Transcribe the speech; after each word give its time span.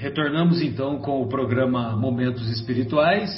retornamos 0.00 0.62
então 0.62 0.98
com 0.98 1.20
o 1.20 1.28
programa 1.28 1.94
Momentos 1.94 2.48
Espirituais. 2.48 3.30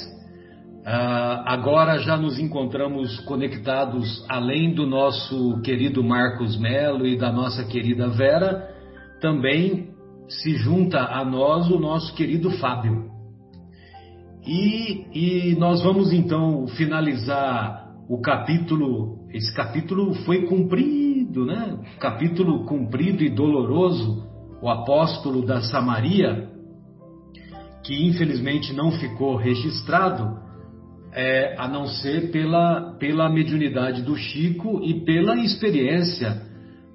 Uh, 0.79 1.43
agora 1.45 1.97
já 1.97 2.15
nos 2.15 2.39
encontramos 2.39 3.19
conectados, 3.25 4.25
além 4.29 4.73
do 4.73 4.87
nosso 4.87 5.59
querido 5.61 6.01
Marcos 6.01 6.57
Melo 6.57 7.05
e 7.05 7.17
da 7.17 7.33
nossa 7.33 7.65
querida 7.65 8.07
Vera, 8.07 8.69
também 9.19 9.89
se 10.29 10.55
junta 10.55 10.99
a 10.99 11.25
nós 11.25 11.69
o 11.69 11.77
nosso 11.77 12.15
querido 12.15 12.49
Fábio. 12.51 13.11
E, 14.47 15.51
e 15.51 15.55
nós 15.59 15.83
vamos 15.83 16.13
então 16.13 16.65
finalizar 16.77 17.89
o 18.07 18.21
capítulo. 18.21 19.27
Esse 19.33 19.53
capítulo 19.53 20.13
foi 20.25 20.45
cumprido, 20.45 21.45
né? 21.45 21.77
Capítulo 21.99 22.65
cumprido 22.65 23.21
e 23.21 23.29
doloroso. 23.29 24.31
O 24.61 24.69
apóstolo 24.69 25.45
da 25.45 25.59
Samaria, 25.61 26.52
que 27.83 28.07
infelizmente 28.07 28.73
não 28.73 28.91
ficou 28.91 29.35
registrado, 29.35 30.41
é, 31.11 31.55
a 31.59 31.67
não 31.67 31.85
ser 31.85 32.31
pela, 32.31 32.95
pela 32.97 33.29
mediunidade 33.29 34.01
do 34.01 34.15
Chico 34.15 34.81
e 34.83 35.01
pela 35.01 35.35
experiência 35.35 36.41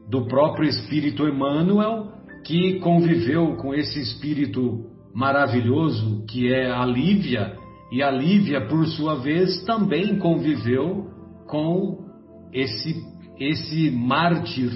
do 0.09 0.27
próprio 0.27 0.69
Espírito 0.69 1.29
Emmanuel, 1.29 2.13
que 2.45 2.81
conviveu 2.81 3.57
com 3.57 3.75
esse 3.75 4.01
espírito 4.01 4.87
maravilhoso 5.15 6.25
que 6.27 6.53
é 6.53 6.71
a 6.71 6.85
Lívia, 6.85 7.57
e 7.93 8.03
a 8.03 8.11
Lívia, 8.11 8.67
por 8.67 8.87
sua 8.87 9.17
vez, 9.17 9.63
também 9.65 10.19
conviveu 10.19 11.07
com 11.47 12.07
esse, 12.53 13.03
esse 13.39 13.91
mártir, 13.91 14.71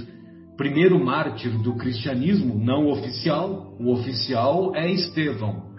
primeiro 0.57 1.03
mártir 1.05 1.51
do 1.63 1.75
cristianismo, 1.75 2.59
não 2.59 2.89
oficial, 2.89 3.75
o 3.79 3.93
oficial 3.93 4.75
é 4.75 4.91
Estevão 4.91 5.72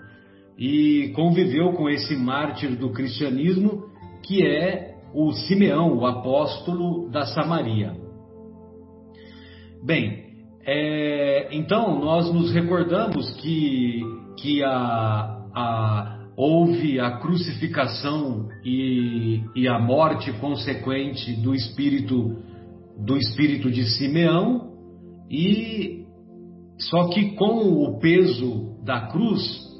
e 0.57 1.11
conviveu 1.15 1.73
com 1.73 1.89
esse 1.89 2.15
mártir 2.15 2.75
do 2.77 2.91
cristianismo 2.91 3.91
que 4.23 4.45
é 4.45 4.95
o 5.13 5.31
Simeão, 5.31 5.97
o 5.97 6.05
apóstolo 6.05 7.09
da 7.09 7.25
Samaria. 7.25 7.95
Bem, 9.83 10.23
é, 10.65 11.49
então 11.51 11.99
nós 11.99 12.33
nos 12.33 12.53
recordamos 12.53 13.29
que, 13.35 14.01
que 14.39 14.63
a, 14.63 14.69
a, 15.53 16.19
houve 16.37 16.99
a 16.99 17.17
crucificação 17.17 18.47
e, 18.63 19.41
e 19.55 19.67
a 19.67 19.77
morte 19.77 20.31
consequente 20.33 21.33
do 21.41 21.53
espírito 21.53 22.37
do 22.97 23.17
espírito 23.17 23.71
de 23.71 23.83
Simeão 23.97 24.71
e 25.29 26.05
só 26.79 27.09
que 27.09 27.31
com 27.31 27.83
o 27.83 27.99
peso 27.99 28.77
da 28.83 29.07
cruz 29.07 29.72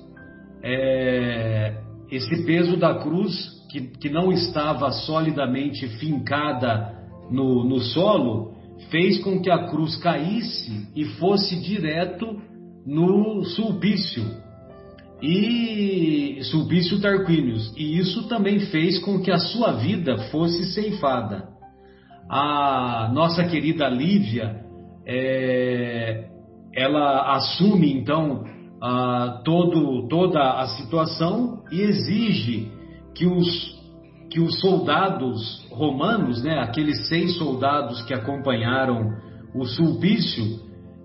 é, 0.64 1.82
esse 2.10 2.46
peso 2.46 2.78
da 2.78 2.96
cruz, 2.96 3.52
que, 3.70 3.82
que 3.82 4.10
não 4.10 4.32
estava 4.32 4.92
solidamente 4.92 5.88
fincada 5.98 6.94
no, 7.30 7.64
no 7.64 7.80
solo, 7.80 8.54
fez 8.90 9.20
com 9.22 9.42
que 9.42 9.50
a 9.50 9.68
cruz 9.68 9.96
caísse 9.98 10.88
e 10.96 11.06
fosse 11.06 11.60
direto 11.60 12.42
no 12.86 13.44
sulpício, 13.44 14.24
e 15.22 16.40
sulpício 16.44 17.00
Tarquínios, 17.00 17.74
e 17.78 17.98
isso 17.98 18.28
também 18.28 18.60
fez 18.60 19.00
com 19.00 19.22
que 19.22 19.32
a 19.32 19.38
sua 19.38 19.72
vida 19.74 20.18
fosse 20.30 20.66
ceifada. 20.74 21.48
A 22.30 23.10
nossa 23.14 23.46
querida 23.46 23.88
Lívia, 23.88 24.64
é, 25.06 26.26
ela 26.74 27.36
assume 27.36 27.94
então 27.94 28.44
ah, 28.86 29.40
todo, 29.46 30.10
toda 30.10 30.60
a 30.60 30.68
situação 30.68 31.64
e 31.72 31.80
exige 31.80 32.70
que 33.16 33.26
os, 33.26 33.82
que 34.30 34.42
os 34.42 34.60
soldados 34.60 35.66
romanos, 35.72 36.44
né, 36.44 36.60
aqueles 36.60 37.08
seis 37.08 37.38
soldados 37.38 38.02
que 38.02 38.14
acompanharam 38.14 39.10
o 39.56 39.64
sulpício, 39.64 40.60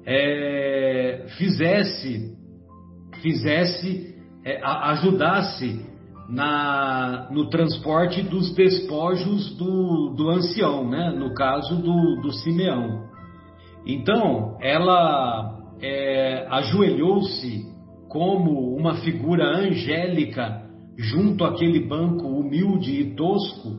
é, 0.04 1.26
fizesse, 1.38 2.36
fizesse 3.22 4.12
é, 4.44 4.60
ajudasse 4.64 5.86
na, 6.28 7.28
no 7.30 7.48
transporte 7.48 8.22
dos 8.22 8.52
despojos 8.56 9.56
do, 9.56 10.14
do 10.16 10.30
ancião, 10.30 10.88
né, 10.90 11.10
no 11.16 11.32
caso 11.32 11.76
do, 11.76 12.22
do 12.22 12.32
Simeão. 12.32 13.06
Então, 13.86 14.58
ela 14.60 15.57
é, 15.80 16.46
ajoelhou-se 16.50 17.66
como 18.08 18.74
uma 18.74 18.96
figura 18.96 19.56
angélica 19.58 20.62
junto 20.96 21.44
àquele 21.44 21.86
banco 21.86 22.26
humilde 22.26 23.00
e 23.00 23.14
tosco, 23.14 23.78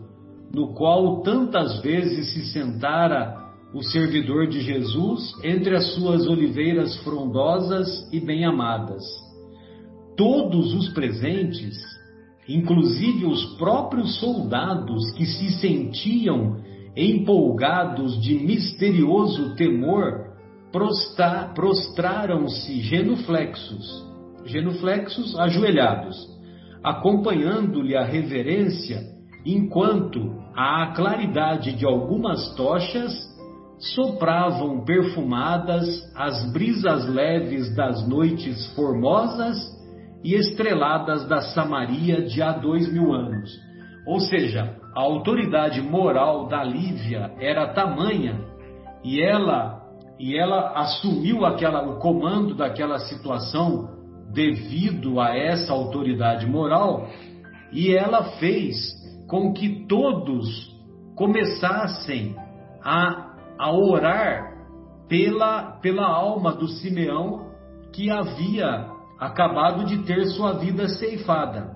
no 0.53 0.73
qual 0.73 1.21
tantas 1.21 1.81
vezes 1.81 2.33
se 2.33 2.45
sentara 2.53 3.37
o 3.73 3.83
servidor 3.83 4.47
de 4.47 4.61
Jesus 4.61 5.33
entre 5.43 5.75
as 5.75 5.93
suas 5.93 6.27
oliveiras 6.27 6.95
frondosas 7.03 8.09
e 8.11 8.19
bem-amadas. 8.19 9.03
Todos 10.15 10.73
os 10.73 10.89
presentes, 10.89 11.77
inclusive 12.47 13.25
os 13.25 13.57
próprios 13.57 14.19
soldados 14.19 15.11
que 15.11 15.25
se 15.25 15.51
sentiam 15.59 16.57
empolgados 16.95 18.19
de 18.21 18.35
misterioso 18.35 19.55
temor, 19.55 20.28
prostraram-se 20.71 22.81
genuflexos, 22.81 24.07
genuflexos 24.45 25.37
ajoelhados, 25.39 26.15
acompanhando-lhe 26.83 27.95
a 27.95 28.03
reverência, 28.03 29.01
enquanto 29.45 30.39
à 30.55 30.93
claridade 30.95 31.73
de 31.73 31.85
algumas 31.85 32.55
tochas 32.55 33.29
sopravam 33.95 34.83
perfumadas 34.83 35.87
as 36.15 36.51
brisas 36.51 37.07
leves 37.07 37.73
das 37.75 38.07
noites 38.07 38.73
formosas 38.75 39.57
e 40.23 40.35
estreladas 40.35 41.27
da 41.27 41.41
Samaria 41.41 42.23
de 42.23 42.41
há 42.41 42.51
dois 42.51 42.91
mil 42.91 43.13
anos. 43.13 43.49
Ou 44.05 44.19
seja, 44.19 44.75
a 44.95 44.99
autoridade 44.99 45.81
moral 45.81 46.47
da 46.47 46.63
Lívia 46.63 47.31
era 47.39 47.73
tamanha 47.73 48.41
e 49.03 49.21
ela 49.21 49.78
e 50.19 50.37
ela 50.37 50.73
assumiu 50.75 51.45
aquela, 51.45 51.81
o 51.87 51.97
comando 51.99 52.53
daquela 52.53 52.99
situação 52.99 53.89
devido 54.33 55.19
a 55.19 55.35
essa 55.35 55.71
autoridade 55.71 56.45
moral 56.45 57.07
e 57.71 57.95
ela 57.95 58.23
fez 58.33 58.75
com 59.27 59.53
que 59.53 59.85
todos 59.87 60.75
começassem 61.15 62.35
a, 62.83 63.33
a 63.57 63.71
orar 63.71 64.49
pela, 65.07 65.79
pela 65.81 66.05
alma 66.05 66.53
do 66.53 66.67
Simeão 66.67 67.47
que 67.93 68.11
havia 68.11 68.87
acabado 69.17 69.85
de 69.85 69.99
ter 70.03 70.25
sua 70.27 70.53
vida 70.53 70.87
ceifada. 70.89 71.75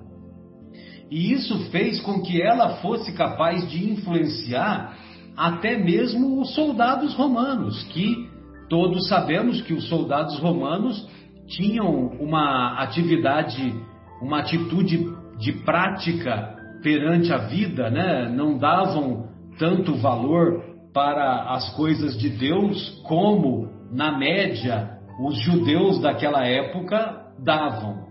E 1.09 1.31
isso 1.31 1.69
fez 1.69 1.99
com 2.01 2.21
que 2.21 2.41
ela 2.41 2.77
fosse 2.77 3.13
capaz 3.13 3.69
de 3.69 3.91
influenciar 3.91 4.97
até 5.35 5.77
mesmo 5.77 6.41
os 6.41 6.53
soldados 6.53 7.13
romanos, 7.15 7.83
que 7.85 8.32
Todos 8.73 9.07
sabemos 9.07 9.61
que 9.61 9.72
os 9.72 9.88
soldados 9.88 10.39
romanos 10.39 11.07
tinham 11.45 12.07
uma 12.19 12.79
atividade, 12.79 13.72
uma 14.19 14.39
atitude 14.39 15.13
de 15.38 15.53
prática 15.63 16.56
perante 16.81 17.31
a 17.31 17.38
vida, 17.38 17.91
né? 17.91 18.28
não 18.35 18.57
davam 18.57 19.28
tanto 19.59 19.94
valor 19.97 20.63
para 20.91 21.53
as 21.53 21.70
coisas 21.75 22.17
de 22.17 22.31
Deus 22.31 22.99
como, 23.08 23.70
na 23.91 24.17
média, 24.17 24.97
os 25.23 25.40
judeus 25.43 26.02
daquela 26.02 26.43
época 26.43 27.28
davam. 27.37 28.08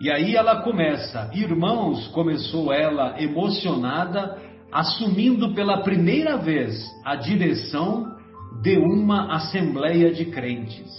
E 0.00 0.12
aí 0.12 0.36
ela 0.36 0.62
começa, 0.62 1.28
irmãos, 1.34 2.06
começou 2.12 2.72
ela 2.72 3.20
emocionada, 3.20 4.38
assumindo 4.70 5.52
pela 5.54 5.82
primeira 5.82 6.36
vez 6.36 6.88
a 7.04 7.16
direção 7.16 8.19
de 8.62 8.76
uma 8.78 9.34
assembleia 9.34 10.12
de 10.12 10.26
crentes. 10.26 10.90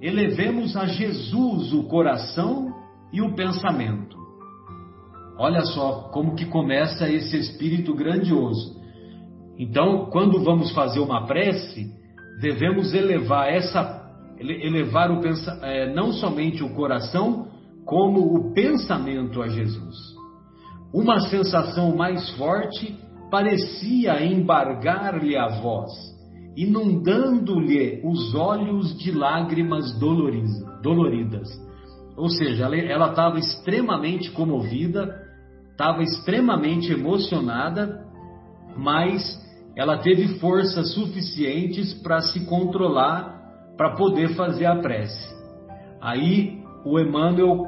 Elevemos 0.00 0.76
a 0.76 0.86
Jesus 0.86 1.72
o 1.72 1.84
coração 1.84 2.74
e 3.12 3.20
o 3.20 3.34
pensamento. 3.34 4.18
Olha 5.38 5.62
só 5.62 6.10
como 6.12 6.34
que 6.34 6.46
começa 6.46 7.08
esse 7.08 7.36
espírito 7.36 7.94
grandioso. 7.94 8.78
Então, 9.58 10.06
quando 10.10 10.42
vamos 10.42 10.72
fazer 10.72 11.00
uma 11.00 11.26
prece, 11.26 11.92
devemos 12.40 12.94
elevar 12.94 13.48
essa 13.48 14.00
elevar 14.38 15.10
o 15.10 15.20
é, 15.62 15.92
não 15.92 16.12
somente 16.12 16.64
o 16.64 16.74
coração, 16.74 17.48
como 17.84 18.34
o 18.34 18.54
pensamento 18.54 19.42
a 19.42 19.48
Jesus. 19.48 19.96
Uma 20.94 21.20
sensação 21.28 21.94
mais 21.94 22.30
forte 22.36 22.98
parecia 23.30 24.24
embargar-lhe 24.24 25.36
a 25.36 25.46
voz 25.60 25.92
inundando-lhe 26.56 28.00
os 28.04 28.34
olhos 28.34 28.96
de 28.98 29.12
lágrimas 29.12 29.98
doloridas. 29.98 31.48
ou 32.16 32.28
seja, 32.28 32.64
ela 32.64 33.10
estava 33.10 33.38
extremamente 33.38 34.30
comovida, 34.32 35.16
estava 35.70 36.02
extremamente 36.02 36.92
emocionada, 36.92 38.04
mas 38.76 39.22
ela 39.76 39.98
teve 39.98 40.38
forças 40.38 40.92
suficientes 40.92 41.94
para 42.02 42.20
se 42.20 42.44
controlar, 42.44 43.40
para 43.76 43.96
poder 43.96 44.34
fazer 44.34 44.66
a 44.66 44.76
prece. 44.76 45.28
Aí 46.00 46.62
o 46.84 46.98
Emmanuel 46.98 47.66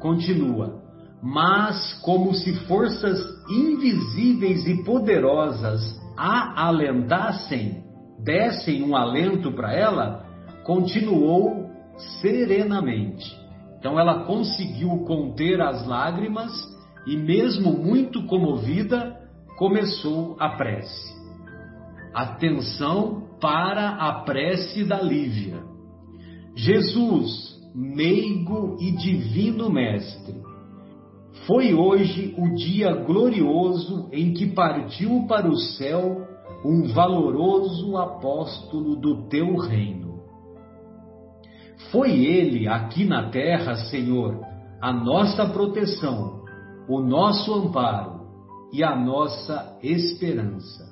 continua. 0.00 0.80
Mas, 1.22 2.00
como 2.02 2.32
se 2.32 2.54
forças 2.66 3.18
invisíveis 3.50 4.66
e 4.66 4.82
poderosas 4.84 6.00
a 6.16 6.66
alentassem, 6.66 7.89
dessem 8.22 8.82
um 8.82 8.96
alento 8.96 9.52
para 9.52 9.72
ela, 9.74 10.26
continuou 10.64 11.70
serenamente. 12.20 13.38
Então 13.78 13.98
ela 13.98 14.24
conseguiu 14.24 15.04
conter 15.06 15.60
as 15.60 15.86
lágrimas 15.86 16.52
e, 17.06 17.16
mesmo 17.16 17.72
muito 17.72 18.26
comovida, 18.26 19.18
começou 19.56 20.36
a 20.38 20.50
prece. 20.50 21.18
Atenção 22.14 23.28
para 23.40 23.90
a 23.90 24.22
prece 24.24 24.84
da 24.84 25.00
Lívia. 25.00 25.62
Jesus, 26.54 27.58
meigo 27.74 28.76
e 28.80 28.90
divino 28.92 29.70
Mestre, 29.70 30.34
foi 31.46 31.72
hoje 31.72 32.34
o 32.36 32.54
dia 32.54 32.92
glorioso 32.94 34.08
em 34.12 34.34
que 34.34 34.48
partiu 34.48 35.26
para 35.26 35.48
o 35.48 35.56
céu 35.56 36.26
um 36.64 36.92
valoroso 36.92 37.96
apóstolo 37.96 38.96
do 38.96 39.28
teu 39.28 39.56
reino. 39.56 40.20
Foi 41.90 42.10
ele 42.10 42.68
aqui 42.68 43.04
na 43.04 43.30
terra, 43.30 43.74
Senhor, 43.74 44.38
a 44.80 44.92
nossa 44.92 45.46
proteção, 45.46 46.42
o 46.88 47.00
nosso 47.00 47.52
amparo 47.54 48.20
e 48.72 48.84
a 48.84 48.94
nossa 48.94 49.78
esperança. 49.82 50.90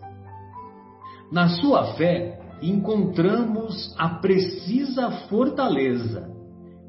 Na 1.30 1.48
sua 1.48 1.94
fé, 1.94 2.40
encontramos 2.62 3.94
a 3.98 4.08
precisa 4.08 5.10
fortaleza, 5.28 6.34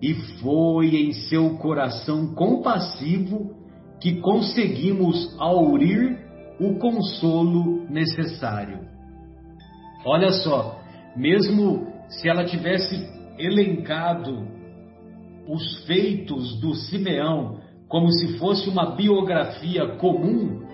e 0.01 0.13
foi 0.41 0.95
em 0.95 1.11
seu 1.11 1.57
coração 1.57 2.33
compassivo 2.33 3.53
que 3.99 4.21
conseguimos 4.21 5.35
aurir 5.37 6.28
o 6.59 6.77
consolo 6.77 7.85
necessário. 7.89 8.79
Olha 10.05 10.31
só, 10.31 10.79
mesmo 11.15 11.87
se 12.09 12.27
ela 12.27 12.45
tivesse 12.45 13.07
elencado 13.37 14.47
os 15.47 15.85
feitos 15.85 16.59
do 16.59 16.73
Simeão 16.75 17.59
como 17.87 18.11
se 18.11 18.37
fosse 18.37 18.69
uma 18.69 18.95
biografia 18.95 19.95
comum, 19.97 20.67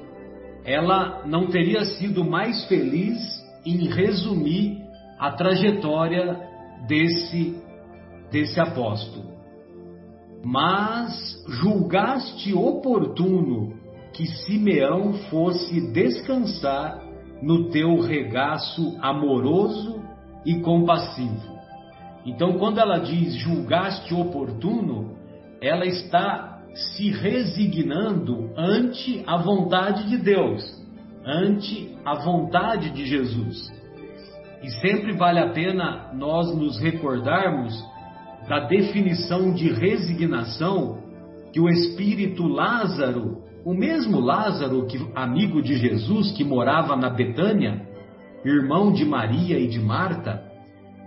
ela 0.65 1.25
não 1.25 1.47
teria 1.47 1.85
sido 1.85 2.25
mais 2.25 2.65
feliz 2.65 3.17
em 3.65 3.87
resumir 3.87 4.83
a 5.17 5.31
trajetória 5.31 6.37
desse 6.87 7.63
desse 8.31 8.59
apóstolo. 8.59 9.33
Mas 10.43 11.41
julgaste 11.47 12.53
oportuno 12.53 13.84
que 14.15 14.25
Simeão 14.25 15.13
fosse 15.29 15.91
descansar 15.91 17.03
no 17.41 17.69
teu 17.69 17.99
regaço 17.99 18.97
amoroso 19.01 20.01
e 20.45 20.61
compassivo. 20.61 21.53
Então, 22.25 22.53
quando 22.53 22.79
ela 22.79 22.99
diz 22.99 23.35
julgaste 23.35 24.13
oportuno, 24.13 25.15
ela 25.61 25.85
está 25.85 26.61
se 26.73 27.11
resignando 27.11 28.51
ante 28.57 29.21
a 29.27 29.37
vontade 29.37 30.09
de 30.09 30.17
Deus, 30.17 30.63
ante 31.25 31.95
a 32.05 32.15
vontade 32.15 32.91
de 32.91 33.05
Jesus. 33.05 33.71
E 34.63 34.69
sempre 34.81 35.13
vale 35.13 35.39
a 35.39 35.49
pena 35.49 36.11
nós 36.13 36.55
nos 36.55 36.79
recordarmos 36.79 37.73
da 38.47 38.61
definição 38.61 39.53
de 39.53 39.69
resignação 39.69 40.99
que 41.51 41.59
o 41.59 41.69
espírito 41.69 42.47
Lázaro, 42.47 43.44
o 43.65 43.73
mesmo 43.73 44.19
Lázaro, 44.19 44.85
que 44.85 44.99
amigo 45.15 45.59
de 45.59 45.75
Jesus, 45.75 46.31
que 46.33 46.43
morava 46.43 46.95
na 46.95 47.09
Betânia, 47.09 47.81
irmão 48.45 48.93
de 48.93 49.03
Maria 49.03 49.57
e 49.57 49.67
de 49.67 49.79
Marta, 49.79 50.43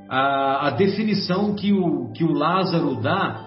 a, 0.09 0.67
a 0.67 0.71
definição 0.71 1.55
que 1.55 1.73
o, 1.73 2.11
que 2.13 2.25
o 2.25 2.33
Lázaro 2.33 2.97
dá 3.01 3.47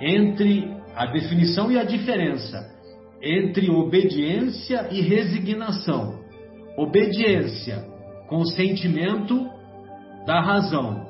entre 0.00 0.76
a 0.96 1.06
definição 1.06 1.70
e 1.70 1.78
a 1.78 1.84
diferença 1.84 2.76
entre 3.22 3.70
obediência 3.70 4.88
e 4.90 5.00
resignação. 5.00 6.20
Obediência, 6.76 7.84
consentimento 8.28 9.48
da 10.26 10.40
razão. 10.40 11.06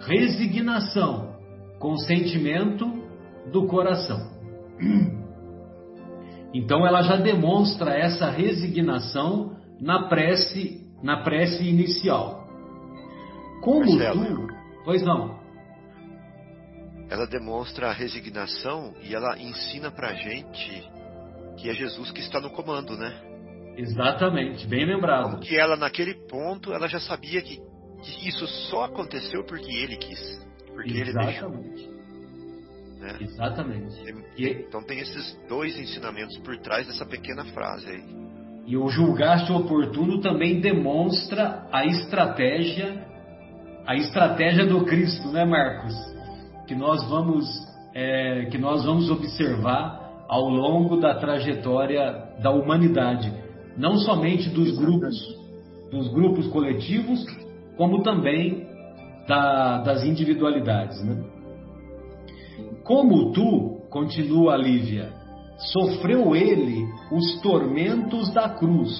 Resignação, 0.00 1.34
consentimento 1.78 2.86
do 3.52 3.66
coração. 3.66 4.30
Então 6.54 6.86
ela 6.86 7.02
já 7.02 7.16
demonstra 7.16 7.92
essa 7.92 8.30
resignação 8.30 9.56
na 9.80 10.08
prece, 10.08 10.86
na 11.02 11.22
prece 11.22 11.64
inicial. 11.64 12.46
Como 13.62 13.80
Marcelo, 13.80 14.46
tu, 14.46 14.54
pois 14.84 15.02
não? 15.02 15.38
Ela 17.10 17.26
demonstra 17.26 17.88
a 17.88 17.92
resignação 17.92 18.94
e 19.02 19.14
ela 19.14 19.38
ensina 19.38 19.90
pra 19.90 20.14
gente 20.14 20.88
que 21.56 21.68
é 21.68 21.74
Jesus 21.74 22.10
que 22.12 22.20
está 22.20 22.40
no 22.40 22.50
comando, 22.50 22.96
né? 22.96 23.12
Exatamente, 23.76 24.66
bem 24.66 24.86
lembrado. 24.86 25.30
Como 25.30 25.40
que 25.40 25.58
ela 25.58 25.76
naquele 25.76 26.14
ponto 26.26 26.72
ela 26.72 26.88
já 26.88 27.00
sabia 27.00 27.42
que, 27.42 27.60
que 28.02 28.28
isso 28.28 28.46
só 28.70 28.84
aconteceu 28.84 29.44
porque 29.44 29.70
ele 29.70 29.96
quis. 29.96 30.46
Porque 30.66 30.98
Exatamente. 30.98 31.44
ele 31.44 31.72
deixou. 31.74 31.97
Né? 32.98 33.16
Exatamente. 33.20 33.96
E, 34.36 34.48
então 34.48 34.82
tem 34.82 34.98
esses 34.98 35.38
dois 35.48 35.78
ensinamentos 35.78 36.36
por 36.38 36.56
trás 36.58 36.86
dessa 36.86 37.06
pequena 37.06 37.44
frase 37.46 37.88
aí. 37.88 38.04
E 38.66 38.76
o 38.76 38.88
julgaste 38.88 39.50
oportuno 39.50 40.20
também 40.20 40.60
demonstra 40.60 41.66
a 41.72 41.86
estratégia, 41.86 43.06
a 43.86 43.96
estratégia 43.96 44.66
do 44.66 44.84
Cristo, 44.84 45.28
né, 45.28 45.44
Marcos? 45.44 45.94
Que 46.66 46.74
nós 46.74 47.02
vamos, 47.08 47.46
é, 47.94 48.46
que 48.50 48.58
nós 48.58 48.84
vamos 48.84 49.10
observar 49.10 50.26
ao 50.28 50.50
longo 50.50 50.98
da 50.98 51.14
trajetória 51.14 52.12
da 52.42 52.50
humanidade, 52.50 53.32
não 53.76 53.96
somente 53.96 54.50
dos 54.50 54.76
grupos, 54.76 55.16
dos 55.90 56.08
grupos 56.12 56.46
coletivos, 56.48 57.24
como 57.78 58.02
também 58.02 58.66
da, 59.26 59.78
das 59.78 60.04
individualidades. 60.04 61.02
Né? 61.02 61.24
Como 62.88 63.32
tu, 63.32 63.82
continua 63.90 64.56
Lívia, 64.56 65.12
sofreu 65.74 66.34
ele 66.34 66.86
os 67.12 67.38
tormentos 67.42 68.32
da 68.32 68.48
cruz, 68.48 68.90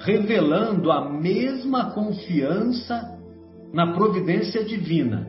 revelando 0.00 0.90
a 0.90 1.08
mesma 1.08 1.92
confiança 1.92 3.16
na 3.72 3.92
providência 3.92 4.64
divina, 4.64 5.28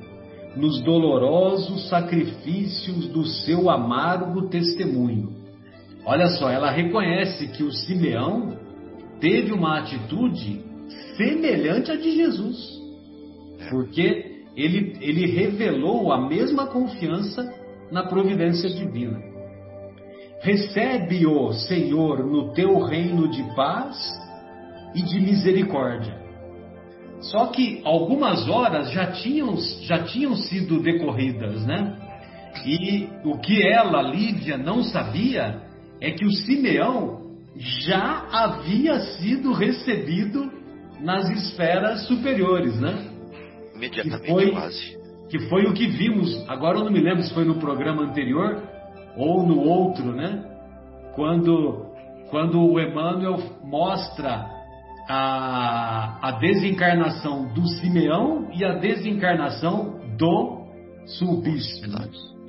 nos 0.57 0.81
dolorosos 0.81 1.87
sacrifícios 1.87 3.09
do 3.09 3.27
seu 3.27 3.69
amargo 3.69 4.49
testemunho. 4.49 5.29
Olha 6.03 6.29
só, 6.29 6.49
ela 6.49 6.71
reconhece 6.71 7.49
que 7.49 7.61
o 7.61 7.71
Simeão 7.71 8.57
teve 9.19 9.53
uma 9.53 9.77
atitude 9.77 10.65
semelhante 11.15 11.91
à 11.91 11.95
de 11.95 12.09
Jesus. 12.09 12.57
Porque 13.69 14.41
ele, 14.57 14.97
ele 14.99 15.27
revelou 15.27 16.11
a 16.11 16.27
mesma 16.27 16.65
confiança 16.65 17.61
na 17.91 18.03
providência 18.03 18.69
divina. 18.69 19.19
Recebe-o, 20.41 21.53
Senhor, 21.53 22.25
no 22.25 22.53
teu 22.53 22.79
reino 22.79 23.29
de 23.29 23.43
paz 23.55 23.97
e 24.93 25.01
de 25.01 25.19
misericórdia. 25.21 26.21
Só 27.21 27.47
que 27.47 27.81
algumas 27.85 28.49
horas 28.49 28.91
já 28.91 29.11
tinham, 29.11 29.55
já 29.83 30.03
tinham 30.03 30.35
sido 30.35 30.81
decorridas, 30.81 31.65
né? 31.65 31.97
E 32.65 33.07
o 33.23 33.37
que 33.39 33.65
ela, 33.65 34.01
Lívia, 34.01 34.57
não 34.57 34.83
sabia 34.83 35.61
é 36.01 36.11
que 36.11 36.25
o 36.25 36.31
Simeão 36.31 37.21
já 37.55 38.27
havia 38.31 38.99
sido 38.99 39.53
recebido 39.53 40.51
nas 40.99 41.29
esferas 41.29 42.05
superiores, 42.07 42.79
né? 42.79 43.07
Imediatamente, 43.75 44.27
foi, 44.27 44.51
quase. 44.51 45.02
Que 45.33 45.49
foi 45.49 45.65
o 45.65 45.73
que 45.73 45.87
vimos, 45.87 46.47
agora 46.47 46.77
eu 46.77 46.83
não 46.83 46.91
me 46.91 46.99
lembro 46.99 47.23
se 47.23 47.33
foi 47.33 47.43
no 47.43 47.55
programa 47.55 48.03
anterior 48.03 48.61
ou 49.17 49.41
no 49.41 49.61
outro, 49.61 50.11
né? 50.11 50.45
Quando, 51.15 51.87
quando 52.29 52.61
o 52.61 52.79
Emmanuel 52.79 53.39
mostra 53.63 54.47
a, 55.09 56.19
a 56.21 56.31
desencarnação 56.33 57.51
do 57.51 57.67
Simeão 57.67 58.47
e 58.53 58.63
a 58.63 58.75
desencarnação 58.75 59.99
do 60.19 60.67
Sulpício. 61.07 61.89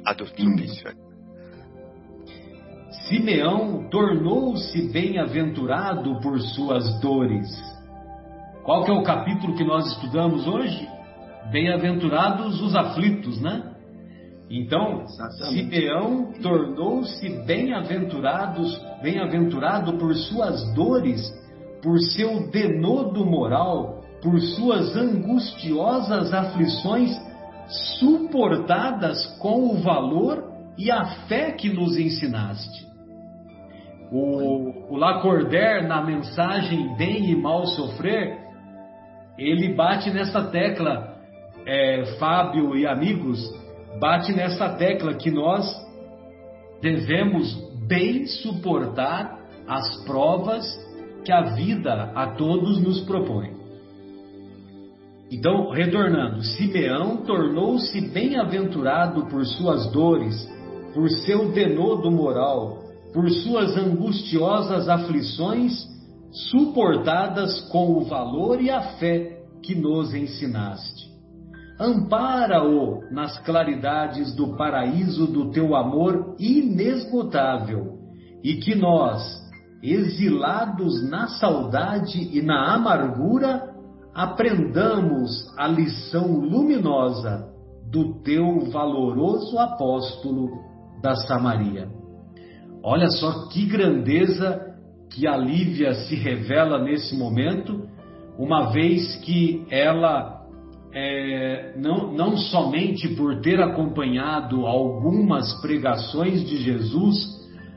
Adultrício. 0.05 0.91
Hum. 0.91 0.95
Simeão 3.09 3.88
tornou-se 3.88 4.93
bem-aventurado 4.93 6.21
por 6.21 6.38
suas 6.38 7.00
dores. 7.00 7.49
Qual 8.62 8.85
que 8.85 8.91
é 8.91 8.95
o 8.95 9.03
capítulo 9.03 9.55
que 9.55 9.64
nós 9.64 9.87
estudamos 9.87 10.47
hoje? 10.47 10.87
Bem-aventurados 11.50 12.60
os 12.60 12.74
aflitos, 12.74 13.40
né? 13.40 13.74
Então, 14.50 15.02
Exatamente. 15.02 15.74
Simeão 15.74 16.32
tornou-se 16.42 17.28
bem-aventurados, 17.44 18.80
bem-aventurado 19.02 19.96
por 19.98 20.14
suas 20.14 20.74
dores, 20.74 21.20
por 21.82 21.98
seu 21.98 22.50
denodo 22.50 23.24
moral, 23.24 24.02
por 24.22 24.38
suas 24.40 24.96
angustiosas 24.96 26.32
aflições 26.32 27.10
suportadas 27.98 29.26
com 29.38 29.70
o 29.70 29.82
valor 29.82 30.44
e 30.76 30.90
a 30.90 31.04
fé 31.26 31.52
que 31.52 31.68
nos 31.68 31.96
ensinaste. 31.96 32.86
O, 34.12 34.94
o 34.94 34.96
Lacordaire, 34.96 35.86
na 35.86 36.02
mensagem 36.02 36.94
Bem 36.96 37.30
e 37.30 37.36
Mal 37.36 37.66
Sofrer, 37.66 38.38
ele 39.36 39.74
bate 39.74 40.10
nessa 40.10 40.44
tecla, 40.44 41.13
é, 41.66 42.16
Fábio 42.18 42.76
e 42.76 42.87
amigos, 42.87 43.40
bate 43.99 44.33
nessa 44.33 44.68
tecla 44.71 45.14
que 45.14 45.30
nós 45.30 45.64
devemos 46.80 47.54
bem 47.87 48.26
suportar 48.26 49.38
as 49.66 50.04
provas 50.04 50.64
que 51.25 51.33
a 51.33 51.54
vida 51.54 52.12
a 52.14 52.35
todos 52.35 52.83
nos 52.83 53.00
propõe. 53.00 53.54
Então, 55.30 55.71
retornando, 55.71 56.42
Simeão 56.42 57.18
tornou-se 57.18 58.00
bem-aventurado 58.09 59.26
por 59.26 59.44
suas 59.47 59.90
dores, 59.90 60.47
por 60.92 61.09
seu 61.11 61.50
denodo 61.50 62.11
moral, 62.11 62.85
por 63.12 63.28
suas 63.30 63.76
angustiosas 63.76 64.88
aflições, 64.88 65.73
suportadas 66.50 67.61
com 67.71 67.92
o 67.92 68.04
valor 68.04 68.61
e 68.61 68.71
a 68.71 68.83
fé 68.99 69.44
que 69.62 69.75
nos 69.75 70.12
ensinaste. 70.12 71.13
Ampara-o 71.78 73.02
nas 73.11 73.38
claridades 73.40 74.35
do 74.35 74.57
paraíso 74.57 75.26
do 75.26 75.50
teu 75.50 75.75
amor 75.75 76.37
inesgotável, 76.38 77.99
e 78.45 78.57
que 78.57 78.75
nós, 78.75 79.23
exilados 79.83 81.09
na 81.11 81.26
saudade 81.26 82.31
e 82.33 82.40
na 82.40 82.75
amargura, 82.75 83.75
aprendamos 84.14 85.52
a 85.59 85.66
lição 85.66 86.38
luminosa 86.38 87.49
do 87.90 88.23
teu 88.23 88.61
valoroso 88.71 89.59
apóstolo 89.59 90.49
da 91.02 91.16
Samaria. 91.16 91.88
Olha 92.83 93.09
só 93.09 93.49
que 93.49 93.66
grandeza 93.66 94.61
que 95.11 95.26
a 95.26 95.37
Lívia 95.37 95.95
se 95.95 96.14
revela 96.14 96.83
nesse 96.83 97.16
momento, 97.16 97.88
uma 98.38 98.71
vez 98.73 99.16
que 99.16 99.66
ela 99.71 100.34
é, 100.94 101.74
não, 101.76 102.12
não 102.12 102.36
somente 102.36 103.08
por 103.16 103.40
ter 103.40 103.60
acompanhado 103.60 104.64
algumas 104.64 105.60
pregações 105.60 106.48
de 106.48 106.56
Jesus, 106.58 107.16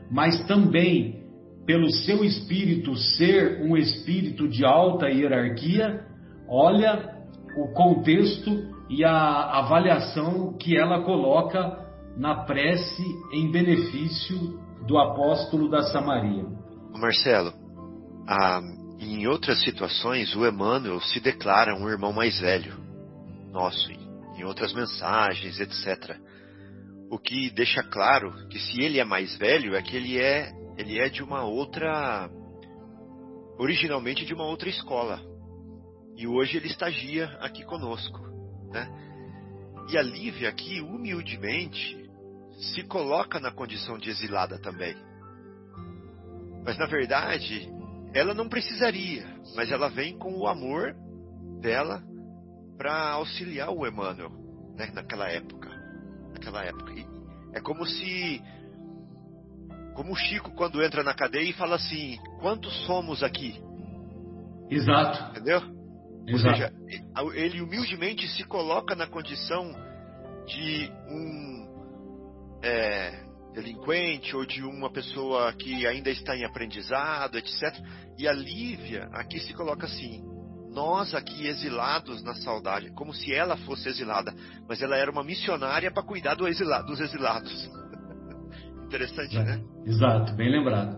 mas 0.08 0.46
também 0.46 1.18
pelo 1.66 1.90
seu 1.90 2.24
espírito 2.24 2.96
ser 2.96 3.60
um 3.62 3.76
espírito 3.76 4.48
de 4.48 4.64
alta 4.64 5.08
hierarquia, 5.08 6.06
olha 6.48 7.16
o 7.56 7.74
contexto 7.74 8.50
e 8.88 9.04
a 9.04 9.58
avaliação 9.58 10.56
que 10.56 10.76
ela 10.78 11.02
coloca 11.02 11.76
na 12.16 12.44
prece 12.44 13.02
em 13.32 13.50
benefício 13.50 14.60
do 14.86 14.96
apóstolo 14.96 15.68
da 15.68 15.82
Samaria. 15.82 16.46
Marcelo, 16.94 17.52
ah, 18.26 18.60
em 19.00 19.26
outras 19.26 19.62
situações, 19.62 20.34
o 20.36 20.46
Emmanuel 20.46 21.00
se 21.00 21.20
declara 21.20 21.74
um 21.74 21.88
irmão 21.88 22.12
mais 22.12 22.40
velho 22.40 22.87
nosso 23.50 23.90
em 23.90 24.44
outras 24.44 24.72
mensagens, 24.72 25.58
etc. 25.58 26.16
O 27.10 27.18
que 27.18 27.50
deixa 27.50 27.82
claro 27.82 28.32
que 28.48 28.58
se 28.58 28.80
ele 28.80 29.00
é 29.00 29.04
mais 29.04 29.36
velho 29.36 29.74
é 29.74 29.82
que 29.82 29.96
ele 29.96 30.18
é 30.18 30.52
ele 30.76 30.98
é 30.98 31.08
de 31.08 31.22
uma 31.22 31.42
outra 31.42 32.30
originalmente 33.58 34.24
de 34.24 34.32
uma 34.32 34.44
outra 34.44 34.68
escola. 34.68 35.20
E 36.16 36.26
hoje 36.26 36.56
ele 36.56 36.68
estagia 36.68 37.26
aqui 37.40 37.64
conosco, 37.64 38.20
né? 38.70 38.88
E 39.90 39.98
a 39.98 40.02
Lívia 40.02 40.48
aqui 40.48 40.80
humildemente 40.80 42.08
se 42.74 42.82
coloca 42.84 43.40
na 43.40 43.50
condição 43.50 43.98
de 43.98 44.10
exilada 44.10 44.58
também. 44.60 44.94
Mas 46.64 46.78
na 46.78 46.86
verdade, 46.86 47.68
ela 48.12 48.34
não 48.34 48.48
precisaria, 48.48 49.26
mas 49.56 49.70
ela 49.70 49.88
vem 49.88 50.16
com 50.18 50.36
o 50.38 50.46
amor 50.46 50.94
dela 51.60 52.02
para 52.78 53.10
auxiliar 53.10 53.70
o 53.70 53.86
Emmanuel 53.86 54.30
né, 54.76 54.90
naquela 54.94 55.28
época. 55.28 55.68
Naquela 56.32 56.64
época. 56.64 56.92
E 56.92 57.04
é 57.52 57.60
como 57.60 57.84
se. 57.84 58.40
Como 59.94 60.12
o 60.12 60.16
Chico, 60.16 60.52
quando 60.52 60.80
entra 60.82 61.02
na 61.02 61.12
cadeia 61.12 61.50
e 61.50 61.52
fala 61.52 61.74
assim: 61.74 62.16
quantos 62.40 62.72
somos 62.86 63.22
aqui? 63.22 63.60
Exato. 64.70 65.32
Entendeu? 65.32 65.60
Exato. 66.26 66.32
Ou 66.32 66.38
seja, 66.38 66.72
ele 67.34 67.60
humildemente 67.60 68.28
se 68.28 68.44
coloca 68.44 68.94
na 68.94 69.08
condição 69.08 69.72
de 70.46 70.90
um 71.08 72.58
é, 72.62 73.24
delinquente 73.52 74.36
ou 74.36 74.46
de 74.46 74.62
uma 74.62 74.90
pessoa 74.90 75.52
que 75.54 75.84
ainda 75.86 76.10
está 76.10 76.36
em 76.36 76.44
aprendizado, 76.44 77.36
etc. 77.36 77.74
E 78.16 78.28
a 78.28 78.32
Lívia 78.32 79.08
aqui 79.12 79.40
se 79.40 79.52
coloca 79.52 79.86
assim: 79.86 80.22
nós 80.78 81.12
aqui 81.12 81.48
exilados 81.48 82.22
na 82.22 82.34
saudade, 82.36 82.92
como 82.92 83.12
se 83.12 83.34
ela 83.34 83.56
fosse 83.56 83.88
exilada, 83.88 84.32
mas 84.68 84.80
ela 84.80 84.96
era 84.96 85.10
uma 85.10 85.24
missionária 85.24 85.90
para 85.90 86.04
cuidar 86.04 86.36
do 86.36 86.46
exila, 86.46 86.82
dos 86.82 87.00
exilados. 87.00 87.68
Interessante, 88.86 89.36
é, 89.36 89.42
né? 89.42 89.60
Exato, 89.84 90.32
bem 90.34 90.52
lembrado. 90.52 90.96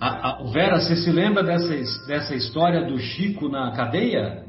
A, 0.00 0.30
a, 0.30 0.50
Vera, 0.50 0.80
você 0.80 0.96
se 0.96 1.12
lembra 1.12 1.44
dessa, 1.44 2.06
dessa 2.08 2.34
história 2.34 2.84
do 2.86 2.98
Chico 2.98 3.48
na 3.48 3.70
cadeia? 3.70 4.44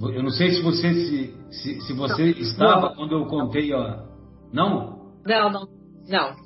Eu 0.00 0.22
não 0.22 0.30
sei 0.30 0.52
se 0.52 0.62
você 0.62 0.94
se, 0.94 1.34
se, 1.50 1.80
se 1.80 1.92
você 1.92 2.22
não, 2.22 2.40
estava 2.40 2.88
não, 2.88 2.94
quando 2.94 3.16
eu 3.16 3.26
contei, 3.26 3.72
ó. 3.74 4.04
Não? 4.52 5.12
Não, 5.26 5.50
não, 5.50 5.68
não. 6.08 6.41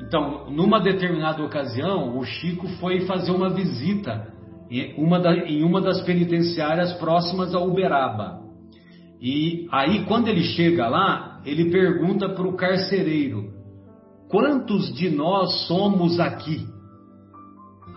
Então, 0.00 0.50
numa 0.50 0.80
determinada 0.80 1.42
ocasião, 1.42 2.16
o 2.16 2.24
Chico 2.24 2.68
foi 2.80 3.00
fazer 3.00 3.30
uma 3.32 3.50
visita 3.50 4.32
em 4.70 4.94
uma, 4.96 5.18
da, 5.18 5.34
em 5.34 5.64
uma 5.64 5.80
das 5.80 6.00
penitenciárias 6.02 6.92
próximas 6.94 7.54
a 7.54 7.60
Uberaba. 7.60 8.40
E 9.20 9.66
aí, 9.72 10.04
quando 10.04 10.28
ele 10.28 10.42
chega 10.42 10.88
lá, 10.88 11.40
ele 11.44 11.70
pergunta 11.70 12.28
para 12.28 12.46
o 12.46 12.56
carcereiro: 12.56 13.50
Quantos 14.28 14.94
de 14.94 15.10
nós 15.10 15.66
somos 15.66 16.20
aqui? 16.20 16.66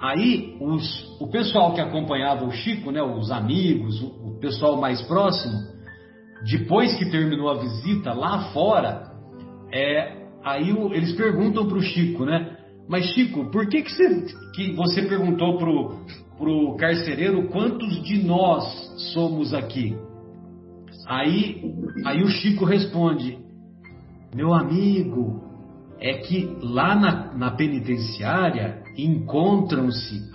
Aí, 0.01 0.57
os, 0.59 1.21
o 1.21 1.27
pessoal 1.27 1.73
que 1.75 1.81
acompanhava 1.81 2.45
o 2.45 2.51
Chico, 2.51 2.89
né, 2.91 3.03
os 3.03 3.29
amigos, 3.29 4.01
o, 4.01 4.07
o 4.07 4.39
pessoal 4.39 4.81
mais 4.81 4.99
próximo, 5.03 5.53
depois 6.43 6.97
que 6.97 7.11
terminou 7.11 7.49
a 7.49 7.59
visita 7.59 8.11
lá 8.11 8.51
fora, 8.51 9.11
é, 9.71 10.20
Aí 10.43 10.71
o, 10.73 10.93
eles 10.93 11.13
perguntam 11.13 11.67
para 11.67 11.77
o 11.77 11.81
Chico, 11.81 12.25
né? 12.25 12.57
Mas 12.87 13.05
Chico, 13.13 13.49
por 13.51 13.67
que, 13.67 13.81
que, 13.81 13.91
você, 13.91 14.25
que 14.53 14.71
você 14.73 15.03
perguntou 15.03 15.57
pro, 15.57 16.05
pro 16.37 16.75
carcereiro 16.75 17.47
quantos 17.49 18.03
de 18.03 18.23
nós 18.23 18.63
somos 19.13 19.53
aqui? 19.53 19.95
Aí, 21.07 21.61
aí 22.05 22.23
o 22.23 22.27
Chico 22.27 22.65
responde: 22.65 23.37
Meu 24.35 24.53
amigo, 24.53 25.41
é 25.99 26.15
que 26.15 26.57
lá 26.61 26.95
na, 26.95 27.33
na 27.33 27.51
penitenciária 27.51 28.81
encontram-se 28.97 30.29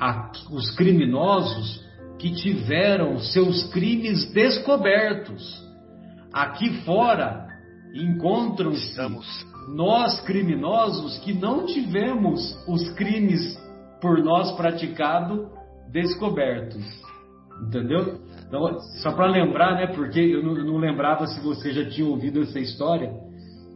os 0.50 0.74
criminosos 0.76 1.84
que 2.18 2.30
tiveram 2.32 3.18
seus 3.18 3.64
crimes 3.72 4.32
descobertos. 4.32 5.62
Aqui 6.32 6.82
fora 6.84 7.46
encontram-se 7.94 8.98
nós 9.68 10.20
criminosos 10.22 11.18
que 11.18 11.32
não 11.32 11.66
tivemos 11.66 12.56
os 12.68 12.88
crimes 12.94 13.56
por 14.00 14.22
nós 14.22 14.52
praticado 14.52 15.48
descobertos. 15.90 16.84
Entendeu? 17.62 18.20
Então, 18.46 18.78
só 19.02 19.12
para 19.12 19.26
lembrar, 19.26 19.74
né? 19.74 19.86
Porque 19.86 20.20
eu 20.20 20.42
não, 20.42 20.54
não, 20.54 20.76
lembrava 20.76 21.26
se 21.26 21.40
você 21.40 21.72
já 21.72 21.88
tinha 21.88 22.06
ouvido 22.06 22.42
essa 22.42 22.60
história. 22.60 23.12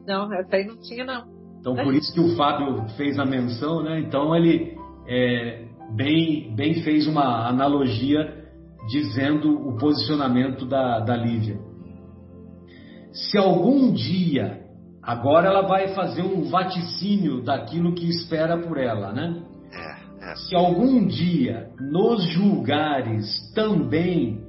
Não, 0.07 0.33
essa 0.35 0.57
aí 0.57 0.67
não 0.67 0.77
tinha, 0.81 1.05
não. 1.05 1.25
Então, 1.59 1.75
por 1.75 1.95
isso 1.95 2.13
que 2.13 2.21
o 2.21 2.37
Fábio 2.37 2.87
fez 2.97 3.19
a 3.19 3.25
menção, 3.25 3.83
né? 3.83 4.01
Então, 4.01 4.35
ele 4.37 4.77
é, 5.07 5.65
bem, 5.95 6.55
bem 6.55 6.83
fez 6.83 7.07
uma 7.07 7.49
analogia 7.49 8.41
dizendo 8.89 9.69
o 9.69 9.77
posicionamento 9.77 10.67
da, 10.67 11.01
da 11.01 11.17
Lívia. 11.17 11.59
se 13.13 13.37
algum 13.37 13.93
dia, 13.93 14.61
agora 15.03 15.49
ela 15.49 15.63
vai 15.63 15.89
fazer 15.95 16.23
um 16.23 16.49
vaticínio 16.49 17.43
daquilo 17.43 17.95
que 17.95 18.09
espera 18.09 18.59
por 18.59 18.79
ela, 18.79 19.13
né? 19.13 19.43
É, 19.73 20.33
é. 20.33 20.35
Se 20.37 20.55
algum 20.55 21.07
dia 21.07 21.71
nos 21.81 22.25
julgares 22.31 23.53
também 23.55 24.41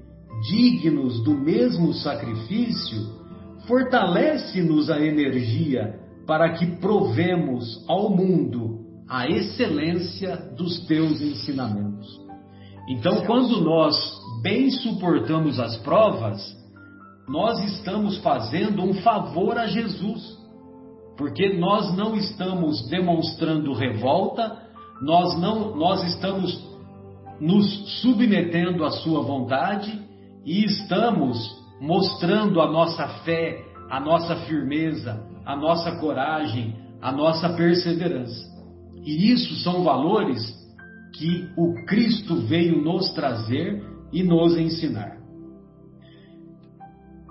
dignos 0.49 1.23
do 1.23 1.35
mesmo 1.35 1.93
sacrifício, 1.93 3.21
fortalece-nos 3.67 4.89
a 4.89 4.99
energia 4.99 5.99
para 6.25 6.53
que 6.53 6.65
provemos 6.77 7.83
ao 7.87 8.09
mundo 8.09 8.79
a 9.07 9.27
excelência 9.27 10.37
dos 10.55 10.85
teus 10.87 11.21
ensinamentos. 11.21 12.07
Então, 12.87 13.25
quando 13.25 13.61
nós 13.61 13.95
bem 14.41 14.69
suportamos 14.71 15.59
as 15.59 15.77
provas, 15.77 16.57
nós 17.27 17.59
estamos 17.73 18.17
fazendo 18.19 18.81
um 18.81 18.93
favor 18.95 19.57
a 19.57 19.67
Jesus, 19.67 20.37
porque 21.21 21.53
nós 21.53 21.95
não 21.95 22.15
estamos 22.15 22.89
demonstrando 22.89 23.73
revolta, 23.73 24.57
nós 25.03 25.39
não 25.39 25.75
nós 25.75 26.03
estamos 26.05 26.67
nos 27.39 28.01
submetendo 28.01 28.83
à 28.83 28.89
sua 28.89 29.21
vontade 29.21 30.01
e 30.43 30.65
estamos 30.65 31.37
mostrando 31.79 32.59
a 32.59 32.71
nossa 32.71 33.07
fé, 33.23 33.63
a 33.87 33.99
nossa 33.99 34.35
firmeza, 34.47 35.23
a 35.45 35.55
nossa 35.55 35.91
coragem, 35.99 36.75
a 36.99 37.11
nossa 37.11 37.49
perseverança. 37.49 38.43
E 39.05 39.31
isso 39.31 39.53
são 39.57 39.83
valores 39.83 40.41
que 41.13 41.47
o 41.55 41.85
Cristo 41.85 42.35
veio 42.47 42.81
nos 42.81 43.13
trazer 43.13 43.79
e 44.11 44.23
nos 44.23 44.57
ensinar. 44.57 45.20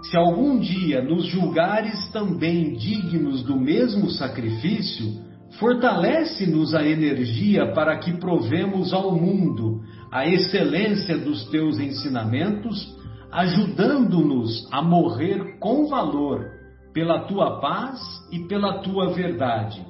Se 0.03 0.17
algum 0.17 0.59
dia 0.59 1.03
nos 1.03 1.27
julgares 1.27 2.09
também 2.11 2.73
dignos 2.73 3.43
do 3.43 3.57
mesmo 3.57 4.09
sacrifício, 4.11 5.21
fortalece-nos 5.59 6.75
a 6.75 6.87
energia 6.87 7.73
para 7.73 7.99
que 7.99 8.15
provemos 8.15 8.93
ao 8.93 9.15
mundo 9.15 9.83
a 10.11 10.27
excelência 10.27 11.19
dos 11.19 11.45
teus 11.51 11.79
ensinamentos, 11.79 12.97
ajudando-nos 13.31 14.67
a 14.73 14.83
morrer 14.83 15.59
com 15.59 15.87
valor 15.87 16.47
pela 16.93 17.21
tua 17.27 17.61
paz 17.61 18.01
e 18.33 18.41
pela 18.41 18.79
tua 18.79 19.13
verdade, 19.13 19.85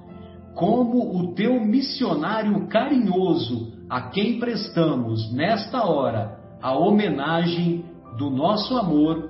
como 0.55 1.17
o 1.19 1.35
teu 1.35 1.65
missionário 1.65 2.67
carinhoso 2.67 3.73
a 3.89 4.03
quem 4.03 4.39
prestamos 4.39 5.33
nesta 5.33 5.85
hora 5.85 6.39
a 6.61 6.77
homenagem 6.77 7.85
do 8.19 8.29
nosso 8.29 8.77
amor 8.77 9.30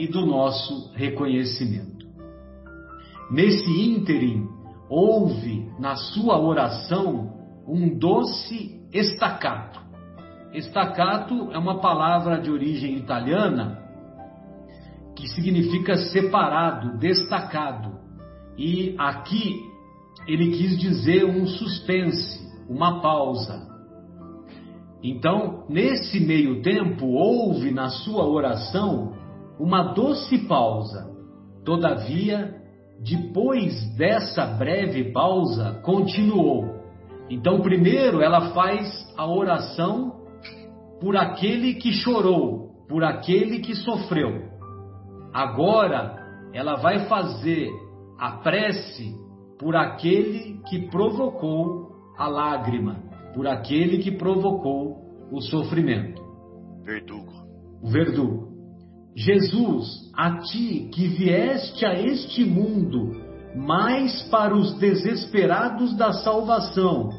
e 0.00 0.06
do 0.06 0.24
nosso 0.24 0.90
reconhecimento. 0.94 2.06
Nesse 3.30 3.70
ínterim, 3.70 4.48
houve 4.88 5.70
na 5.78 5.94
sua 5.94 6.40
oração 6.40 7.34
um 7.68 7.98
doce 7.98 8.80
estacato. 8.90 9.78
Estacato 10.54 11.52
é 11.52 11.58
uma 11.58 11.80
palavra 11.80 12.40
de 12.40 12.50
origem 12.50 12.96
italiana 12.96 13.78
que 15.14 15.28
significa 15.28 15.96
separado, 15.96 16.96
destacado. 16.96 18.00
E 18.56 18.94
aqui 18.96 19.62
ele 20.26 20.56
quis 20.56 20.78
dizer 20.78 21.26
um 21.26 21.46
suspense, 21.46 22.40
uma 22.66 23.02
pausa. 23.02 23.68
Então, 25.02 25.66
nesse 25.68 26.20
meio 26.20 26.62
tempo, 26.62 27.06
houve 27.06 27.70
na 27.70 27.90
sua 27.90 28.26
oração 28.26 29.19
uma 29.60 29.92
doce 29.92 30.38
pausa. 30.48 31.14
Todavia, 31.64 32.54
depois 32.98 33.94
dessa 33.94 34.46
breve 34.46 35.12
pausa, 35.12 35.80
continuou. 35.82 36.80
Então, 37.28 37.60
primeiro 37.60 38.22
ela 38.22 38.52
faz 38.52 38.90
a 39.16 39.26
oração 39.26 40.18
por 40.98 41.14
aquele 41.16 41.74
que 41.74 41.92
chorou, 41.92 42.70
por 42.88 43.04
aquele 43.04 43.60
que 43.60 43.74
sofreu. 43.74 44.48
Agora 45.32 46.18
ela 46.54 46.76
vai 46.76 47.06
fazer 47.06 47.70
a 48.18 48.32
prece 48.38 49.14
por 49.58 49.76
aquele 49.76 50.60
que 50.68 50.88
provocou 50.88 51.90
a 52.16 52.26
lágrima, 52.26 52.96
por 53.34 53.46
aquele 53.46 53.98
que 53.98 54.10
provocou 54.10 55.28
o 55.30 55.40
sofrimento. 55.42 56.20
Verdugo. 56.82 57.32
O 57.82 57.88
verdugo. 57.88 58.49
Jesus, 59.16 60.10
a 60.16 60.38
ti 60.38 60.88
que 60.92 61.08
vieste 61.08 61.84
a 61.84 61.94
este 61.94 62.44
mundo 62.44 63.16
mais 63.56 64.22
para 64.30 64.56
os 64.56 64.74
desesperados 64.78 65.96
da 65.96 66.12
salvação, 66.12 67.10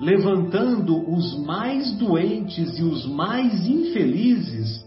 levantando 0.00 1.10
os 1.10 1.38
mais 1.44 1.92
doentes 1.98 2.78
e 2.78 2.82
os 2.82 3.06
mais 3.06 3.66
infelizes, 3.66 4.82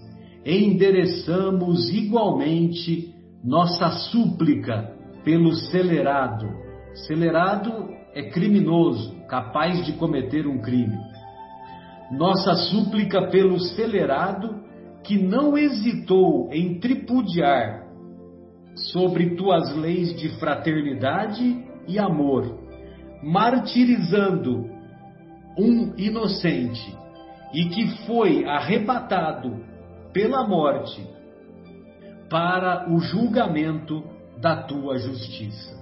endereçamos 0.46 1.90
igualmente 1.90 3.14
nossa 3.44 3.90
súplica 4.10 4.94
pelo 5.24 5.54
celerado. 5.54 6.48
Celerado 7.06 7.90
é 8.14 8.30
criminoso, 8.30 9.16
capaz 9.28 9.86
de 9.86 9.94
cometer 9.94 10.48
um 10.48 10.60
crime. 10.60 10.98
Nossa 12.12 12.56
súplica 12.56 13.28
pelo 13.30 13.60
celerado 13.60 14.67
que 15.08 15.18
não 15.18 15.58
hesitou 15.58 16.50
em 16.52 16.80
tripudiar 16.80 17.88
sobre 18.92 19.38
tuas 19.38 19.74
leis 19.74 20.14
de 20.20 20.28
fraternidade 20.38 21.66
e 21.88 21.98
amor, 21.98 22.60
martirizando 23.24 24.70
um 25.58 25.94
inocente 25.98 26.94
e 27.54 27.70
que 27.70 28.06
foi 28.06 28.46
arrebatado 28.46 29.64
pela 30.12 30.46
morte 30.46 31.02
para 32.30 32.92
o 32.92 33.00
julgamento 33.00 34.04
da 34.42 34.58
tua 34.64 34.98
justiça. 34.98 35.74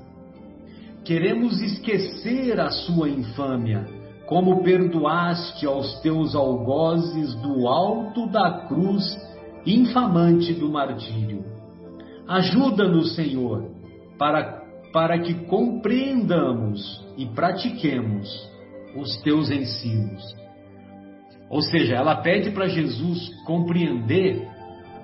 Queremos 1.03 1.59
esquecer 1.61 2.59
a 2.59 2.69
sua 2.69 3.09
infâmia, 3.09 3.87
como 4.27 4.63
perdoaste 4.63 5.65
aos 5.65 5.99
teus 6.01 6.35
algozes 6.35 7.35
do 7.35 7.67
alto 7.67 8.27
da 8.27 8.65
cruz 8.67 9.03
infamante 9.65 10.53
do 10.53 10.69
martírio. 10.69 11.43
Ajuda-nos, 12.27 13.15
Senhor, 13.15 13.69
para, 14.17 14.63
para 14.91 15.19
que 15.19 15.45
compreendamos 15.45 17.05
e 17.17 17.25
pratiquemos 17.27 18.49
os 18.95 19.15
teus 19.21 19.51
ensinos 19.51 20.23
ou 21.49 21.61
seja, 21.61 21.95
ela 21.95 22.15
pede 22.15 22.51
para 22.51 22.67
Jesus 22.67 23.29
compreender 23.45 24.47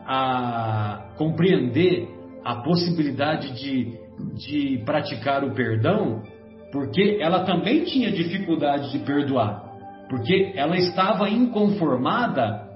a, 0.06 1.12
compreender 1.18 2.10
a 2.44 2.56
possibilidade 2.56 3.54
de, 3.54 3.98
de 4.36 4.84
praticar 4.84 5.44
o 5.44 5.54
perdão, 5.54 6.24
porque 6.72 7.18
ela 7.20 7.44
também 7.44 7.84
tinha 7.84 8.12
dificuldade 8.12 8.92
de 8.92 9.00
perdoar, 9.00 9.64
porque 10.10 10.54
ela 10.56 10.78
estava 10.78 11.30
inconformada 11.30 12.70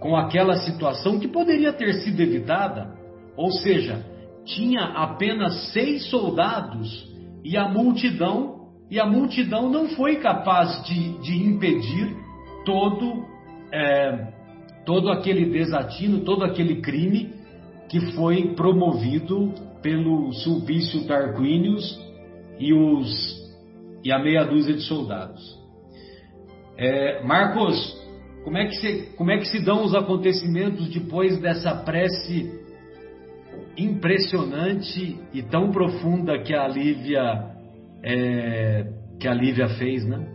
com 0.00 0.16
aquela 0.16 0.56
situação 0.58 1.18
que 1.18 1.28
poderia 1.28 1.72
ter 1.72 1.92
sido 1.94 2.20
evitada, 2.20 2.94
ou 3.36 3.50
seja, 3.52 4.04
tinha 4.44 4.82
apenas 4.82 5.72
seis 5.72 6.08
soldados 6.10 7.06
e 7.44 7.56
a 7.56 7.68
multidão, 7.68 8.68
e 8.90 8.98
a 8.98 9.06
multidão 9.06 9.70
não 9.70 9.88
foi 9.90 10.16
capaz 10.16 10.82
de, 10.84 11.18
de 11.18 11.44
impedir 11.44 12.16
todo, 12.64 13.24
é, 13.72 14.32
todo 14.84 15.10
aquele 15.10 15.46
desatino, 15.46 16.20
todo 16.20 16.44
aquele 16.44 16.80
crime 16.80 17.34
que 17.88 18.00
foi 18.12 18.54
promovido 18.54 19.52
pelo 19.82 20.32
Sulpício 20.32 21.06
Tarquinius 21.06 22.07
e, 22.58 22.72
os, 22.72 23.52
e 24.04 24.12
a 24.12 24.18
meia 24.18 24.44
dúzia 24.44 24.74
de 24.74 24.82
soldados. 24.82 25.58
É, 26.76 27.22
Marcos, 27.24 27.96
como 28.44 28.56
é, 28.56 28.66
que 28.66 28.76
se, 28.76 29.02
como 29.16 29.30
é 29.30 29.38
que 29.38 29.46
se 29.46 29.60
dão 29.60 29.84
os 29.84 29.94
acontecimentos 29.94 30.88
depois 30.88 31.40
dessa 31.40 31.74
prece 31.74 32.58
impressionante 33.76 35.18
e 35.32 35.42
tão 35.42 35.70
profunda 35.70 36.38
que 36.42 36.54
a 36.54 36.66
Lívia, 36.66 37.52
é, 38.02 38.86
que 39.18 39.28
a 39.28 39.34
Lívia 39.34 39.68
fez, 39.70 40.04
né? 40.04 40.26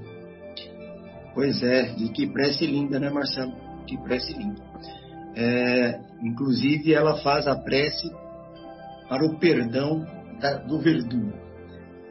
Pois 1.34 1.64
é, 1.64 1.96
e 1.98 2.10
que 2.10 2.28
prece 2.28 2.66
linda, 2.66 3.00
né, 3.00 3.10
Marcelo? 3.10 3.54
Que 3.88 3.98
prece 3.98 4.34
linda. 4.34 4.62
É, 5.36 6.00
inclusive, 6.22 6.94
ela 6.94 7.18
faz 7.24 7.48
a 7.48 7.56
prece 7.56 8.10
para 9.10 9.26
o 9.26 9.40
perdão 9.40 10.06
da, 10.40 10.58
do 10.58 10.80
verdugo. 10.80 11.34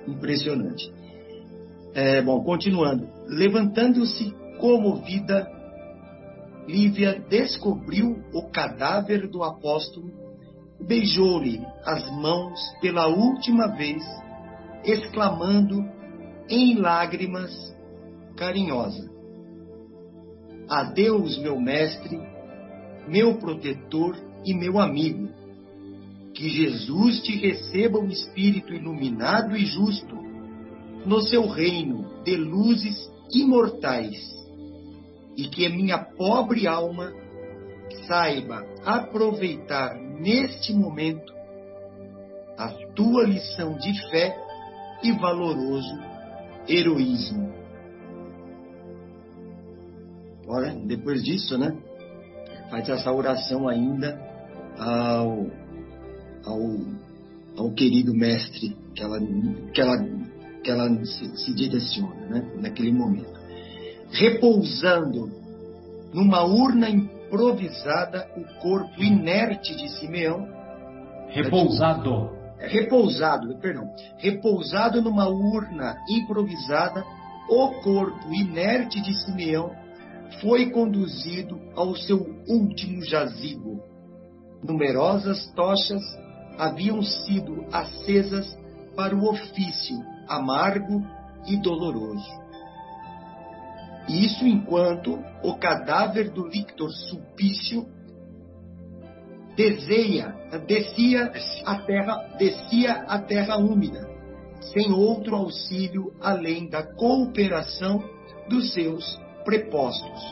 Impressionante. 0.07 0.93
É, 1.95 2.23
bom, 2.23 2.43
continuando. 2.43 3.09
Levantando-se 3.27 4.35
comovida, 4.59 5.47
Lívia 6.67 7.21
descobriu 7.29 8.23
o 8.33 8.49
cadáver 8.51 9.29
do 9.29 9.43
apóstolo, 9.43 10.11
beijou-lhe 10.81 11.61
as 11.85 12.09
mãos 12.11 12.61
pela 12.81 13.09
última 13.09 13.67
vez, 13.69 14.03
exclamando 14.85 15.85
em 16.49 16.77
lágrimas 16.77 17.51
carinhosa: 18.37 19.11
Adeus, 20.69 21.37
meu 21.39 21.61
mestre, 21.61 22.21
meu 23.09 23.39
protetor 23.39 24.17
e 24.45 24.55
meu 24.55 24.79
amigo. 24.79 25.29
Que 26.35 26.49
Jesus 26.49 27.21
te 27.23 27.37
receba 27.37 27.99
um 27.99 28.09
espírito 28.09 28.73
iluminado 28.73 29.57
e 29.57 29.67
justo 29.67 30.17
no 31.05 31.21
seu 31.21 31.47
reino 31.47 32.23
de 32.25 32.37
luzes 32.37 33.11
imortais, 33.33 34.17
e 35.37 35.49
que 35.49 35.69
minha 35.69 35.99
pobre 35.99 36.67
alma 36.67 37.13
saiba 38.07 38.65
aproveitar 38.85 39.95
neste 39.97 40.73
momento 40.73 41.33
a 42.57 42.69
tua 42.95 43.25
lição 43.25 43.77
de 43.77 44.11
fé 44.11 44.37
e 45.03 45.13
valoroso 45.13 45.99
heroísmo. 46.69 47.53
Ora, 50.47 50.75
depois 50.75 51.23
disso, 51.23 51.57
né? 51.57 51.77
Faz 52.71 52.89
essa 52.89 53.11
oração 53.13 53.69
ainda 53.69 54.21
ao, 54.79 55.47
ao, 56.45 56.61
ao 57.57 57.71
querido 57.73 58.15
mestre 58.15 58.77
que 58.95 59.03
ela, 59.03 59.19
que 59.73 59.81
ela, 59.81 59.99
que 60.63 60.71
ela 60.71 61.05
se, 61.05 61.37
se 61.37 61.55
direciona, 61.55 62.27
né? 62.29 62.53
Naquele 62.61 62.93
momento. 62.93 63.41
Repousando 64.11 65.31
numa 66.13 66.45
urna 66.45 66.91
improvisada 66.91 68.29
o 68.37 68.61
corpo 68.61 69.03
inerte 69.03 69.75
de 69.75 69.89
Simeão. 69.99 70.47
Repousado. 71.29 72.31
É, 72.59 72.69
repousado, 72.69 73.59
perdão. 73.59 73.89
Repousado 74.19 75.01
numa 75.01 75.29
urna 75.29 75.97
improvisada, 76.09 77.03
o 77.49 77.69
corpo 77.83 78.33
inerte 78.33 79.01
de 79.01 79.15
Simeão 79.25 79.71
foi 80.41 80.71
conduzido 80.71 81.59
ao 81.75 81.97
seu 81.97 82.19
último 82.49 83.03
jazigo. 83.05 83.81
Numerosas 84.63 85.51
tochas 85.55 86.03
haviam 86.63 87.03
sido 87.03 87.67
acesas 87.73 88.57
para 88.95 89.17
o 89.17 89.29
ofício 89.29 89.97
amargo 90.29 91.05
e 91.45 91.57
doloroso. 91.57 92.31
Isso 94.09 94.47
enquanto 94.47 95.19
o 95.43 95.59
cadáver 95.59 96.31
do 96.31 96.49
Victor 96.49 96.89
Sulpício 96.93 97.85
deseia, 99.57 100.37
descia 100.65 101.33
a 101.67 101.79
terra, 101.81 102.29
descia 102.39 102.93
a 103.09 103.19
terra 103.19 103.57
úmida, 103.57 104.09
sem 104.73 104.93
outro 104.93 105.35
auxílio 105.35 106.15
além 106.21 106.69
da 106.69 106.85
cooperação 106.95 108.05
dos 108.49 108.73
seus 108.73 109.21
prepostos. 109.45 110.23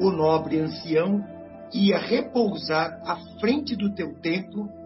O 0.00 0.10
nobre 0.10 0.58
ancião 0.58 1.24
ia 1.72 1.98
repousar 1.98 3.00
à 3.06 3.16
frente 3.38 3.76
do 3.76 3.94
teu 3.94 4.12
templo 4.20 4.81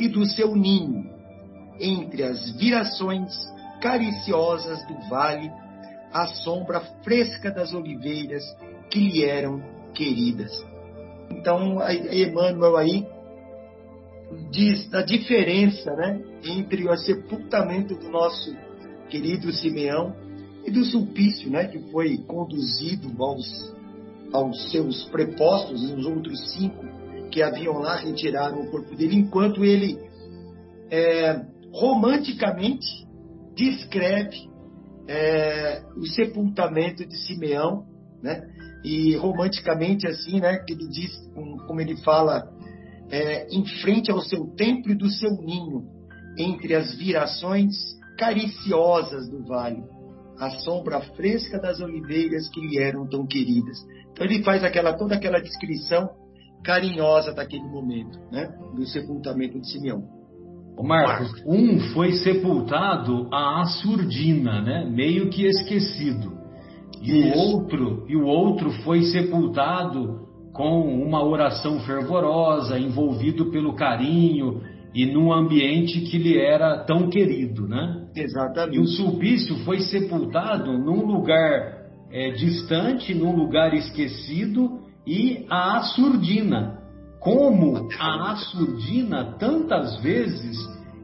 e 0.00 0.08
do 0.08 0.24
seu 0.24 0.56
ninho, 0.56 1.04
entre 1.78 2.22
as 2.22 2.50
virações 2.52 3.30
cariciosas 3.82 4.82
do 4.86 4.94
vale, 5.10 5.52
à 6.10 6.26
sombra 6.26 6.80
fresca 7.04 7.50
das 7.50 7.74
oliveiras 7.74 8.42
que 8.90 8.98
lhe 8.98 9.24
eram 9.24 9.62
queridas. 9.94 10.50
Então, 11.30 11.78
Emmanuel 12.10 12.78
aí 12.78 13.06
diz 14.50 14.88
da 14.88 15.02
diferença 15.02 15.94
né, 15.94 16.20
entre 16.44 16.88
o 16.88 16.96
sepultamento 16.96 17.94
do 17.94 18.08
nosso 18.08 18.56
querido 19.10 19.52
Simeão 19.52 20.16
e 20.64 20.70
do 20.70 20.82
Sulpício, 20.84 21.50
né, 21.50 21.66
que 21.66 21.78
foi 21.90 22.16
conduzido 22.26 23.22
aos, 23.22 23.74
aos 24.32 24.70
seus 24.70 25.04
prepostos, 25.04 25.82
os 25.92 26.06
outros 26.06 26.52
cinco 26.54 26.99
que 27.30 27.42
haviam 27.42 27.78
lá 27.78 27.96
retiraram 27.96 28.60
o 28.60 28.70
corpo 28.70 28.94
dele, 28.94 29.16
enquanto 29.16 29.64
ele 29.64 29.98
é, 30.90 31.40
romanticamente 31.72 32.86
descreve 33.54 34.48
é, 35.08 35.82
o 35.96 36.06
sepultamento 36.06 37.06
de 37.06 37.16
Simeão, 37.26 37.84
né? 38.22 38.42
E 38.84 39.14
romanticamente 39.16 40.06
assim, 40.06 40.40
né? 40.40 40.58
Que 40.58 40.72
ele 40.72 40.88
diz, 40.88 41.10
como 41.66 41.80
ele 41.80 41.96
fala, 42.02 42.50
é, 43.10 43.46
em 43.54 43.64
frente 43.82 44.10
ao 44.10 44.20
seu 44.20 44.46
templo 44.56 44.92
e 44.92 44.96
do 44.96 45.10
seu 45.10 45.30
ninho, 45.30 45.84
entre 46.38 46.74
as 46.74 46.94
virações 46.94 47.74
cariciosas 48.16 49.28
do 49.28 49.44
vale 49.44 49.82
a 50.40 50.50
sombra 50.60 51.02
fresca 51.14 51.60
das 51.60 51.80
oliveiras 51.80 52.48
que 52.48 52.60
lhe 52.60 52.78
eram 52.78 53.06
tão 53.06 53.26
queridas. 53.26 53.76
Então 54.10 54.24
ele 54.24 54.42
faz 54.42 54.64
aquela 54.64 54.94
toda 54.94 55.14
aquela 55.14 55.38
descrição 55.38 56.08
carinhosa 56.62 57.32
daquele 57.32 57.64
momento, 57.64 58.18
né, 58.30 58.52
do 58.74 58.86
sepultamento 58.86 59.60
de 59.60 59.70
Simeão. 59.70 60.02
O 60.76 60.82
Marcos, 60.82 61.30
um 61.46 61.78
foi 61.92 62.12
sepultado 62.12 63.28
a 63.32 63.60
Assurdina, 63.60 64.62
né, 64.62 64.88
meio 64.88 65.28
que 65.28 65.44
esquecido. 65.44 66.38
E 67.02 67.18
Isso. 67.18 67.38
o 67.38 67.38
outro, 67.38 68.06
e 68.08 68.16
o 68.16 68.24
outro 68.24 68.70
foi 68.82 69.02
sepultado 69.02 70.28
com 70.52 70.80
uma 70.82 71.24
oração 71.24 71.80
fervorosa, 71.80 72.78
envolvido 72.78 73.50
pelo 73.50 73.74
carinho 73.74 74.60
e 74.94 75.06
num 75.06 75.32
ambiente 75.32 76.00
que 76.00 76.18
lhe 76.18 76.38
era 76.38 76.84
tão 76.84 77.08
querido, 77.08 77.66
né? 77.68 78.08
Exatamente. 78.14 78.76
E 78.76 78.80
o 78.80 78.86
Sulpício 78.86 79.56
foi 79.64 79.80
sepultado 79.80 80.76
num 80.76 81.06
lugar 81.06 81.80
é, 82.10 82.30
distante, 82.32 83.14
num 83.14 83.34
lugar 83.34 83.72
esquecido, 83.72 84.80
e 85.06 85.46
a 85.48 85.78
Assurdina. 85.78 86.78
Como 87.20 87.88
a 87.98 88.32
Assurdina, 88.32 89.36
tantas 89.38 90.00
vezes, 90.00 90.56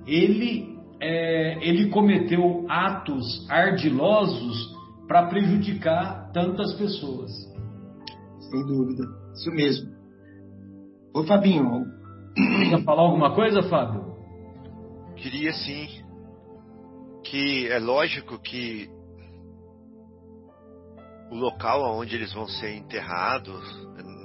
ele, 0.07 0.79
é, 1.01 1.59
ele 1.69 1.91
cometeu 1.91 2.65
atos 2.69 3.47
ardilosos 3.51 4.75
para 5.07 5.27
prejudicar 5.27 6.31
tantas 6.33 6.73
pessoas. 6.75 7.31
Sem 8.51 8.67
dúvida, 8.67 9.05
isso 9.35 9.51
mesmo. 9.51 9.95
Ô 11.15 11.23
Fabinho, 11.25 11.85
Quer 12.69 12.85
falar 12.85 13.03
alguma 13.03 13.35
coisa, 13.35 13.63
Fábio? 13.63 14.15
Queria 15.17 15.53
sim. 15.53 15.89
Que 17.25 17.67
é 17.69 17.79
lógico 17.79 18.39
que 18.39 18.89
o 21.31 21.35
local 21.35 21.83
onde 21.99 22.15
eles 22.15 22.33
vão 22.33 22.47
ser 22.47 22.75
enterrados, 22.75 23.65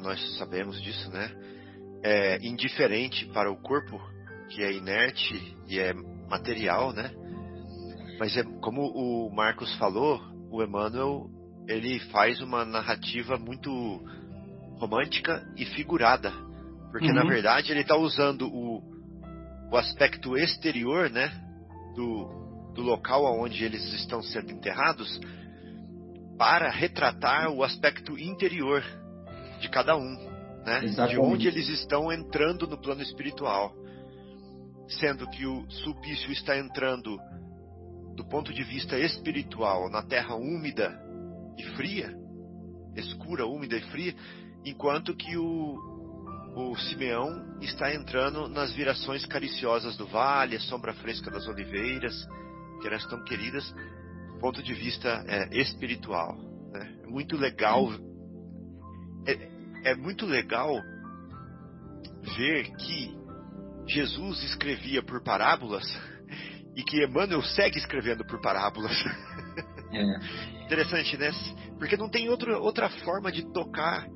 nós 0.01 0.37
sabemos 0.37 0.81
disso, 0.81 1.09
né? 1.11 1.31
É 2.03 2.37
indiferente 2.45 3.25
para 3.27 3.51
o 3.51 3.61
corpo, 3.61 3.99
que 4.49 4.63
é 4.63 4.71
inerte 4.71 5.55
e 5.67 5.79
é 5.79 5.93
material, 6.29 6.93
né? 6.93 7.11
Mas 8.19 8.35
é 8.37 8.43
como 8.61 8.81
o 8.81 9.33
Marcos 9.33 9.73
falou, 9.77 10.19
o 10.51 10.61
Emmanuel 10.63 11.29
ele 11.67 11.99
faz 12.11 12.41
uma 12.41 12.65
narrativa 12.65 13.37
muito 13.37 13.71
romântica 14.79 15.47
e 15.55 15.65
figurada 15.65 16.31
porque 16.91 17.07
uhum. 17.07 17.15
na 17.15 17.23
verdade 17.23 17.71
ele 17.71 17.81
está 17.81 17.95
usando 17.95 18.47
o, 18.47 18.83
o 19.71 19.77
aspecto 19.77 20.37
exterior, 20.37 21.09
né, 21.09 21.31
do, 21.95 22.73
do 22.75 22.81
local 22.81 23.23
onde 23.41 23.63
eles 23.63 23.81
estão 23.93 24.21
sendo 24.21 24.51
enterrados, 24.51 25.19
para 26.41 26.71
retratar 26.71 27.51
o 27.51 27.63
aspecto 27.63 28.17
interior 28.17 28.83
de 29.59 29.69
cada 29.69 29.95
um, 29.95 30.17
né, 30.65 30.79
de 31.07 31.19
onde 31.19 31.47
eles 31.47 31.69
estão 31.69 32.11
entrando 32.11 32.65
no 32.65 32.79
plano 32.81 33.03
espiritual, 33.03 33.71
sendo 34.87 35.29
que 35.29 35.45
o 35.45 35.69
Sulpício 35.69 36.31
está 36.31 36.57
entrando 36.57 37.19
do 38.15 38.25
ponto 38.25 38.51
de 38.51 38.63
vista 38.63 38.97
espiritual 38.97 39.87
na 39.91 40.01
terra 40.01 40.33
úmida 40.33 40.99
e 41.59 41.63
fria, 41.75 42.11
escura, 42.95 43.45
úmida 43.45 43.77
e 43.77 43.81
fria, 43.91 44.15
enquanto 44.65 45.15
que 45.15 45.37
o, 45.37 45.77
o 46.55 46.75
Simeão 46.89 47.59
está 47.61 47.93
entrando 47.93 48.49
nas 48.49 48.73
virações 48.73 49.27
cariciosas 49.27 49.95
do 49.95 50.07
vale, 50.07 50.55
a 50.55 50.59
sombra 50.59 50.91
fresca 50.95 51.29
das 51.29 51.47
oliveiras, 51.47 52.15
que 52.81 52.87
elas 52.87 53.05
tão 53.05 53.23
queridas, 53.25 53.71
ponto 54.41 54.63
de 54.63 54.73
vista 54.73 55.23
é, 55.27 55.55
espiritual. 55.61 56.35
Né? 56.73 57.01
É 57.03 57.07
muito 57.07 57.37
legal. 57.37 57.87
É, 59.27 59.91
é 59.91 59.95
muito 59.95 60.25
legal 60.25 60.73
ver 62.35 62.71
que 62.75 63.15
Jesus 63.87 64.43
escrevia 64.43 65.03
por 65.03 65.23
parábolas 65.23 65.85
e 66.75 66.83
que 66.83 67.03
Emmanuel 67.03 67.43
segue 67.43 67.77
escrevendo 67.77 68.25
por 68.25 68.41
parábolas. 68.41 68.91
É. 69.93 70.63
Interessante, 70.63 71.17
né? 71.17 71.31
Porque 71.77 71.97
não 71.97 72.07
tem 72.07 72.29
outra, 72.29 72.57
outra 72.57 72.89
forma 72.89 73.29
de 73.29 73.43
tocar 73.51 74.07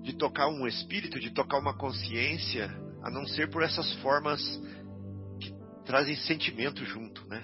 de 0.00 0.12
tocar 0.16 0.46
um 0.46 0.64
espírito, 0.64 1.18
de 1.18 1.30
tocar 1.30 1.58
uma 1.58 1.76
consciência 1.76 2.70
a 3.02 3.10
não 3.10 3.26
ser 3.26 3.50
por 3.50 3.64
essas 3.64 3.92
formas 3.94 4.40
que 5.40 5.52
trazem 5.84 6.14
sentimento 6.14 6.84
junto, 6.84 7.26
né? 7.26 7.42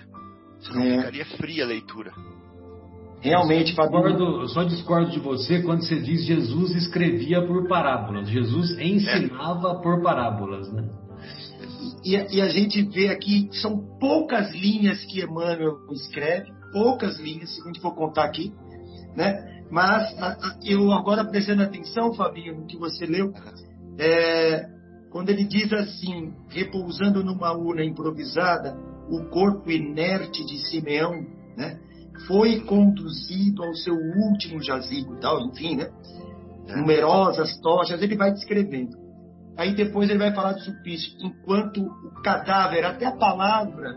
Senão 0.61 0.83
É. 0.83 0.97
ficaria 0.99 1.25
fria 1.37 1.65
a 1.65 1.67
leitura. 1.67 2.13
Realmente, 3.21 3.75
só 3.75 3.83
Fabinho. 3.83 4.03
discordo, 4.05 4.41
eu 4.43 4.49
só 4.49 4.63
discordo 4.65 5.11
de 5.11 5.19
você 5.19 5.61
quando 5.63 5.83
você 5.83 6.01
diz 6.01 6.25
Jesus 6.25 6.75
escrevia 6.77 7.45
por 7.45 7.67
parábolas. 7.67 8.29
Jesus 8.29 8.79
ensinava 8.79 9.81
por 9.81 10.01
parábolas, 10.03 10.73
né? 10.73 10.89
E, 12.05 12.15
e 12.37 12.41
a 12.41 12.49
gente 12.49 12.81
vê 12.83 13.09
aqui, 13.09 13.49
são 13.61 13.77
poucas 13.99 14.53
linhas 14.55 15.05
que 15.05 15.21
Emmanuel 15.21 15.79
escreve, 15.93 16.49
poucas 16.73 17.19
linhas, 17.19 17.53
se 17.55 17.61
a 17.61 17.65
gente 17.67 17.81
for 17.81 17.93
contar 17.95 18.25
aqui, 18.25 18.53
né? 19.17 19.45
Mas 19.71 20.17
a- 20.23 20.29
a- 20.29 20.59
eu 20.65 20.93
agora 20.93 21.25
prestando 21.25 21.63
atenção, 21.63 22.15
Fabinho, 22.15 22.57
no 22.61 22.67
que 22.67 22.77
você 22.79 23.05
leu, 23.05 23.33
é, 23.99 24.65
quando 25.11 25.31
ele 25.31 25.43
diz 25.45 25.73
assim, 25.73 26.33
repousando 26.51 27.25
numa 27.25 27.53
urna 27.53 27.83
improvisada, 27.85 28.77
o 29.11 29.25
corpo 29.31 29.71
inerte 29.71 30.45
de 30.45 30.59
Simeão, 30.69 31.13
né? 31.57 31.79
Foi 32.27 32.61
conduzido 32.61 33.63
ao 33.63 33.75
seu 33.75 33.95
último 33.95 34.63
jazigo, 34.63 35.17
tal, 35.21 35.41
enfim, 35.47 35.77
né? 35.77 35.89
Numerosas 36.77 37.59
tochas, 37.61 38.03
ele 38.03 38.17
vai 38.17 38.33
descrevendo. 38.33 38.97
Aí 39.57 39.75
depois 39.75 40.09
ele 40.09 40.19
vai 40.19 40.33
falar 40.33 40.53
do 40.53 40.61
supício, 40.61 41.11
enquanto 41.21 41.81
o 41.81 42.23
cadáver, 42.23 42.85
até 42.85 43.07
a 43.07 43.17
palavra, 43.17 43.97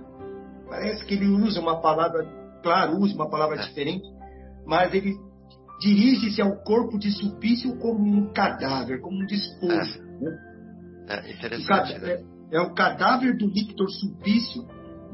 parece 0.68 1.06
que 1.06 1.14
ele 1.16 1.28
usa 1.28 1.60
uma 1.60 1.82
palavra, 1.82 2.26
claro, 2.64 2.98
usa 3.00 3.14
uma 3.14 3.30
palavra 3.30 3.58
É. 3.58 3.68
diferente, 3.68 4.08
mas 4.66 4.94
ele 4.94 5.14
dirige-se 5.82 6.42
ao 6.42 6.56
corpo 6.64 6.98
de 6.98 7.12
supício 7.12 7.76
como 7.78 8.00
um 8.06 8.32
cadáver, 8.34 9.02
como 9.02 9.22
um 9.22 9.26
despojo. 9.26 10.02
né? 10.22 10.38
É 11.10 11.20
O 11.22 11.32
interessante, 11.34 11.94
cada- 11.94 12.06
né? 12.08 12.24
é, 12.52 12.58
é 12.58 12.62
o 12.62 12.74
cadáver 12.74 13.36
do 13.38 13.52
Victor 13.52 13.90
Sulpício 13.90 14.64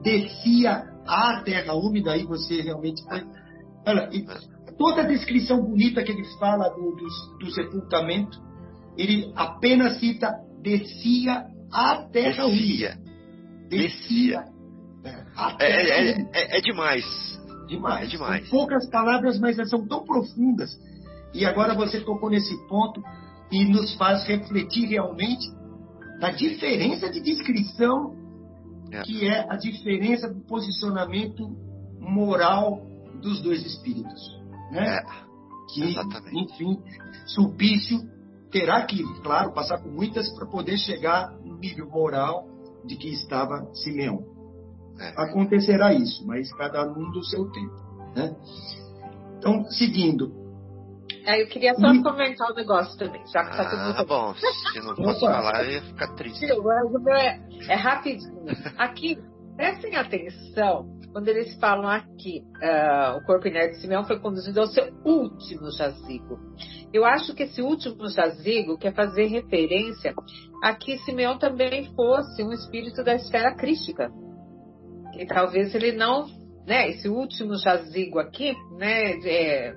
descia 0.01 0.83
à 1.05 1.41
terra 1.43 1.73
úmida, 1.73 2.11
aí 2.11 2.23
você 2.23 2.61
realmente 2.61 3.03
foi. 3.03 3.23
Olha, 3.85 4.09
toda 4.77 5.01
a 5.01 5.07
descrição 5.07 5.61
bonita 5.61 6.03
que 6.03 6.11
ele 6.11 6.25
fala 6.39 6.69
do, 6.69 6.95
do, 6.95 7.37
do 7.39 7.51
sepultamento, 7.51 8.37
ele 8.97 9.31
apenas 9.35 9.99
cita 9.99 10.33
descia 10.61 11.45
à 11.71 12.03
terra 12.11 12.45
úmida. 12.45 12.97
Descia. 13.69 14.43
Descia. 14.43 14.57
É, 15.03 15.25
É, 15.59 16.11
é, 16.11 16.21
é, 16.33 16.57
é 16.57 16.61
demais. 16.61 17.05
Demais. 17.67 18.05
É 18.05 18.07
demais. 18.07 18.49
São 18.49 18.59
poucas 18.59 18.89
palavras, 18.89 19.39
mas 19.39 19.57
elas 19.57 19.69
são 19.69 19.87
tão 19.87 20.03
profundas. 20.03 20.69
E 21.33 21.45
agora 21.45 21.73
você 21.75 21.99
tocou 22.01 22.29
nesse 22.29 22.55
ponto 22.67 23.01
e 23.51 23.65
nos 23.65 23.93
faz 23.95 24.25
refletir 24.25 24.87
realmente 24.87 25.45
da 26.19 26.31
diferença 26.31 27.09
de 27.09 27.21
descrição 27.21 28.15
É. 28.91 29.01
que 29.01 29.27
é 29.27 29.45
a 29.49 29.55
diferença 29.55 30.33
do 30.33 30.41
posicionamento 30.41 31.49
moral 31.99 32.81
dos 33.21 33.41
dois 33.41 33.65
espíritos. 33.65 34.39
Né? 34.71 34.97
É, 34.97 35.05
que, 35.73 35.83
exatamente. 35.83 36.53
enfim, 36.53 36.81
Sulpício 37.25 37.99
terá 38.51 38.85
que, 38.85 39.03
claro, 39.21 39.53
passar 39.53 39.79
por 39.79 39.91
muitas 39.91 40.33
para 40.35 40.45
poder 40.45 40.77
chegar 40.77 41.31
no 41.43 41.57
nível 41.57 41.89
moral 41.89 42.47
de 42.85 42.95
que 42.95 43.09
estava 43.09 43.69
Simeão 43.73 44.37
é. 44.99 45.13
acontecerá 45.15 45.93
isso, 45.93 46.25
mas 46.25 46.51
cada 46.53 46.83
um 46.83 47.11
do 47.11 47.23
seu 47.23 47.49
tempo. 47.51 47.75
Né? 48.15 48.35
Então, 49.37 49.65
seguindo. 49.65 50.46
Aí 51.27 51.41
eu 51.41 51.47
queria 51.47 51.73
só 51.75 51.87
Hum. 51.87 52.01
comentar 52.03 52.49
um 52.51 52.55
negócio 52.55 52.97
também, 52.97 53.21
já 53.27 53.43
que 53.43 53.57
tá 53.57 53.69
todo 53.69 53.99
Ah, 53.99 54.05
bom. 54.05 54.33
Se 54.35 54.79
não 54.79 54.95
fosse 54.95 55.25
Opa. 55.25 55.33
falar, 55.33 55.65
eu 55.65 55.71
ia 55.73 55.81
ficar 55.81 56.13
triste. 56.15 56.45
O 56.53 56.99
meu 56.99 57.13
é, 57.13 57.39
é 57.67 57.75
rapidinho. 57.75 58.45
Aqui, 58.77 59.17
prestem 59.57 59.95
atenção, 59.97 60.87
quando 61.11 61.27
eles 61.27 61.53
falam 61.59 61.87
aqui, 61.89 62.43
ah, 62.61 63.17
o 63.19 63.25
corpo 63.25 63.47
inerte 63.47 63.75
de 63.75 63.81
Simeão 63.81 64.05
foi 64.05 64.19
conduzido 64.19 64.59
ao 64.61 64.67
seu 64.67 64.85
último 65.03 65.69
jazigo. 65.71 66.37
Eu 66.93 67.03
acho 67.03 67.33
que 67.35 67.43
esse 67.43 67.61
último 67.61 68.07
jazigo 68.09 68.77
quer 68.77 68.93
fazer 68.93 69.25
referência 69.25 70.13
a 70.63 70.73
que 70.75 70.97
Simeão 70.99 71.37
também 71.37 71.93
fosse 71.95 72.41
um 72.43 72.53
espírito 72.53 73.03
da 73.03 73.15
esfera 73.15 73.53
crística. 73.55 74.09
Que 75.13 75.25
talvez 75.25 75.73
ele 75.75 75.91
não, 75.93 76.25
né, 76.65 76.89
esse 76.89 77.09
último 77.09 77.55
jazigo 77.57 78.19
aqui, 78.19 78.53
né, 78.77 79.13
é, 79.25 79.75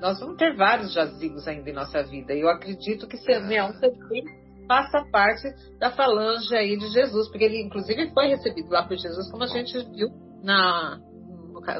nós 0.00 0.18
vamos 0.20 0.36
ter 0.36 0.56
vários 0.56 0.92
jazigos 0.92 1.46
ainda 1.46 1.68
em 1.70 1.74
nossa 1.74 2.02
vida. 2.02 2.32
E 2.34 2.40
eu 2.40 2.48
acredito 2.48 3.06
que 3.06 3.16
Simeão 3.18 3.72
também 3.80 4.24
faça 4.66 5.04
parte 5.10 5.48
da 5.78 5.90
falange 5.90 6.54
aí 6.54 6.76
de 6.76 6.88
Jesus, 6.88 7.28
porque 7.28 7.44
ele 7.44 7.60
inclusive 7.60 8.10
foi 8.12 8.28
recebido 8.28 8.70
lá 8.70 8.82
por 8.84 8.96
Jesus, 8.96 9.30
como 9.30 9.44
a 9.44 9.48
gente 9.48 9.76
viu 9.94 10.08
na, 10.42 10.98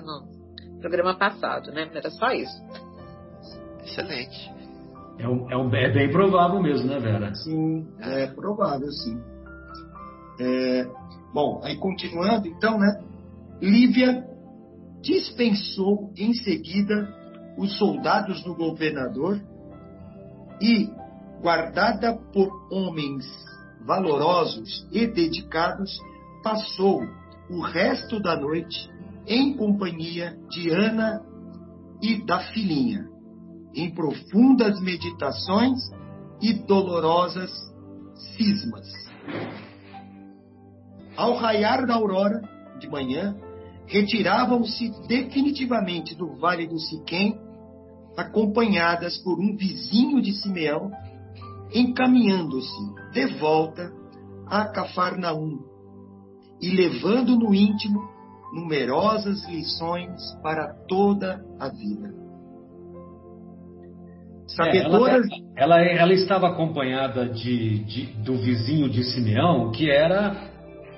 no, 0.02 0.72
no 0.74 0.80
programa 0.80 1.14
passado, 1.16 1.70
né? 1.72 1.88
Era 1.94 2.10
só 2.10 2.32
isso. 2.32 2.60
Excelente. 3.84 4.50
É, 5.18 5.28
um- 5.28 5.50
é 5.50 5.56
um- 5.56 5.74
é 5.74 5.88
bem 5.92 6.10
provável 6.10 6.60
mesmo, 6.60 6.88
né, 6.88 6.98
Vera? 6.98 7.34
Sim, 7.34 7.86
é 8.00 8.26
provável, 8.26 8.90
sim. 8.90 9.20
É, 10.40 10.84
bom, 11.32 11.60
aí 11.62 11.76
continuando, 11.76 12.48
então, 12.48 12.78
né? 12.78 13.02
Lívia 13.60 14.24
dispensou 15.02 16.12
em 16.16 16.32
seguida 16.32 17.19
os 17.56 17.76
soldados 17.78 18.42
do 18.42 18.54
governador 18.54 19.40
e, 20.60 20.90
guardada 21.40 22.16
por 22.32 22.48
homens 22.70 23.26
valorosos 23.84 24.86
e 24.92 25.06
dedicados, 25.06 25.98
passou 26.42 27.02
o 27.48 27.60
resto 27.60 28.20
da 28.20 28.36
noite 28.36 28.90
em 29.26 29.56
companhia 29.56 30.36
de 30.50 30.70
Ana 30.70 31.22
e 32.02 32.24
da 32.24 32.40
filhinha, 32.52 33.08
em 33.74 33.94
profundas 33.94 34.80
meditações 34.80 35.78
e 36.40 36.52
dolorosas 36.52 37.50
cismas. 38.36 38.86
Ao 41.16 41.34
raiar 41.36 41.86
da 41.86 41.94
aurora 41.94 42.40
de 42.78 42.88
manhã, 42.88 43.36
retiravam-se 43.86 44.90
definitivamente 45.06 46.14
do 46.14 46.36
vale 46.36 46.66
do 46.66 46.78
Siquém, 46.78 47.38
acompanhadas 48.16 49.18
por 49.18 49.38
um 49.38 49.56
vizinho 49.56 50.20
de 50.20 50.32
Simeão, 50.32 50.90
encaminhando-se 51.74 52.94
de 53.12 53.26
volta 53.38 53.90
a 54.46 54.66
Cafarnaum 54.66 55.58
e 56.60 56.68
levando 56.70 57.36
no 57.38 57.54
íntimo 57.54 58.00
numerosas 58.52 59.48
lições 59.48 60.20
para 60.42 60.74
toda 60.88 61.40
a 61.58 61.68
vida. 61.68 62.12
Sabedoras 64.48 65.26
É, 65.30 65.62
ela, 65.62 65.80
ela, 65.80 66.00
ela 66.02 66.12
estava 66.12 66.48
acompanhada 66.48 67.28
de, 67.28 67.84
de- 67.84 68.06
do 68.24 68.34
vizinho 68.36 68.90
de 68.90 69.04
Simeão, 69.04 69.70
que 69.70 69.88
era 69.88 70.49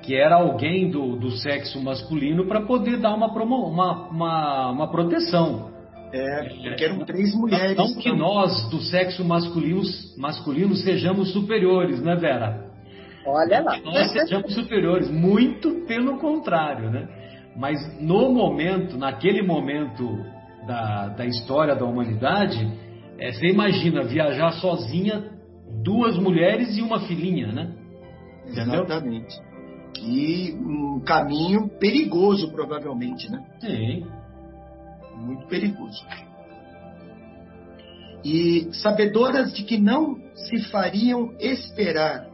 que 0.02 0.14
era 0.16 0.36
alguém 0.36 0.90
do, 0.90 1.16
do 1.16 1.30
sexo 1.30 1.80
masculino 1.82 2.46
para 2.46 2.60
poder 2.62 2.98
dar 2.98 3.14
uma, 3.14 3.32
promo- 3.32 3.68
uma, 3.68 4.08
uma, 4.08 4.70
uma 4.70 4.90
proteção. 4.90 5.70
É, 6.12 6.44
porque 6.68 6.84
eram 6.84 7.04
três 7.06 7.34
mulheres. 7.34 7.76
Não 7.76 7.94
que 7.94 8.12
nós 8.12 8.68
do 8.68 8.80
sexo 8.82 9.24
masculino, 9.24 9.80
masculino 10.18 10.74
sejamos 10.74 11.32
superiores, 11.32 12.02
né, 12.02 12.14
Vera? 12.16 12.66
Olha 13.24 13.62
lá. 13.62 13.72
Que 13.72 13.82
nós 13.84 14.10
sejamos 14.12 14.52
superiores, 14.54 15.10
muito 15.10 15.86
pelo 15.86 16.18
contrário, 16.18 16.90
né? 16.90 17.08
Mas 17.56 17.78
no 18.00 18.30
momento, 18.32 18.98
naquele 18.98 19.42
momento 19.42 20.18
da, 20.66 21.08
da 21.08 21.24
história 21.24 21.74
da 21.74 21.84
humanidade, 21.84 22.70
é, 23.18 23.30
você 23.32 23.46
imagina 23.46 24.02
viajar 24.02 24.52
sozinha, 24.52 25.30
duas 25.82 26.18
mulheres 26.18 26.76
e 26.76 26.82
uma 26.82 27.00
filhinha, 27.00 27.52
né? 27.52 27.72
Entendeu? 28.46 28.84
Exatamente. 28.84 29.34
E 30.00 30.52
um 30.54 31.00
caminho 31.00 31.68
perigoso, 31.78 32.50
provavelmente, 32.50 33.30
né? 33.30 33.44
Sim. 33.60 34.06
Muito 35.16 35.46
perigoso. 35.46 36.04
E 38.24 38.68
sabedoras 38.74 39.52
de 39.52 39.64
que 39.64 39.78
não 39.78 40.16
se 40.34 40.62
fariam 40.70 41.34
esperar 41.40 42.26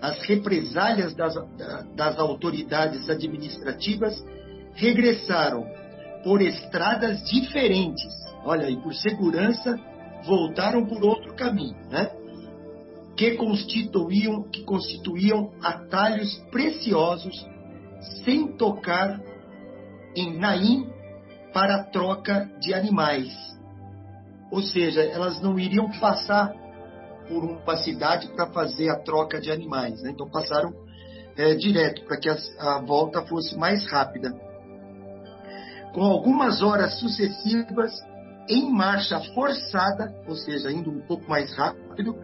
as 0.00 0.20
represálias 0.26 1.14
das, 1.14 1.34
da- 1.56 1.82
das 1.94 2.18
autoridades 2.18 3.08
administrativas, 3.08 4.22
regressaram 4.74 5.64
por 6.22 6.42
estradas 6.42 7.22
diferentes. 7.30 8.12
Olha, 8.44 8.68
e 8.68 8.76
por 8.76 8.94
segurança 8.94 9.78
voltaram 10.24 10.84
por 10.84 11.02
outro 11.04 11.34
caminho, 11.34 11.76
né? 11.90 12.10
Que 13.16 13.36
constituíam, 13.36 14.42
que 14.42 14.62
constituíam 14.62 15.52
atalhos 15.62 16.36
preciosos 16.50 17.46
sem 18.24 18.48
tocar 18.56 19.20
em 20.14 20.38
Naim 20.38 20.90
para 21.52 21.84
troca 21.84 22.50
de 22.60 22.74
animais. 22.74 23.32
Ou 24.50 24.62
seja, 24.62 25.02
elas 25.02 25.40
não 25.40 25.58
iriam 25.58 25.90
passar 25.98 26.52
por 27.28 27.44
uma 27.44 27.76
cidade 27.78 28.28
para 28.28 28.46
fazer 28.48 28.88
a 28.88 28.98
troca 28.98 29.40
de 29.40 29.50
animais. 29.50 30.02
Né? 30.02 30.10
Então 30.10 30.28
passaram 30.28 30.72
é, 31.36 31.54
direto 31.54 32.04
para 32.04 32.18
que 32.18 32.28
a, 32.28 32.36
a 32.58 32.80
volta 32.80 33.22
fosse 33.22 33.56
mais 33.56 33.86
rápida. 33.90 34.32
Com 35.92 36.02
algumas 36.02 36.62
horas 36.62 36.98
sucessivas 36.98 37.92
em 38.48 38.70
marcha 38.70 39.20
forçada, 39.34 40.14
ou 40.28 40.36
seja, 40.36 40.70
indo 40.70 40.90
um 40.90 41.00
pouco 41.00 41.28
mais 41.28 41.54
rápido, 41.56 42.16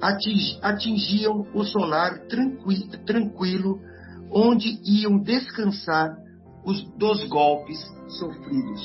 atingiam 0.00 1.46
o 1.54 1.64
solar 1.64 2.26
tranquilo, 2.28 2.88
tranquilo 3.06 3.80
onde 4.30 4.78
iam 4.84 5.18
descansar 5.22 6.16
os 6.64 6.82
dos 6.96 7.26
golpes 7.28 7.78
sofridos. 8.18 8.82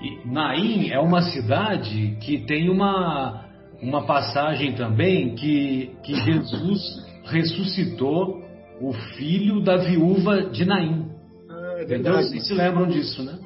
E 0.00 0.26
Naim 0.26 0.90
é 0.90 0.98
uma 0.98 1.22
cidade 1.22 2.16
que 2.20 2.38
tem 2.46 2.68
uma, 2.68 3.44
uma 3.80 4.04
passagem 4.04 4.74
também 4.74 5.34
que, 5.34 5.90
que 6.02 6.14
Jesus 6.14 6.80
ressuscitou 7.24 8.42
o 8.80 8.92
filho 8.92 9.62
da 9.62 9.76
viúva 9.76 10.50
de 10.50 10.64
Naim. 10.64 11.08
Ah, 11.48 11.74
é 11.78 11.84
Entendeu? 11.84 12.14
Vocês 12.14 12.46
se 12.46 12.54
lembram 12.54 12.88
disso, 12.88 13.22
né? 13.22 13.38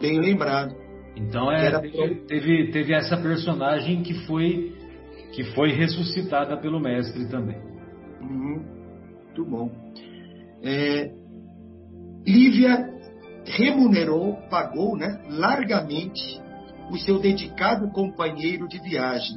Bem 0.00 0.20
lembrado. 0.20 0.74
Então 1.16 1.50
é, 1.50 1.78
teve, 1.80 2.14
teve, 2.26 2.70
teve 2.70 2.94
essa 2.94 3.16
personagem 3.16 4.02
que 4.02 4.14
foi 4.26 4.79
que 5.32 5.44
foi 5.54 5.72
ressuscitada 5.72 6.56
pelo 6.56 6.80
mestre 6.80 7.28
também. 7.28 7.58
Uhum. 8.20 8.64
Muito 9.26 9.44
bom. 9.44 9.70
É, 10.62 11.12
Lívia 12.26 12.90
remunerou, 13.44 14.36
pagou 14.50 14.96
né, 14.96 15.22
largamente 15.28 16.40
o 16.90 16.98
seu 16.98 17.18
dedicado 17.18 17.90
companheiro 17.92 18.68
de 18.68 18.78
viagem, 18.80 19.36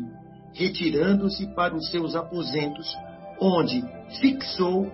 retirando-se 0.54 1.48
para 1.56 1.76
os 1.76 1.90
seus 1.90 2.16
aposentos, 2.16 2.88
onde 3.40 3.84
fixou 4.20 4.92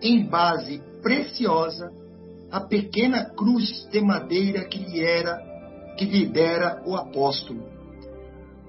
em 0.00 0.24
base 0.26 0.82
preciosa 1.02 1.90
a 2.50 2.60
pequena 2.60 3.24
cruz 3.34 3.88
de 3.90 4.00
madeira 4.00 4.64
que 4.66 4.78
lhe 4.78 5.00
era 5.00 5.50
que 5.96 6.04
lhe 6.04 6.26
dera 6.26 6.82
o 6.86 6.96
apóstolo, 6.96 7.68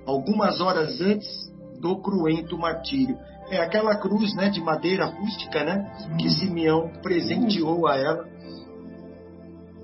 algumas 0.06 0.60
horas 0.60 1.00
antes 1.02 1.52
do 1.80 1.98
cruento 2.02 2.58
martírio. 2.58 3.18
É 3.50 3.58
aquela 3.58 3.96
cruz, 3.98 4.34
né, 4.36 4.50
de 4.50 4.62
madeira 4.62 5.06
rústica, 5.06 5.63
né, 5.63 6.16
que 6.18 6.30
Simeão 6.30 6.92
presenteou 7.02 7.88
a 7.88 7.98
ela 7.98 8.26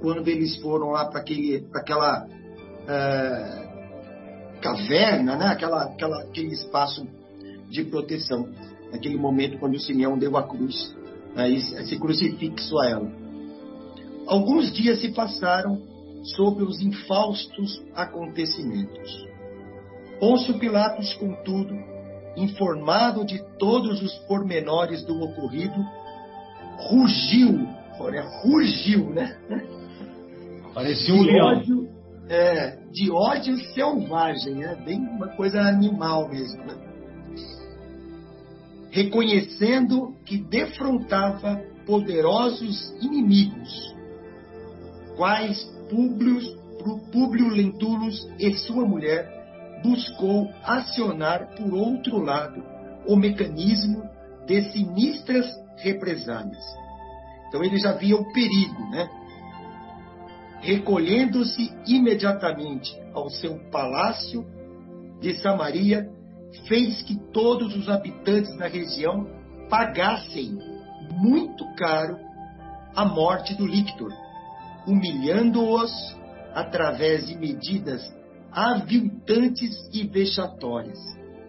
quando 0.01 0.27
eles 0.29 0.55
foram 0.62 0.91
lá 0.91 1.05
para 1.05 1.19
aquela 1.19 2.25
é, 2.88 3.69
caverna, 4.62 5.36
né, 5.36 5.47
aquela, 5.47 5.84
aquela, 5.84 6.21
aquele 6.21 6.53
espaço 6.53 7.05
de 7.69 7.84
proteção. 7.84 8.49
Naquele 8.91 9.17
momento 9.17 9.60
quando 9.60 9.75
o 9.75 9.79
Simeão 9.79 10.17
deu 10.17 10.36
a 10.38 10.47
cruz, 10.47 10.95
aí, 11.36 11.55
esse 11.55 11.99
crucifixo 11.99 12.79
a 12.79 12.89
ela. 12.89 13.12
Alguns 14.25 14.71
dias 14.71 14.99
se 15.01 15.10
passaram 15.12 15.82
sobre 16.36 16.63
os 16.63 16.82
infaustos 16.82 17.84
acontecimentos. 17.93 19.28
Pôncio 20.19 20.60
Pilatos, 20.60 21.13
contudo, 21.13 21.73
informado 22.36 23.25
de 23.25 23.41
todos 23.58 24.01
os 24.01 24.13
pormenores 24.19 25.03
do 25.05 25.21
ocorrido, 25.21 25.75
rugiu, 26.89 27.67
olha, 27.99 28.23
rugiu, 28.41 29.10
né? 29.10 29.38
Parecia 30.73 31.13
um 31.13 31.21
leão. 31.23 31.47
Ódio, 31.47 31.89
é, 32.29 32.77
de 32.91 33.10
ódio 33.10 33.58
selvagem, 33.73 34.63
é 34.63 34.75
bem 34.75 34.99
uma 34.99 35.29
coisa 35.29 35.62
animal 35.62 36.29
mesmo. 36.29 36.63
Né? 36.63 36.75
Reconhecendo 38.91 40.15
que 40.25 40.38
defrontava 40.38 41.62
poderosos 41.86 42.93
inimigos, 43.01 43.95
quais 45.15 45.63
Públio, 45.89 46.39
Públio 47.12 47.49
Lentulus 47.49 48.29
e 48.38 48.53
sua 48.53 48.86
mulher 48.86 49.38
buscou 49.83 50.51
acionar 50.63 51.55
por 51.55 51.73
outro 51.73 52.17
lado 52.19 52.63
o 53.07 53.15
mecanismo 53.15 54.03
de 54.45 54.61
sinistras 54.71 55.47
represálias. 55.77 56.63
Então 57.47 57.63
ele 57.63 57.77
já 57.77 57.93
via 57.93 58.15
o 58.15 58.31
perigo, 58.31 58.89
né? 58.91 59.09
Recolhendo-se 60.61 61.73
imediatamente 61.87 62.95
ao 63.13 63.29
seu 63.29 63.57
palácio 63.71 64.45
de 65.21 65.35
Samaria, 65.35 66.09
fez 66.67 67.01
que 67.03 67.15
todos 67.31 67.75
os 67.75 67.89
habitantes 67.89 68.55
da 68.57 68.67
região 68.67 69.27
pagassem 69.69 70.57
muito 71.11 71.65
caro 71.75 72.17
a 72.95 73.05
morte 73.05 73.55
do 73.55 73.65
Lictor, 73.65 74.11
humilhando-os 74.87 75.91
através 76.53 77.27
de 77.27 77.37
medidas 77.37 78.01
aviltantes 78.51 79.75
e 79.93 80.05
vexatórias. 80.07 80.99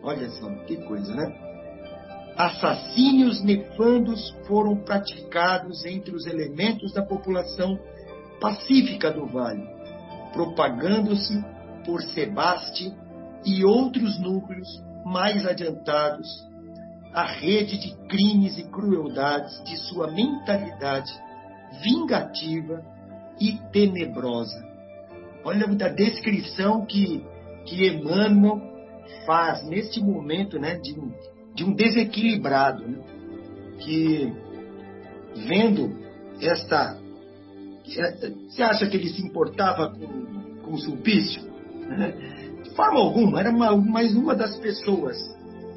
Olha 0.03 0.31
só, 0.31 0.49
que 0.67 0.77
coisa, 0.79 1.15
né? 1.15 1.51
Assassínios 2.37 3.43
nefandos 3.43 4.35
foram 4.47 4.77
praticados 4.77 5.85
entre 5.85 6.15
os 6.15 6.27
elementos 6.27 6.93
da 6.93 7.03
população 7.03 7.79
pacífica 8.41 9.11
do 9.11 9.27
vale, 9.27 9.63
propagando-se 10.33 11.45
por 11.85 12.01
Sebaste 12.03 12.95
e 13.45 13.65
outros 13.65 14.19
núcleos 14.21 14.83
mais 15.05 15.47
adiantados 15.47 16.27
a 17.13 17.25
rede 17.25 17.79
de 17.79 17.95
crimes 18.07 18.57
e 18.59 18.65
crueldades 18.65 19.63
de 19.65 19.77
sua 19.77 20.11
mentalidade 20.11 21.13
vingativa 21.83 22.83
e 23.41 23.59
tenebrosa. 23.73 24.70
Olha 25.45 25.67
a 25.67 25.89
descrição 25.89 26.85
que, 26.85 27.25
que 27.65 27.87
Emmanuel 27.89 28.61
faz 29.27 29.67
neste 29.67 30.01
momento 30.01 30.59
né, 30.59 30.77
de, 30.77 30.95
de 31.55 31.65
um 31.65 31.75
desequilibrado, 31.75 32.87
né, 32.87 32.99
que 33.79 34.33
vendo 35.47 35.97
esta. 36.41 36.99
Você 37.85 38.63
acha 38.63 38.87
que 38.87 38.97
ele 38.97 39.09
se 39.09 39.23
importava 39.25 39.91
com, 39.91 40.63
com 40.63 40.73
o 40.73 40.79
Sulpício? 40.79 41.43
De 42.63 42.77
forma 42.77 43.01
alguma, 43.01 43.41
era 43.41 43.51
uma, 43.51 43.75
mais 43.75 44.15
uma 44.15 44.35
das 44.35 44.57
pessoas 44.59 45.17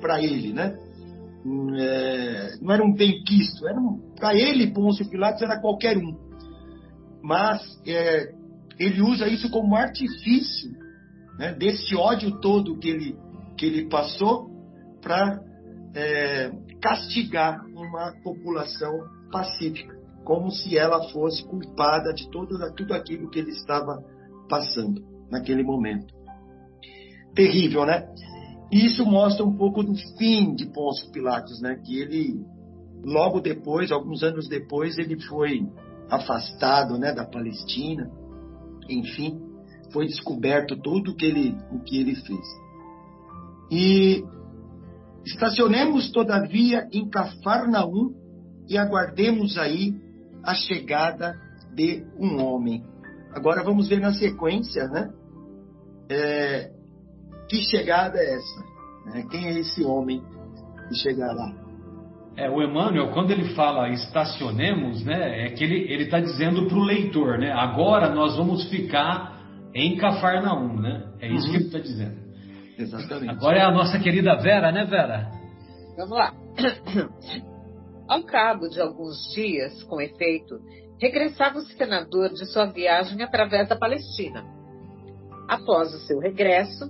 para 0.02 0.22
ele, 0.22 0.52
né? 0.54 0.78
É, 1.78 2.58
não 2.62 2.74
era 2.74 2.84
um 2.84 2.94
benquisto, 2.94 3.68
era 3.68 3.80
um, 3.80 4.00
para 4.16 4.36
ele, 4.36 4.72
Pôncio 4.72 5.10
Pilatos 5.10 5.42
era 5.42 5.60
qualquer 5.60 5.98
um 5.98 6.14
mas 7.24 7.62
é, 7.88 8.34
ele 8.80 9.02
usa 9.02 9.28
isso 9.28 9.50
como 9.50 9.76
artifício 9.76 10.72
né, 11.38 11.54
desse 11.54 11.96
ódio 11.96 12.40
todo 12.40 12.78
que 12.78 12.90
ele, 12.90 13.16
que 13.58 13.66
ele 13.66 13.90
passou 13.90 14.50
para 15.02 15.40
é, 15.96 16.52
castigar 16.82 17.66
uma 17.68 18.14
população 18.24 18.92
pacífica, 19.32 19.96
como 20.24 20.52
se 20.52 20.78
ela 20.78 21.10
fosse 21.10 21.44
culpada 21.46 22.14
de 22.14 22.30
todo, 22.30 22.58
tudo 22.76 22.94
aquilo 22.94 23.30
que 23.30 23.40
ele 23.40 23.52
estava 23.52 24.04
passando 24.50 25.04
naquele 25.30 25.64
momento. 25.64 26.14
Terrível, 27.34 27.86
né? 27.86 28.08
Isso 28.72 29.06
mostra 29.06 29.46
um 29.46 29.56
pouco 29.56 29.84
do 29.84 29.94
fim 30.18 30.56
de 30.56 30.66
Pôncio 30.68 31.12
Pilatos, 31.12 31.62
né? 31.62 31.80
Que 31.84 32.00
ele, 32.00 32.46
logo 33.04 33.40
depois, 33.40 33.92
alguns 33.92 34.24
anos 34.24 34.48
depois, 34.48 34.98
ele 34.98 35.20
foi 35.22 35.68
afastado 36.10 36.98
né, 36.98 37.14
da 37.14 37.26
Palestina. 37.26 38.10
Enfim, 38.90 39.40
foi 39.92 40.08
descoberto 40.08 40.76
tudo 40.76 41.12
o 41.12 41.16
que 41.16 41.26
ele, 41.26 41.58
o 41.72 41.80
que 41.80 42.00
ele 42.00 42.16
fez. 42.16 42.46
E 43.72 44.24
estacionemos, 45.26 46.12
todavia, 46.12 46.88
em 46.92 47.10
Cafarnaum 47.10 48.14
e 48.68 48.78
aguardemos 48.78 49.58
aí 49.58 49.94
a 50.44 50.54
chegada 50.54 51.40
de 51.74 52.06
um 52.18 52.44
homem. 52.44 52.84
Agora 53.34 53.64
vamos 53.64 53.88
ver 53.88 54.00
na 54.00 54.14
sequência, 54.14 54.88
né? 54.88 55.12
É, 56.10 56.72
que 57.50 57.64
chegada 57.66 58.20
é 58.20 58.36
essa? 58.36 58.64
Né? 59.06 59.28
Quem 59.30 59.48
é 59.48 59.60
esse 59.60 59.84
homem 59.84 60.22
que 60.90 60.96
chegará? 60.96 61.63
É, 62.36 62.50
o 62.50 62.64
Emmanuel, 62.64 63.12
quando 63.12 63.32
ele 63.32 63.54
fala 63.54 63.90
estacionemos, 63.90 65.06
né, 65.06 65.46
é 65.46 65.50
que 65.52 65.64
ele 65.64 66.04
está 66.04 66.20
dizendo 66.20 66.68
para 66.68 66.78
o 66.78 66.84
leitor, 66.84 67.38
né, 67.38 67.52
agora 67.52 68.10
nós 68.10 68.36
vamos 68.36 68.68
ficar 68.70 69.34
em 69.74 69.98
Cafarnaum, 69.98 70.80
né? 70.80 71.14
É 71.20 71.28
isso 71.28 71.46
uhum. 71.46 71.52
que 71.52 71.58
ele 71.58 71.66
está 71.66 71.80
dizendo. 71.80 72.24
Exatamente. 72.78 73.30
Agora 73.30 73.58
é 73.58 73.62
a 73.62 73.72
nossa 73.72 74.00
querida 74.00 74.36
Vera, 74.36 74.72
né, 74.72 74.86
Vera? 74.86 75.32
Vamos 75.98 76.18
lá. 76.18 76.34
Ao 78.08 78.24
cabo 78.24 78.68
de 78.68 78.82
alguns 78.82 79.32
dias, 79.34 79.82
com 79.84 80.02
efeito, 80.02 80.60
regressava 81.00 81.60
o 81.60 81.62
senador 81.62 82.30
de 82.30 82.46
sua 82.46 82.66
viagem 82.66 83.22
através 83.22 83.70
da 83.70 83.76
Palestina. 83.76 84.44
Após 85.48 85.94
o 85.94 86.00
seu 86.00 86.20
regresso, 86.20 86.90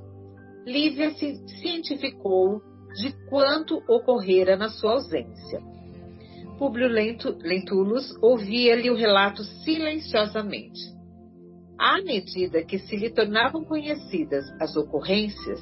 Lívia 0.66 1.12
se 1.12 1.36
cientificou 1.60 2.62
de 2.96 3.12
quanto 3.30 3.84
ocorrera 3.88 4.56
na 4.56 4.70
sua 4.70 4.94
ausência. 4.94 5.62
Públio 6.58 6.88
Lentulus 6.88 8.16
ouvia-lhe 8.22 8.90
o 8.90 8.96
relato 8.96 9.44
silenciosamente. 9.44 10.94
À 11.78 12.02
medida 12.02 12.64
que 12.64 12.78
se 12.80 12.96
lhe 12.96 13.10
tornavam 13.10 13.66
conhecidas 13.66 14.46
as 14.62 14.76
ocorrências, 14.76 15.60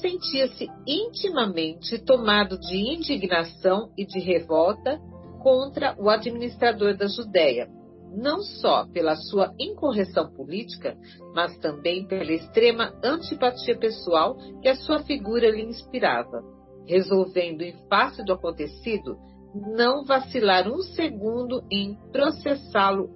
sentia-se 0.00 0.68
intimamente 0.86 1.98
tomado 1.98 2.58
de 2.58 2.76
indignação 2.76 3.90
e 3.96 4.04
de 4.04 4.18
revolta 4.18 4.98
contra 5.40 5.94
o 5.98 6.10
administrador 6.10 6.96
da 6.96 7.06
Judéia, 7.06 7.68
não 8.14 8.42
só 8.42 8.86
pela 8.86 9.16
sua 9.16 9.54
incorreção 9.58 10.30
política, 10.32 10.96
mas 11.34 11.56
também 11.58 12.06
pela 12.06 12.32
extrema 12.32 12.92
antipatia 13.02 13.78
pessoal 13.78 14.36
que 14.60 14.68
a 14.68 14.76
sua 14.76 15.00
figura 15.04 15.50
lhe 15.50 15.62
inspirava, 15.62 16.42
resolvendo, 16.86 17.62
em 17.62 17.74
face 17.88 18.24
do 18.24 18.32
acontecido, 18.32 19.16
não 19.54 20.04
vacilar 20.04 20.68
um 20.68 20.80
segundo 20.82 21.62
em 21.70 21.96
processá-lo 22.10 23.10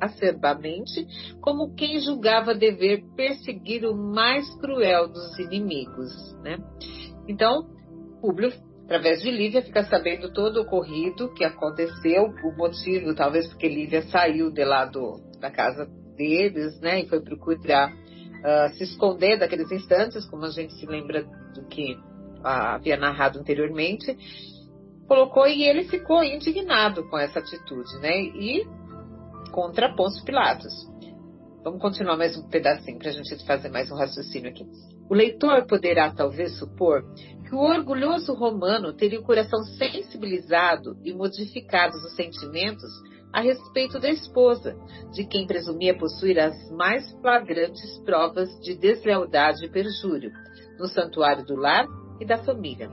acerbamente, 0.00 1.06
como 1.40 1.74
quem 1.74 2.00
julgava 2.00 2.54
dever 2.54 3.04
perseguir 3.14 3.84
o 3.84 3.94
mais 3.94 4.48
cruel 4.56 5.08
dos 5.08 5.38
inimigos. 5.38 6.10
Né? 6.42 6.56
Então, 7.28 7.68
Públio, 8.20 8.50
através 8.84 9.20
de 9.20 9.30
Lívia, 9.30 9.62
fica 9.62 9.84
sabendo 9.84 10.32
todo 10.32 10.56
o 10.56 10.62
ocorrido 10.62 11.32
que 11.34 11.44
aconteceu, 11.44 12.32
o 12.44 12.56
motivo, 12.56 13.14
talvez 13.14 13.46
porque 13.48 13.68
Lívia 13.68 14.02
saiu 14.02 14.50
de 14.50 14.64
lá 14.64 14.86
do, 14.86 15.20
da 15.38 15.50
casa 15.50 15.86
deles, 16.16 16.78
né, 16.80 17.00
e 17.00 17.08
foi 17.08 17.20
procurar 17.20 17.90
uh, 17.90 18.74
se 18.76 18.84
esconder 18.84 19.38
daqueles 19.38 19.70
instantes, 19.70 20.28
como 20.28 20.44
a 20.44 20.50
gente 20.50 20.74
se 20.74 20.86
lembra 20.86 21.24
do 21.54 21.64
que 21.66 21.96
havia 22.42 22.96
narrado 22.96 23.38
anteriormente 23.38 24.16
colocou 25.10 25.44
e 25.48 25.64
ele 25.64 25.88
ficou 25.88 26.22
indignado 26.22 27.02
com 27.10 27.18
essa 27.18 27.40
atitude, 27.40 27.98
né? 27.98 28.16
E 28.20 28.64
contra 29.50 29.92
Pôncio 29.96 30.24
Pilatos. 30.24 30.72
Vamos 31.64 31.82
continuar 31.82 32.16
mais 32.16 32.38
um 32.38 32.48
pedacinho 32.48 32.96
para 32.96 33.10
a 33.10 33.12
gente 33.12 33.44
fazer 33.44 33.70
mais 33.70 33.90
um 33.90 33.96
raciocínio 33.96 34.48
aqui. 34.48 34.64
O 35.10 35.14
leitor 35.14 35.66
poderá 35.66 36.14
talvez 36.14 36.56
supor 36.60 37.02
que 37.42 37.52
o 37.52 37.58
orgulhoso 37.58 38.32
romano 38.34 38.92
teria 38.92 39.18
o 39.18 39.24
coração 39.24 39.60
sensibilizado 39.76 40.96
e 41.04 41.12
modificado 41.12 41.96
os 41.96 42.14
sentimentos 42.14 42.88
a 43.32 43.40
respeito 43.40 43.98
da 43.98 44.10
esposa, 44.10 44.76
de 45.12 45.24
quem 45.26 45.44
presumia 45.44 45.98
possuir 45.98 46.38
as 46.38 46.70
mais 46.70 47.10
flagrantes 47.20 47.98
provas 48.04 48.48
de 48.60 48.76
deslealdade 48.76 49.66
e 49.66 49.68
perjúrio, 49.68 50.30
no 50.78 50.86
santuário 50.86 51.44
do 51.44 51.56
lar 51.56 51.84
e 52.20 52.24
da 52.26 52.38
família 52.38 52.90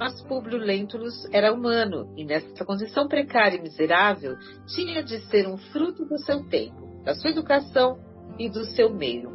mas 0.00 0.22
Públio 0.22 0.56
Lentulus 0.56 1.28
era 1.30 1.52
humano 1.52 2.10
e 2.16 2.24
nessa 2.24 2.64
condição 2.64 3.06
precária 3.06 3.58
e 3.58 3.60
miserável 3.60 4.34
tinha 4.74 5.02
de 5.02 5.20
ser 5.26 5.46
um 5.46 5.58
fruto 5.58 6.06
do 6.06 6.16
seu 6.20 6.42
tempo, 6.48 7.02
da 7.04 7.14
sua 7.14 7.30
educação 7.30 7.98
e 8.38 8.48
do 8.48 8.64
seu 8.64 8.88
meio. 8.88 9.30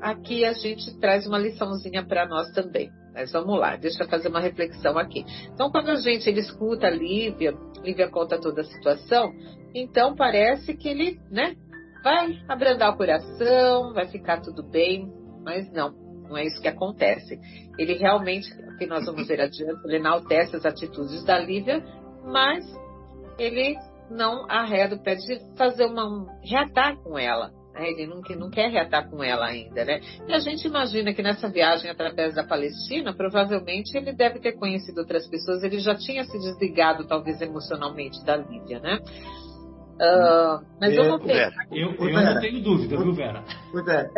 Aqui 0.00 0.44
a 0.44 0.52
gente 0.52 0.96
traz 1.00 1.26
uma 1.26 1.36
liçãozinha 1.36 2.06
para 2.06 2.28
nós 2.28 2.48
também. 2.52 2.92
Mas 3.12 3.32
vamos 3.32 3.58
lá, 3.58 3.74
deixa 3.74 4.04
eu 4.04 4.08
fazer 4.08 4.28
uma 4.28 4.38
reflexão 4.38 4.96
aqui. 4.96 5.24
Então, 5.52 5.68
quando 5.72 5.88
a 5.88 5.96
gente 5.96 6.30
ele 6.30 6.38
escuta 6.38 6.86
a 6.86 6.90
Lívia, 6.90 7.52
Lívia 7.82 8.08
conta 8.08 8.40
toda 8.40 8.60
a 8.60 8.64
situação, 8.64 9.32
então 9.74 10.14
parece 10.14 10.76
que 10.76 10.88
ele, 10.88 11.18
né, 11.28 11.56
vai 12.04 12.38
abrandar 12.46 12.94
o 12.94 12.96
coração, 12.96 13.92
vai 13.92 14.06
ficar 14.06 14.40
tudo 14.42 14.62
bem, 14.62 15.12
mas 15.42 15.68
não. 15.72 16.07
Não 16.28 16.36
é 16.36 16.44
isso 16.44 16.60
que 16.60 16.68
acontece. 16.68 17.38
Ele 17.78 17.94
realmente, 17.94 18.48
que 18.78 18.86
nós 18.86 19.06
vamos 19.06 19.26
ver 19.26 19.40
adiante, 19.40 19.80
ele 19.84 19.96
enaltece 19.96 20.56
as 20.56 20.66
atitudes 20.66 21.24
da 21.24 21.38
Lívia, 21.38 21.82
mas 22.24 22.64
ele 23.38 23.76
não 24.10 24.50
arreda 24.50 24.96
o 24.96 25.02
pé 25.02 25.14
de 25.14 25.40
fazer 25.56 25.84
uma, 25.86 26.04
um 26.06 26.26
reatar 26.42 26.96
com 27.02 27.18
ela. 27.18 27.50
Né? 27.72 27.90
Ele 27.90 28.06
não, 28.06 28.20
não 28.20 28.50
quer 28.50 28.70
reatar 28.70 29.08
com 29.08 29.22
ela 29.22 29.46
ainda, 29.46 29.84
né? 29.84 30.00
E 30.26 30.32
a 30.32 30.38
gente 30.38 30.66
imagina 30.66 31.12
que 31.12 31.22
nessa 31.22 31.48
viagem 31.48 31.90
através 31.90 32.34
da 32.34 32.44
Palestina, 32.44 33.14
provavelmente 33.14 33.96
ele 33.96 34.12
deve 34.12 34.40
ter 34.40 34.52
conhecido 34.52 34.98
outras 34.98 35.28
pessoas, 35.28 35.62
ele 35.62 35.78
já 35.78 35.94
tinha 35.94 36.24
se 36.24 36.38
desligado, 36.38 37.06
talvez 37.06 37.40
emocionalmente 37.40 38.24
da 38.24 38.36
Lívia, 38.36 38.80
né? 38.80 38.98
Uh, 40.00 40.64
mas 40.80 40.96
eu 40.96 41.08
vou 41.08 41.18
ver. 41.18 41.50
Eu, 41.72 41.92
eu 41.94 42.12
não 42.12 42.40
tenho 42.40 42.62
dúvida, 42.62 42.96
viu, 42.96 43.12
Vera? 43.12 43.42
Vera. 43.84 44.10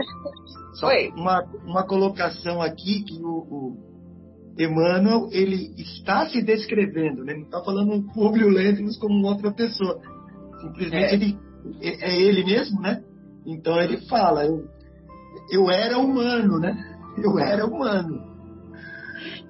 Só 0.74 0.88
Oi. 0.88 1.10
Uma, 1.16 1.42
uma 1.64 1.86
colocação 1.86 2.60
aqui 2.60 3.02
que 3.02 3.18
o, 3.22 3.28
o 3.28 3.76
Emmanuel 4.58 5.28
ele 5.32 5.72
está 5.78 6.28
se 6.28 6.42
descrevendo, 6.42 7.24
né? 7.24 7.34
não 7.34 7.44
está 7.44 7.62
falando 7.62 7.94
o 7.94 8.12
Públio 8.12 8.48
Lentulus 8.48 8.98
como 8.98 9.26
outra 9.26 9.50
pessoa. 9.52 10.00
Simplesmente 10.60 11.04
é. 11.04 11.14
ele 11.14 11.38
é, 11.80 12.10
é 12.10 12.20
ele 12.20 12.44
mesmo, 12.44 12.80
né? 12.80 13.02
Então 13.46 13.80
ele 13.80 14.06
fala, 14.06 14.44
eu, 14.44 14.68
eu 15.50 15.70
era 15.70 15.98
humano, 15.98 16.58
né? 16.58 16.76
Eu 17.16 17.38
era 17.38 17.66
humano. 17.66 18.29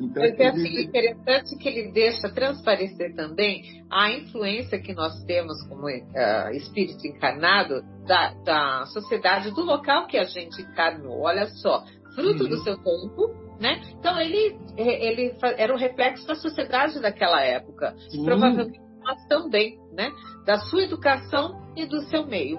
Então, 0.01 0.23
Mas 0.23 0.39
é 0.39 0.49
assim, 0.49 0.83
interessante 0.83 1.57
que 1.57 1.69
ele 1.69 1.93
deixa 1.93 2.29
transparecer 2.29 3.15
também 3.15 3.85
a 3.91 4.11
influência 4.11 4.81
que 4.81 4.95
nós 4.95 5.23
temos 5.25 5.63
como 5.69 5.87
uh, 5.87 6.51
espírito 6.53 7.07
encarnado 7.07 7.83
da, 8.07 8.35
da 8.45 8.87
sociedade, 8.87 9.51
do 9.51 9.63
local 9.63 10.07
que 10.07 10.19
a 10.19 10.25
gente 10.25 10.63
encarnou. 10.63 11.23
Olha 11.23 11.47
só, 11.47 11.85
fruto 12.15 12.45
uhum. 12.45 12.51
do 12.51 12.63
seu 12.63 12.77
tempo, 12.77 13.35
né? 13.61 13.81
Então 13.99 14.21
ele, 14.21 14.59
ele 14.77 15.35
era 15.57 15.73
um 15.73 15.79
reflexo 15.79 16.27
da 16.27 16.35
sociedade 16.35 17.01
daquela 17.01 17.41
época. 17.43 17.95
Uhum. 18.15 18.25
Provavelmente 18.25 18.81
nós 19.03 19.27
também, 19.27 19.79
né? 19.93 20.11
Da 20.47 20.59
sua 20.59 20.83
educação 20.83 21.61
e 21.77 21.87
do 21.87 22.01
seu 22.03 22.27
meio. 22.27 22.59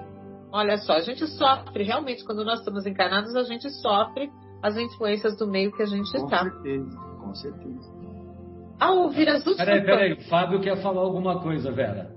Olha 0.52 0.76
só, 0.76 0.94
a 0.94 1.00
gente 1.00 1.26
sofre, 1.26 1.82
realmente, 1.82 2.24
quando 2.24 2.44
nós 2.44 2.58
estamos 2.58 2.84
encarnados, 2.84 3.34
a 3.34 3.42
gente 3.42 3.70
sofre 3.80 4.30
as 4.62 4.76
influências 4.76 5.36
do 5.36 5.46
meio 5.46 5.72
que 5.72 5.82
a 5.82 5.86
gente 5.86 6.14
está. 6.16 6.38
Com 6.38 6.62
certeza 6.62 7.12
com 7.32 7.34
certeza. 7.34 7.92
Ao 8.78 8.96
ouvir 8.98 9.28
as 9.28 9.46
últimas. 9.46 9.64
Peraí, 9.64 9.84
peraí, 9.84 10.12
o 10.12 10.20
Fábio 10.28 10.60
quer 10.60 10.76
falar 10.82 11.00
alguma 11.00 11.40
coisa, 11.40 11.72
Vera. 11.72 12.10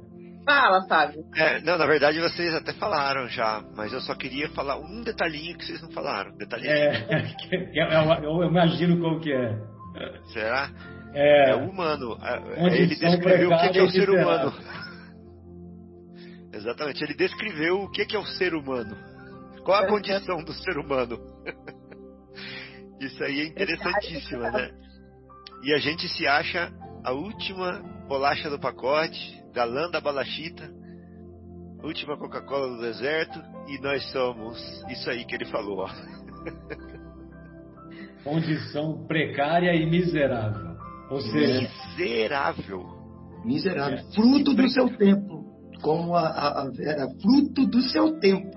Fala, 0.45 0.85
Fábio. 0.87 1.23
É, 1.35 1.61
não, 1.61 1.77
na 1.77 1.85
verdade 1.85 2.19
vocês 2.19 2.53
até 2.53 2.73
falaram 2.73 3.27
já, 3.27 3.63
mas 3.75 3.91
eu 3.93 4.01
só 4.01 4.13
queria 4.15 4.49
falar 4.49 4.77
um 4.77 5.01
detalhinho 5.01 5.57
que 5.57 5.65
vocês 5.65 5.81
não 5.81 5.91
falaram. 5.91 6.35
Detalhinho. 6.37 6.71
É, 6.71 7.35
eu, 7.73 8.23
eu, 8.23 8.43
imagino 8.43 8.99
qual 8.99 9.19
que 9.19 9.31
é. 9.31 9.57
Será? 10.33 10.69
É, 11.13 11.51
é 11.51 11.55
humano. 11.55 12.17
É, 12.21 12.65
ele 12.67 12.87
descreveu 12.95 13.49
o 13.49 13.71
que 13.71 13.79
é 13.79 13.83
o 13.83 13.89
ser 13.89 14.09
humano. 14.09 14.53
Exatamente, 16.53 17.03
ele 17.03 17.15
descreveu 17.15 17.81
o 17.81 17.91
que 17.91 18.15
é 18.15 18.19
o 18.19 18.25
ser 18.25 18.53
humano. 18.53 18.95
Qual 19.63 19.83
a 19.83 19.87
condição 19.87 20.43
do 20.43 20.53
ser 20.53 20.77
humano? 20.77 21.17
Isso 22.99 23.23
aí 23.23 23.41
é 23.41 23.47
interessantíssimo, 23.47 24.41
né? 24.41 24.71
E 25.63 25.73
a 25.73 25.77
gente 25.77 26.07
se 26.09 26.27
acha 26.27 26.71
a 27.03 27.11
última 27.11 27.81
bolacha 28.07 28.49
do 28.49 28.59
pacote, 28.59 29.43
galã 29.53 29.89
da 29.89 29.99
balachita, 29.99 30.69
última 31.83 32.17
Coca-Cola 32.17 32.75
do 32.75 32.81
deserto, 32.81 33.41
e 33.67 33.79
nós 33.79 34.03
somos 34.11 34.57
isso 34.89 35.09
aí 35.09 35.25
que 35.25 35.35
ele 35.35 35.45
falou, 35.45 35.79
ó. 35.79 35.89
Condição 38.23 39.05
precária 39.05 39.75
e 39.75 39.85
miserável. 39.85 40.75
Ou 41.11 41.21
seja, 41.21 41.69
miserável. 41.97 42.83
Miserável. 43.43 43.99
Fruto 44.13 44.55
do 44.55 44.67
seu 44.69 44.89
tempo. 44.97 45.45
Como 45.81 46.15
a, 46.15 46.27
a, 46.27 46.61
a 46.63 46.71
Vera, 46.71 47.07
fruto 47.21 47.67
do 47.67 47.81
seu 47.81 48.19
tempo. 48.19 48.49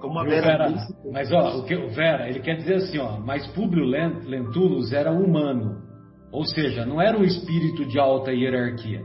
Como 0.00 0.18
a 0.18 0.24
Vera, 0.24 0.68
Vera 0.68 0.74
Mas 1.12 1.32
ó, 1.32 1.58
o 1.58 1.64
que 1.64 1.74
o 1.74 1.88
Vera, 1.90 2.28
ele 2.28 2.40
quer 2.40 2.56
dizer 2.56 2.74
assim, 2.76 2.98
ó, 2.98 3.18
mas 3.18 3.46
Públio 3.48 3.84
Lentulus 3.84 4.92
era 4.92 5.10
humano. 5.10 5.82
Ou 6.32 6.44
seja, 6.44 6.84
não 6.84 7.00
era 7.00 7.18
um 7.18 7.24
espírito 7.24 7.84
de 7.86 7.98
alta 7.98 8.32
hierarquia. 8.32 9.00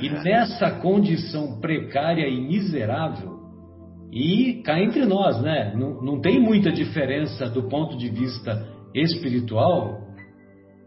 E 0.00 0.08
nessa 0.08 0.70
condição 0.80 1.60
precária 1.60 2.28
e 2.28 2.40
miserável, 2.40 3.34
e 4.12 4.62
cá 4.62 4.80
entre 4.80 5.04
nós, 5.04 5.40
né? 5.42 5.74
Não, 5.74 6.00
não 6.02 6.20
tem 6.20 6.38
muita 6.38 6.70
diferença 6.70 7.48
do 7.48 7.68
ponto 7.68 7.96
de 7.96 8.08
vista 8.08 8.66
espiritual 8.94 10.00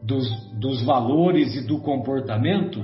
dos, 0.02 0.26
dos 0.60 0.84
valores 0.86 1.56
e 1.56 1.68
do 1.68 1.80
comportamento 1.82 2.82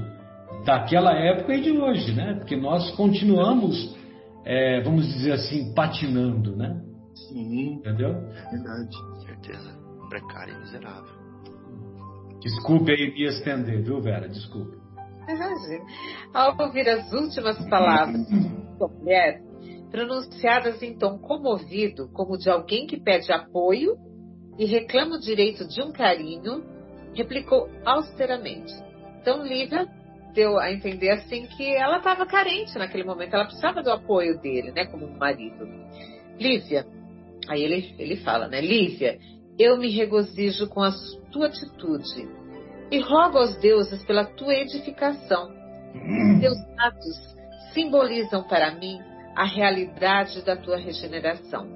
daquela 0.65 1.13
época 1.13 1.55
e 1.55 1.61
de 1.61 1.71
hoje, 1.71 2.13
né? 2.13 2.35
Porque 2.35 2.55
nós 2.55 2.91
continuamos, 2.91 3.95
é, 4.45 4.81
vamos 4.81 5.07
dizer 5.07 5.33
assim, 5.33 5.73
patinando, 5.73 6.55
né? 6.55 6.81
Sim. 7.15 7.75
Entendeu? 7.75 8.13
Verdade. 8.51 8.95
Certeza. 9.25 9.79
Precário 10.09 10.55
e 10.55 10.59
miserável. 10.59 11.23
Desculpe 12.39 12.91
aí 12.91 13.13
me 13.13 13.23
estender, 13.25 13.81
viu, 13.83 14.01
Vera? 14.01 14.27
Desculpe. 14.27 14.77
Imagina. 15.27 15.85
Ao 16.33 16.55
ouvir 16.59 16.87
as 16.89 17.11
últimas 17.13 17.57
palavras 17.69 18.27
da 18.77 18.87
mulher, 18.87 19.41
pronunciadas 19.89 20.81
em 20.83 20.97
tom 20.97 21.17
comovido, 21.17 22.09
como 22.09 22.37
de 22.37 22.49
alguém 22.49 22.85
que 22.85 22.99
pede 22.99 23.31
apoio, 23.31 23.95
e 24.57 24.65
reclama 24.65 25.15
o 25.15 25.19
direito 25.19 25.67
de 25.67 25.81
um 25.81 25.91
carinho, 25.91 26.63
replicou 27.13 27.69
austeramente. 27.85 28.73
Então 29.21 29.45
Lívia 29.45 29.87
deu 30.33 30.59
a 30.59 30.71
entender 30.71 31.11
assim 31.11 31.45
que 31.45 31.75
ela 31.75 31.97
estava 31.97 32.25
carente 32.25 32.77
naquele 32.77 33.03
momento, 33.03 33.35
ela 33.35 33.45
precisava 33.45 33.81
do 33.81 33.91
apoio 33.91 34.39
dele, 34.39 34.71
né, 34.71 34.85
como 34.85 35.07
marido. 35.17 35.67
Lívia, 36.39 36.85
aí 37.47 37.61
ele, 37.61 37.95
ele 37.97 38.17
fala, 38.17 38.47
né, 38.47 38.59
Lívia, 38.59 39.19
eu 39.57 39.77
me 39.77 39.89
regozijo 39.89 40.67
com 40.67 40.81
a 40.81 40.91
tua 41.31 41.47
atitude 41.47 42.27
e 42.91 42.99
rogo 42.99 43.37
aos 43.37 43.55
deuses 43.57 44.03
pela 44.03 44.25
tua 44.25 44.53
edificação. 44.55 45.51
Teus 46.39 46.57
atos 46.79 47.35
simbolizam 47.73 48.43
para 48.43 48.71
mim 48.75 48.99
a 49.35 49.45
realidade 49.45 50.43
da 50.43 50.55
tua 50.55 50.77
regeneração. 50.77 51.67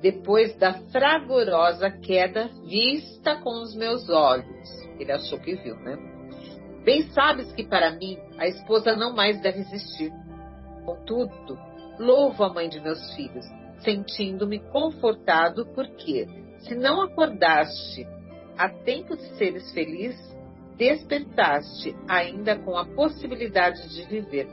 Depois 0.00 0.56
da 0.56 0.74
fragorosa 0.90 1.90
queda 1.90 2.48
vista 2.66 3.36
com 3.36 3.62
os 3.62 3.74
meus 3.74 4.08
olhos. 4.08 4.68
Ele 4.98 5.12
achou 5.12 5.38
que 5.38 5.54
viu, 5.56 5.76
né? 5.76 6.09
Bem 6.84 7.02
sabes 7.12 7.52
que 7.52 7.64
para 7.64 7.90
mim 7.92 8.18
a 8.38 8.46
esposa 8.46 8.96
não 8.96 9.14
mais 9.14 9.40
deve 9.40 9.60
existir. 9.60 10.10
Contudo, 10.84 11.58
louvo 11.98 12.42
a 12.42 12.52
mãe 12.52 12.68
de 12.68 12.80
meus 12.80 13.14
filhos, 13.14 13.44
sentindo-me 13.80 14.58
confortado 14.70 15.66
porque, 15.74 16.26
se 16.60 16.74
não 16.74 17.02
acordaste 17.02 18.06
a 18.56 18.68
tempo 18.68 19.16
de 19.16 19.36
seres 19.36 19.70
feliz, 19.72 20.16
despertaste 20.76 21.94
ainda 22.08 22.58
com 22.58 22.76
a 22.76 22.86
possibilidade 22.86 23.86
de 23.94 24.04
viver. 24.06 24.48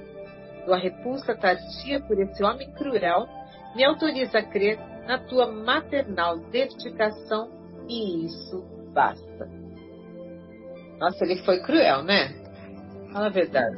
Tua 0.65 0.77
repulsa 0.77 1.33
tardia 1.33 2.01
por 2.01 2.19
esse 2.19 2.43
homem 2.43 2.69
cruel 2.73 3.25
me 3.73 3.85
autoriza 3.85 4.39
a 4.39 4.43
crer 4.43 4.77
na 5.07 5.17
tua 5.17 5.49
maternal 5.49 6.37
dedicação 6.51 7.49
e 7.87 8.25
isso 8.25 8.61
basta. 8.93 9.56
Nossa, 10.99 11.23
ele 11.23 11.37
foi 11.37 11.59
cruel, 11.61 12.03
né? 12.03 12.29
Fala 13.11 13.27
a 13.27 13.29
verdade. 13.29 13.77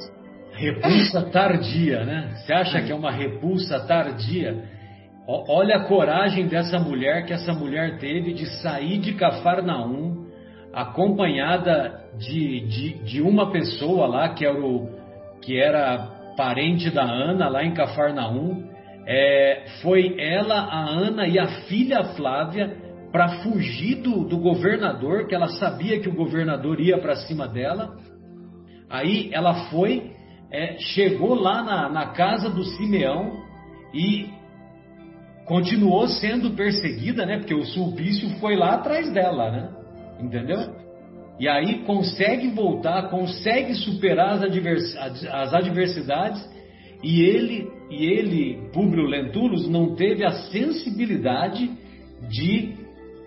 Repulsa 0.54 1.22
tardia, 1.32 2.04
né? 2.04 2.34
Você 2.36 2.54
acha 2.54 2.82
que 2.82 2.92
é 2.92 2.96
uma 2.96 3.12
repulsa 3.12 3.80
tardia? 3.86 4.64
Olha 5.28 5.78
a 5.78 5.84
coragem 5.86 6.48
dessa 6.48 6.80
mulher 6.80 7.26
que 7.26 7.34
essa 7.34 7.54
mulher 7.54 8.00
teve 8.00 8.34
de 8.34 8.48
sair 8.62 8.98
de 8.98 9.14
Cafarnaum, 9.14 10.28
acompanhada 10.74 12.04
de, 12.18 12.62
de, 12.62 12.94
de 13.04 13.22
uma 13.22 13.52
pessoa 13.52 14.08
lá 14.08 14.30
que 14.30 14.46
era, 14.46 14.60
o, 14.60 14.90
que 15.42 15.60
era 15.60 16.34
parente 16.36 16.90
da 16.90 17.04
Ana 17.04 17.48
lá 17.48 17.64
em 17.64 17.74
Cafarnaum. 17.74 18.68
É, 19.06 19.66
foi 19.82 20.16
ela, 20.20 20.56
a 20.56 20.90
Ana 20.90 21.28
e 21.28 21.38
a 21.38 21.48
filha 21.68 22.04
Flávia 22.16 22.89
para 23.12 23.42
fugir 23.42 24.02
do, 24.02 24.24
do 24.24 24.38
governador, 24.38 25.28
que 25.28 25.36
ela 25.36 25.48
sabia 25.48 26.00
que 26.00 26.10
o 26.10 26.16
governador 26.16 26.80
ia 26.80 26.98
para 27.00 27.16
cima 27.16 27.48
dela. 27.48 27.98
Aí 28.90 29.30
ela 29.34 29.70
foi, 29.70 30.12
é, 30.52 30.78
chegou 30.78 31.34
lá 31.36 31.64
na, 31.64 31.90
na 31.90 32.08
casa 32.08 32.50
do 32.50 32.64
Simeão 32.64 33.44
e 33.94 34.30
continuou 35.46 36.08
sendo 36.08 36.52
perseguida, 36.52 37.26
né? 37.26 37.40
Porque 37.40 37.56
o 37.56 37.66
sulpício 37.66 38.30
foi 38.40 38.56
lá 38.56 38.76
atrás 38.76 39.12
dela, 39.12 39.52
né? 39.52 39.70
Entendeu? 40.20 40.76
E 41.40 41.48
aí 41.48 41.84
consegue 41.86 42.50
voltar, 42.50 43.10
consegue 43.10 43.74
superar 43.74 44.34
as, 44.34 44.44
advers 44.44 44.96
as 44.98 45.54
adversidades 45.54 46.48
e 47.02 47.22
ele, 47.22 47.72
e 47.90 48.06
ele, 48.06 48.70
Públio 48.74 49.06
Lentulus, 49.06 49.70
não 49.70 49.96
teve 49.96 50.26
a 50.26 50.32
sensibilidade 50.52 51.72
de, 52.30 52.76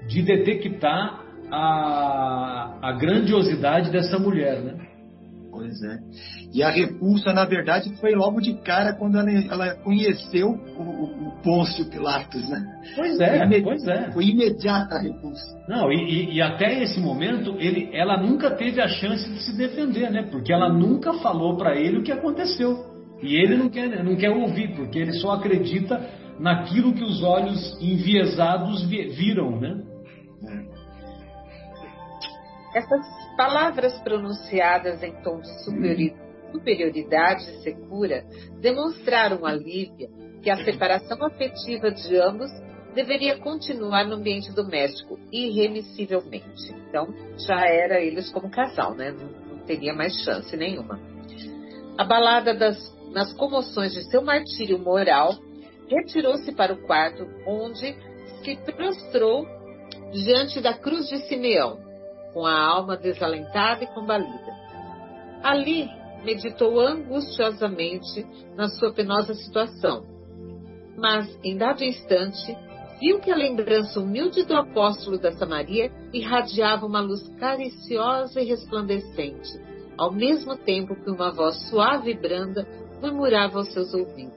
de 0.06 0.22
detectar 0.22 1.22
a, 1.50 2.78
a 2.82 2.92
grandiosidade 2.92 3.90
dessa 3.90 4.18
mulher, 4.18 4.60
né? 4.60 4.92
Pois 5.50 5.82
é. 5.82 5.98
E 6.54 6.62
a 6.62 6.70
repulsa, 6.70 7.30
na 7.32 7.44
verdade, 7.44 7.94
foi 8.00 8.14
logo 8.14 8.40
de 8.40 8.54
cara 8.62 8.94
quando 8.94 9.18
ela, 9.18 9.30
ela 9.30 9.74
conheceu 9.76 10.48
o, 10.48 10.82
o, 10.82 11.28
o 11.28 11.42
Pôncio 11.42 11.90
Pilatos, 11.90 12.48
né? 12.48 12.64
Pois 12.96 13.20
é, 13.20 13.60
pois 13.60 13.86
é. 13.86 14.10
Foi 14.12 14.24
imediata 14.24 14.94
a 14.94 15.02
repulsa. 15.02 15.44
Não, 15.68 15.92
e, 15.92 15.96
e, 15.96 16.34
e, 16.36 16.42
até 16.42 16.82
esse 16.82 16.98
momento, 16.98 17.54
ele, 17.58 17.90
ela 17.92 18.16
nunca 18.16 18.50
teve 18.50 18.80
a 18.80 18.88
chance 18.88 19.28
de 19.30 19.42
se 19.42 19.56
defender, 19.56 20.10
né? 20.10 20.22
Porque 20.30 20.52
ela 20.52 20.72
nunca 20.72 21.12
falou 21.14 21.56
para 21.58 21.76
ele 21.76 21.98
o 21.98 22.02
que 22.02 22.12
aconteceu. 22.12 22.90
E 23.22 23.36
ele 23.36 23.56
não 23.56 23.68
quer, 23.68 24.02
não 24.02 24.16
quer 24.16 24.30
ouvir, 24.30 24.74
porque 24.74 24.98
ele 24.98 25.12
só 25.12 25.32
acredita 25.32 26.00
naquilo 26.40 26.94
que 26.94 27.04
os 27.04 27.22
olhos 27.22 27.78
enviesados 27.80 28.82
viram, 28.84 29.60
né? 29.60 29.91
Essas 32.74 33.06
palavras 33.36 33.98
pronunciadas 34.00 35.02
em 35.02 35.12
tom 35.22 35.40
de 35.40 35.48
superioridade 36.52 37.44
secura 37.62 38.24
demonstraram 38.60 39.44
a 39.44 39.52
Lívia 39.52 40.08
que 40.42 40.50
a 40.50 40.64
separação 40.64 41.24
afetiva 41.24 41.90
de 41.90 42.16
ambos 42.16 42.50
deveria 42.94 43.38
continuar 43.38 44.04
no 44.04 44.16
ambiente 44.16 44.52
doméstico 44.52 45.18
irremissivelmente. 45.30 46.74
Então, 46.88 47.08
já 47.46 47.66
era 47.66 48.00
eles 48.00 48.30
como 48.30 48.50
casal, 48.50 48.94
né? 48.94 49.10
Não, 49.12 49.56
não 49.56 49.64
teria 49.64 49.94
mais 49.94 50.14
chance 50.24 50.54
nenhuma. 50.56 51.00
Abalada 51.96 52.54
das, 52.54 52.76
nas 53.12 53.32
comoções 53.34 53.92
de 53.92 54.04
seu 54.10 54.22
martírio 54.22 54.78
moral, 54.78 55.34
retirou-se 55.88 56.52
para 56.52 56.72
o 56.72 56.82
quarto, 56.86 57.26
onde 57.46 57.94
se 58.42 58.56
prostrou 58.72 59.46
diante 60.12 60.60
da 60.60 60.74
cruz 60.74 61.08
de 61.08 61.18
Simeão, 61.28 61.78
com 62.32 62.46
a 62.46 62.60
alma 62.60 62.96
desalentada 62.96 63.84
e 63.84 63.86
combalida. 63.88 64.52
Ali 65.42 65.88
meditou 66.24 66.80
angustiosamente 66.80 68.26
na 68.56 68.68
sua 68.68 68.92
penosa 68.92 69.34
situação, 69.34 70.04
mas, 70.96 71.38
em 71.42 71.56
dado 71.56 71.82
instante, 71.82 72.56
viu 73.00 73.18
que 73.18 73.30
a 73.30 73.36
lembrança 73.36 73.98
humilde 73.98 74.44
do 74.44 74.54
apóstolo 74.54 75.18
da 75.18 75.32
Samaria 75.32 75.90
irradiava 76.12 76.86
uma 76.86 77.00
luz 77.00 77.26
cariciosa 77.38 78.40
e 78.40 78.44
resplandecente, 78.44 79.50
ao 79.98 80.12
mesmo 80.12 80.56
tempo 80.56 80.94
que 80.94 81.10
uma 81.10 81.32
voz 81.32 81.68
suave 81.68 82.12
e 82.12 82.14
branda 82.14 82.66
murmurava 83.00 83.58
aos 83.58 83.72
seus 83.72 83.92
ouvidos. 83.92 84.32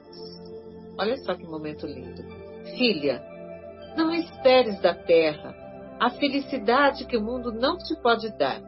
Olha 0.98 1.18
só 1.18 1.36
que 1.36 1.46
momento 1.46 1.86
lindo. 1.86 2.24
Filha, 2.78 3.22
não 3.96 4.12
esperes 4.12 4.82
da 4.82 4.96
terra 4.96 5.64
a 6.00 6.10
felicidade 6.10 7.06
que 7.06 7.18
o 7.18 7.24
mundo 7.24 7.52
não 7.52 7.78
te 7.78 7.96
pode 8.02 8.30
dar. 8.38 8.62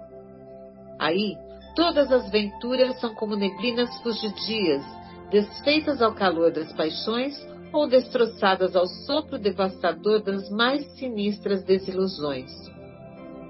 Aí, 0.99 1.35
todas 1.75 2.11
as 2.11 2.29
venturas 2.31 2.99
são 2.99 3.13
como 3.13 3.35
neblinas 3.35 3.89
fugidias, 4.01 4.83
desfeitas 5.29 6.01
ao 6.01 6.13
calor 6.13 6.51
das 6.51 6.71
paixões 6.73 7.35
ou 7.73 7.87
destroçadas 7.87 8.75
ao 8.75 8.87
sopro 8.87 9.37
devastador 9.37 10.21
das 10.21 10.49
mais 10.49 10.85
sinistras 10.97 11.63
desilusões. 11.63 12.51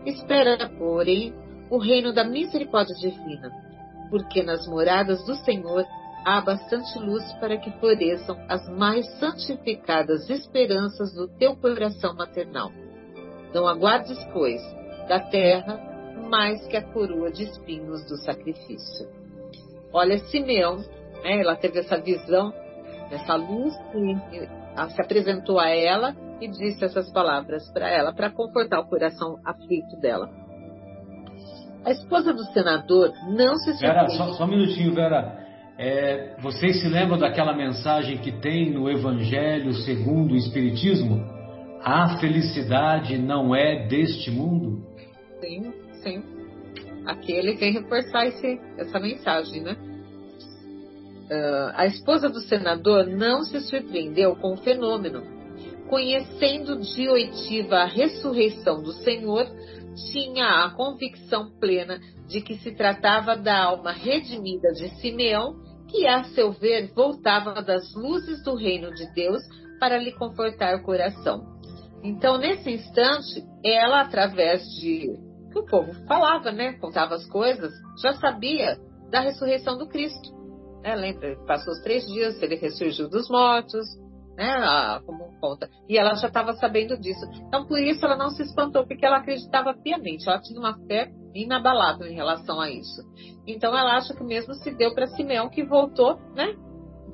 Espera, 0.05 0.69
porém, 0.77 1.33
o 1.69 1.77
reino 1.77 2.13
da 2.13 2.23
misericórdia 2.23 2.95
divina, 2.95 3.51
porque 4.09 4.41
nas 4.41 4.67
moradas 4.67 5.23
do 5.25 5.35
Senhor 5.35 5.85
há 6.25 6.41
bastante 6.41 6.97
luz 6.99 7.23
para 7.39 7.57
que 7.57 7.71
floresçam 7.79 8.37
as 8.49 8.67
mais 8.69 9.05
santificadas 9.19 10.29
esperanças 10.29 11.13
do 11.13 11.27
teu 11.27 11.55
coração 11.55 12.15
maternal. 12.15 12.71
Não 13.53 13.67
aguardes, 13.67 14.17
pois, 14.33 14.61
da 15.07 15.19
terra 15.19 15.79
mais 16.29 16.65
que 16.67 16.75
a 16.75 16.81
coroa 16.81 17.31
de 17.31 17.43
espinhos 17.43 18.05
do 18.05 18.17
sacrifício. 18.17 19.07
Olha, 19.93 20.17
Simeão, 20.17 20.77
né, 21.23 21.39
ela 21.39 21.55
teve 21.55 21.79
essa 21.79 21.97
visão, 21.97 22.53
essa 23.11 23.35
luz 23.35 23.73
que 23.91 24.47
se 24.93 25.01
apresentou 25.01 25.59
a 25.59 25.69
ela 25.69 26.15
e 26.41 26.47
disse 26.47 26.83
essas 26.83 27.11
palavras 27.11 27.69
para 27.71 27.89
ela, 27.89 28.13
para 28.13 28.29
confortar 28.29 28.79
o 28.79 28.87
coração 28.87 29.37
aflito 29.45 29.95
dela. 29.97 30.29
A 31.85 31.91
esposa 31.91 32.33
do 32.33 32.43
senador 32.51 33.13
não 33.29 33.55
se 33.55 33.71
Vera, 33.79 34.09
só, 34.09 34.33
só 34.33 34.43
um 34.43 34.47
minutinho, 34.47 34.93
Vera. 34.93 35.47
É, 35.79 36.35
vocês 36.41 36.81
se 36.81 36.89
lembram 36.89 37.17
daquela 37.17 37.55
mensagem 37.55 38.17
que 38.17 38.31
tem 38.31 38.71
no 38.71 38.89
Evangelho 38.89 39.73
segundo 39.73 40.33
o 40.33 40.35
Espiritismo? 40.35 41.36
A 41.81 42.17
felicidade 42.19 43.17
não 43.17 43.55
é 43.55 43.87
deste 43.87 44.31
mundo? 44.31 44.83
Sim, 45.39 45.73
sim. 46.03 46.23
Aqui 47.05 47.31
ele 47.31 47.55
vem 47.55 47.71
reforçar 47.71 48.27
esse, 48.27 48.59
essa 48.77 48.99
mensagem, 48.99 49.61
né? 49.61 49.77
Uh, 51.29 51.71
a 51.75 51.85
esposa 51.85 52.29
do 52.29 52.39
senador 52.41 53.05
não 53.05 53.43
se 53.43 53.59
surpreendeu 53.61 54.35
com 54.35 54.53
o 54.53 54.57
fenômeno. 54.57 55.23
Conhecendo 55.89 56.79
de 56.79 57.07
oitiva 57.07 57.77
a 57.77 57.85
ressurreição 57.85 58.81
do 58.81 58.91
Senhor, 58.91 59.45
tinha 60.11 60.65
a 60.65 60.69
convicção 60.71 61.49
plena 61.59 61.99
de 62.27 62.41
que 62.41 62.55
se 62.57 62.75
tratava 62.75 63.35
da 63.35 63.57
alma 63.63 63.91
redimida 63.91 64.73
de 64.73 64.89
Simeão, 64.99 65.55
que, 65.89 66.05
a 66.05 66.23
seu 66.25 66.51
ver, 66.51 66.91
voltava 66.93 67.61
das 67.61 67.93
luzes 67.95 68.43
do 68.43 68.55
reino 68.55 68.93
de 68.93 69.09
Deus 69.13 69.41
para 69.79 69.97
lhe 69.97 70.11
confortar 70.11 70.75
o 70.75 70.83
coração. 70.83 71.56
Então, 72.03 72.37
nesse 72.37 72.69
instante, 72.69 73.43
ela, 73.63 74.01
através 74.01 74.61
de 74.79 75.17
que 75.51 75.59
o 75.59 75.65
povo 75.65 75.93
falava, 76.05 76.51
né, 76.51 76.73
contava 76.73 77.15
as 77.15 77.25
coisas, 77.27 77.73
já 78.01 78.13
sabia 78.13 78.77
da 79.09 79.21
ressurreição 79.21 79.77
do 79.77 79.87
Cristo. 79.87 80.35
Né? 80.83 80.95
Lembra? 80.95 81.35
Passou 81.45 81.73
os 81.73 81.81
três 81.81 82.05
dias, 82.05 82.41
ele 82.41 82.55
ressurgiu 82.55 83.09
dos 83.09 83.29
mortos, 83.29 83.85
né? 84.35 85.01
como 85.05 85.39
conta. 85.39 85.69
E 85.89 85.97
ela 85.97 86.13
já 86.15 86.27
estava 86.27 86.53
sabendo 86.53 86.97
disso. 86.97 87.25
Então, 87.47 87.65
por 87.65 87.79
isso, 87.79 88.05
ela 88.05 88.15
não 88.15 88.29
se 88.29 88.43
espantou, 88.43 88.85
porque 88.85 89.05
ela 89.05 89.17
acreditava 89.17 89.73
piamente. 89.73 90.27
Ela 90.27 90.41
tinha 90.41 90.59
uma 90.59 90.77
fé 90.85 91.11
inabalável 91.33 92.07
em 92.07 92.15
relação 92.15 92.59
a 92.59 92.69
isso. 92.69 93.01
Então, 93.45 93.75
ela 93.75 93.97
acha 93.97 94.13
que 94.13 94.23
mesmo 94.23 94.53
se 94.55 94.71
deu 94.71 94.93
para 94.93 95.07
Simeão, 95.07 95.49
que 95.49 95.63
voltou, 95.63 96.19
né? 96.35 96.53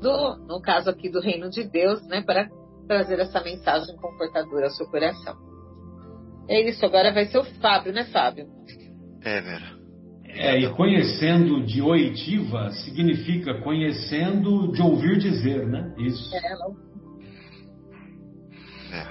Do, 0.02 0.38
no 0.48 0.62
caso 0.62 0.90
aqui 0.90 1.10
do 1.10 1.22
reino 1.22 1.50
de 1.50 1.64
Deus, 1.64 2.06
né? 2.08 2.22
Para 2.22 2.50
trazer 2.88 3.20
essa 3.20 3.42
mensagem 3.42 3.96
confortadora 3.98 4.66
ao 4.66 4.72
seu 4.72 4.86
coração. 4.88 5.36
É 6.48 6.62
isso, 6.70 6.86
agora 6.86 7.14
vai 7.14 7.26
ser 7.26 7.38
o 7.38 7.44
Fábio, 7.44 7.94
né, 7.94 8.06
Fábio? 8.06 8.48
É, 9.22 9.42
Vera. 9.42 9.84
É, 10.36 10.60
e 10.60 10.70
conhecendo 10.74 11.64
de 11.64 11.82
oitiva 11.82 12.72
significa 12.72 13.62
conhecendo 13.62 14.72
de 14.72 14.82
ouvir 14.82 15.20
dizer, 15.20 15.68
né? 15.68 15.94
Isso. 15.98 16.36
É, 16.36 16.54
é. 18.98 19.08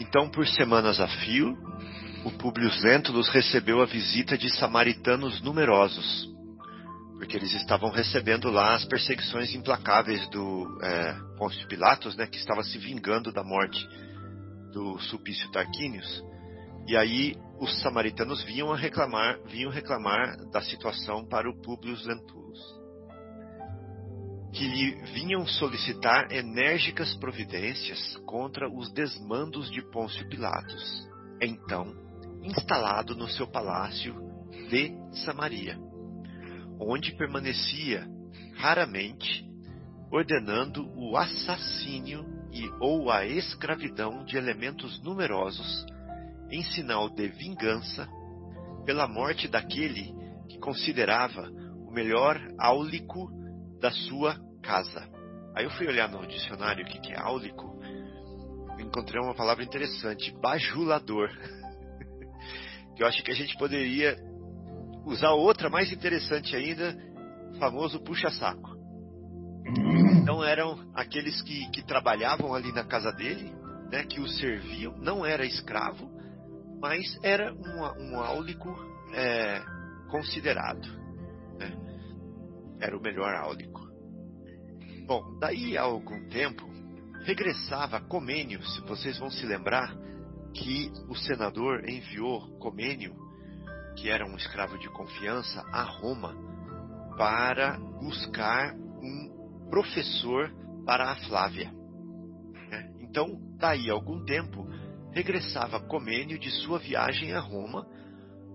Então, 0.00 0.28
por 0.28 0.46
semanas 0.48 1.00
a 1.00 1.06
fio, 1.06 1.56
o 2.24 2.30
Públio 2.32 2.68
Lentulus 2.82 3.28
recebeu 3.28 3.80
a 3.80 3.86
visita 3.86 4.36
de 4.36 4.50
samaritanos 4.50 5.40
numerosos, 5.42 6.28
porque 7.18 7.36
eles 7.36 7.52
estavam 7.52 7.90
recebendo 7.90 8.48
lá 8.48 8.74
as 8.74 8.84
perseguições 8.84 9.52
implacáveis 9.52 10.26
do 10.28 10.78
é, 10.80 11.14
Pôncio 11.36 11.66
Pilatos, 11.66 12.16
né, 12.16 12.26
que 12.26 12.38
estava 12.38 12.62
se 12.62 12.78
vingando 12.78 13.32
da 13.32 13.42
morte 13.42 13.84
do 14.72 14.98
Sulpício 15.00 15.50
Tarquínios. 15.50 16.24
E 16.86 16.96
aí 16.96 17.34
os 17.58 17.80
samaritanos 17.82 18.42
vinham 18.44 18.72
reclamar, 18.72 19.36
vinham 19.46 19.70
reclamar 19.70 20.36
da 20.52 20.62
situação 20.62 21.26
para 21.26 21.50
o 21.50 21.60
Públio 21.60 21.96
Lentulus, 22.04 22.60
que 24.52 24.64
lhe 24.64 24.94
vinham 25.12 25.44
solicitar 25.44 26.30
enérgicas 26.30 27.16
providências 27.16 28.16
contra 28.24 28.70
os 28.70 28.92
desmandos 28.92 29.68
de 29.72 29.82
Pôncio 29.90 30.26
Pilatos, 30.28 31.08
então 31.42 31.92
instalado 32.44 33.16
no 33.16 33.28
seu 33.28 33.48
palácio 33.48 34.14
de 34.70 34.92
Samaria, 35.24 35.87
onde 36.80 37.16
permanecia 37.16 38.06
raramente 38.56 39.46
ordenando 40.10 40.88
o 40.96 41.16
assassínio 41.16 42.24
e 42.52 42.68
ou 42.80 43.10
a 43.10 43.26
escravidão 43.26 44.24
de 44.24 44.36
elementos 44.36 45.02
numerosos 45.02 45.84
em 46.50 46.62
sinal 46.62 47.10
de 47.10 47.28
vingança 47.28 48.08
pela 48.84 49.06
morte 49.06 49.46
daquele 49.48 50.14
que 50.48 50.58
considerava 50.58 51.50
o 51.86 51.90
melhor 51.90 52.40
áulico 52.58 53.30
da 53.80 53.90
sua 53.90 54.34
casa. 54.62 55.06
Aí 55.54 55.64
eu 55.64 55.70
fui 55.70 55.86
olhar 55.86 56.08
no 56.08 56.26
dicionário 56.26 56.84
o 56.84 56.88
que 56.88 57.12
é 57.12 57.18
áulico, 57.18 57.78
encontrei 58.78 59.20
uma 59.20 59.34
palavra 59.34 59.62
interessante, 59.62 60.32
bajulador. 60.40 61.28
que 62.96 63.02
eu 63.02 63.06
acho 63.06 63.22
que 63.22 63.30
a 63.30 63.34
gente 63.34 63.56
poderia 63.58 64.16
usar 65.08 65.30
outra 65.30 65.70
mais 65.70 65.90
interessante 65.90 66.54
ainda, 66.54 66.96
famoso 67.58 68.00
puxa-saco. 68.00 68.76
Então 70.22 70.44
eram 70.44 70.90
aqueles 70.94 71.40
que, 71.42 71.70
que 71.70 71.82
trabalhavam 71.82 72.54
ali 72.54 72.72
na 72.72 72.84
casa 72.84 73.10
dele, 73.12 73.52
né, 73.90 74.04
que 74.04 74.20
o 74.20 74.28
serviam, 74.28 74.96
não 74.98 75.24
era 75.24 75.46
escravo, 75.46 76.10
mas 76.80 77.18
era 77.22 77.52
um, 77.52 78.12
um 78.12 78.20
áulico 78.20 78.68
é, 79.14 79.62
considerado. 80.10 80.86
Né? 81.58 81.72
Era 82.80 82.96
o 82.96 83.00
melhor 83.00 83.34
áulico. 83.34 83.88
Bom, 85.06 85.38
daí 85.40 85.76
a 85.76 85.82
algum 85.82 86.28
tempo, 86.28 86.68
regressava 87.24 88.00
Comênio, 88.00 88.62
se 88.62 88.82
vocês 88.82 89.18
vão 89.18 89.30
se 89.30 89.44
lembrar, 89.46 89.96
que 90.52 90.92
o 91.08 91.14
senador 91.14 91.88
enviou 91.88 92.58
Comênio, 92.58 93.14
que 94.00 94.08
era 94.08 94.24
um 94.24 94.36
escravo 94.36 94.78
de 94.78 94.88
confiança, 94.88 95.64
a 95.72 95.82
Roma, 95.82 96.34
para 97.16 97.78
buscar 98.00 98.72
um 98.74 99.68
professor 99.68 100.52
para 100.86 101.10
a 101.10 101.16
Flávia. 101.16 101.72
Né? 102.70 102.94
Então, 103.00 103.26
daí 103.58 103.90
a 103.90 103.92
algum 103.92 104.24
tempo, 104.24 104.68
regressava 105.12 105.80
Comênio 105.80 106.38
de 106.38 106.50
sua 106.62 106.78
viagem 106.78 107.32
a 107.32 107.40
Roma 107.40 107.86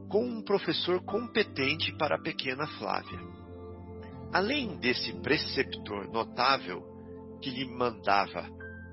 com 0.09 0.25
um 0.25 0.41
professor 0.41 1.03
competente 1.03 1.91
para 1.97 2.15
a 2.15 2.21
pequena 2.21 2.65
Flávia. 2.77 3.19
Além 4.31 4.77
desse 4.77 5.11
preceptor 5.21 6.09
notável 6.09 6.81
que 7.41 7.49
lhe 7.49 7.65
mandava 7.65 8.47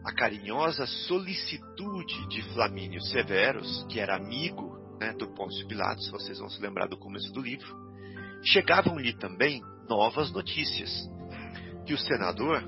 a 0.05 0.13
carinhosa 0.13 0.85
solicitude 0.87 2.29
de 2.29 2.43
Flamínio 2.55 3.01
Severus, 3.03 3.87
que 3.89 4.01
era 4.01 4.17
amigo 4.17 4.80
né, 5.01 5.15
do 5.15 5.29
Pôncio 5.35 5.67
Pilatos, 5.67 6.11
vocês 6.11 6.39
vão 6.39 6.51
se 6.51 6.61
lembrar 6.61 6.87
do 6.87 6.99
começo 6.99 7.33
do 7.33 7.41
livro, 7.41 7.75
chegavam-lhe 8.45 9.15
também 9.15 9.63
novas 9.89 10.31
notícias 10.31 10.91
que 11.87 11.95
o 11.95 11.99
senador 11.99 12.63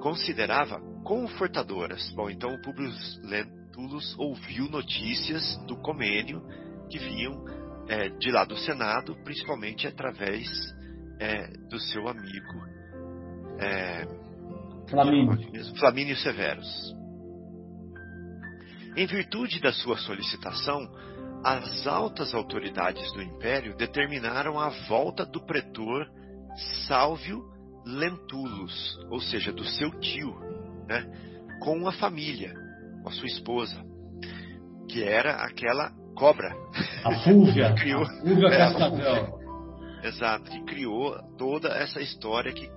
considerava 0.00 0.80
confortadoras. 1.04 2.12
Bom, 2.14 2.28
então 2.28 2.52
o 2.52 2.60
Publio 2.60 2.92
Lentulus 3.22 4.18
ouviu 4.18 4.68
notícias 4.68 5.56
do 5.66 5.76
comênio 5.76 6.42
que 6.90 6.98
vinham 6.98 7.44
é, 7.88 8.08
de 8.08 8.30
lá 8.30 8.44
do 8.44 8.56
Senado, 8.56 9.16
principalmente 9.24 9.86
através 9.86 10.48
é, 11.20 11.46
do 11.68 11.78
seu 11.78 12.08
amigo 12.08 12.66
é, 13.58 14.06
Flamínio. 14.88 15.76
Flamínio 15.76 16.16
Severus. 16.16 16.94
Em 18.96 19.06
virtude 19.06 19.60
da 19.60 19.72
sua 19.72 19.96
solicitação, 19.96 20.80
as 21.44 21.86
altas 21.86 22.34
autoridades 22.34 23.12
do 23.12 23.22
império 23.22 23.76
determinaram 23.76 24.58
a 24.58 24.68
volta 24.88 25.24
do 25.24 25.40
pretor 25.40 26.06
Sálvio 26.86 27.42
Lentulus, 27.86 28.98
ou 29.10 29.20
seja, 29.20 29.52
do 29.52 29.64
seu 29.64 29.90
tio, 30.00 30.38
né, 30.86 31.06
com 31.60 31.88
a 31.88 31.92
família, 31.92 32.52
com 33.02 33.08
a 33.08 33.12
sua 33.12 33.26
esposa, 33.26 33.82
que 34.88 35.02
era 35.02 35.44
aquela 35.44 35.90
cobra. 36.14 36.54
A 37.04 37.14
Fúvia. 37.20 37.72
que 37.74 37.80
criou, 37.80 38.02
a 38.02 38.06
Fúvia 38.20 38.50
Cascavel. 38.50 39.40
Exato, 40.02 40.50
que 40.50 40.64
criou 40.64 41.16
toda 41.38 41.68
essa 41.68 42.00
história 42.00 42.52
que, 42.52 42.68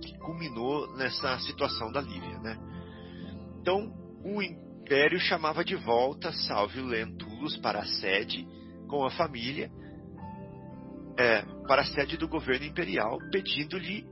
que 0.00 0.18
culminou 0.18 0.94
nessa 0.96 1.38
situação 1.40 1.90
da 1.92 2.00
Lívia, 2.00 2.38
né? 2.40 2.58
Então, 3.60 3.92
o 4.24 4.42
império 4.92 5.18
chamava 5.18 5.64
de 5.64 5.74
volta 5.74 6.30
Salvio 6.32 6.84
Lentulus 6.84 7.56
para 7.56 7.80
a 7.80 7.86
sede 7.86 8.46
com 8.86 9.06
a 9.06 9.10
família, 9.10 9.70
é, 11.18 11.40
para 11.66 11.80
a 11.80 11.86
sede 11.86 12.18
do 12.18 12.28
governo 12.28 12.66
imperial, 12.66 13.18
pedindo-lhe 13.30 14.04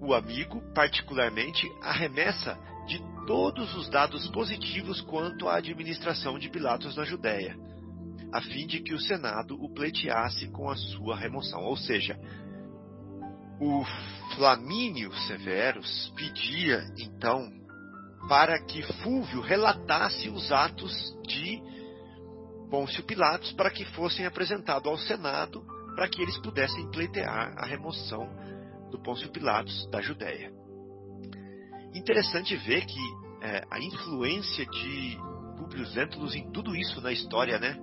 o 0.00 0.12
amigo, 0.12 0.60
particularmente, 0.74 1.70
a 1.80 1.92
remessa 1.92 2.58
de 2.88 3.00
todos 3.24 3.72
os 3.76 3.88
dados 3.88 4.28
positivos 4.30 5.00
quanto 5.02 5.48
à 5.48 5.58
administração 5.58 6.40
de 6.40 6.48
Pilatos 6.48 6.96
na 6.96 7.04
Judéia, 7.04 7.56
a 8.32 8.40
fim 8.40 8.66
de 8.66 8.80
que 8.80 8.94
o 8.94 8.98
Senado 8.98 9.54
o 9.62 9.72
pleiteasse 9.72 10.48
com 10.48 10.68
a 10.68 10.74
sua 10.74 11.16
remoção. 11.16 11.62
Ou 11.62 11.76
seja, 11.76 12.18
o 13.60 13.84
Flamínio 14.34 15.14
Severus 15.28 16.12
pedia, 16.16 16.84
então, 16.98 17.48
para 18.28 18.58
que 18.64 18.82
Fúvio 19.02 19.40
relatasse 19.40 20.28
os 20.28 20.50
atos 20.50 20.92
de 21.26 21.62
Pôncio 22.70 23.04
Pilatos 23.04 23.52
para 23.52 23.70
que 23.70 23.84
fossem 23.86 24.26
apresentados 24.26 24.90
ao 24.90 24.98
Senado 24.98 25.64
para 25.94 26.08
que 26.08 26.20
eles 26.20 26.36
pudessem 26.38 26.90
pleitear 26.90 27.54
a 27.56 27.66
remoção 27.66 28.28
do 28.90 29.00
Pôncio 29.00 29.30
Pilatos 29.30 29.88
da 29.90 30.00
Judéia. 30.00 30.52
Interessante 31.94 32.56
ver 32.56 32.84
que 32.84 33.00
é, 33.42 33.62
a 33.70 33.78
influência 33.78 34.66
de 34.66 35.18
Publius 35.56 35.94
Lentulus 35.94 36.34
em 36.34 36.50
tudo 36.50 36.74
isso 36.74 37.00
na 37.00 37.12
história, 37.12 37.58
né? 37.58 37.78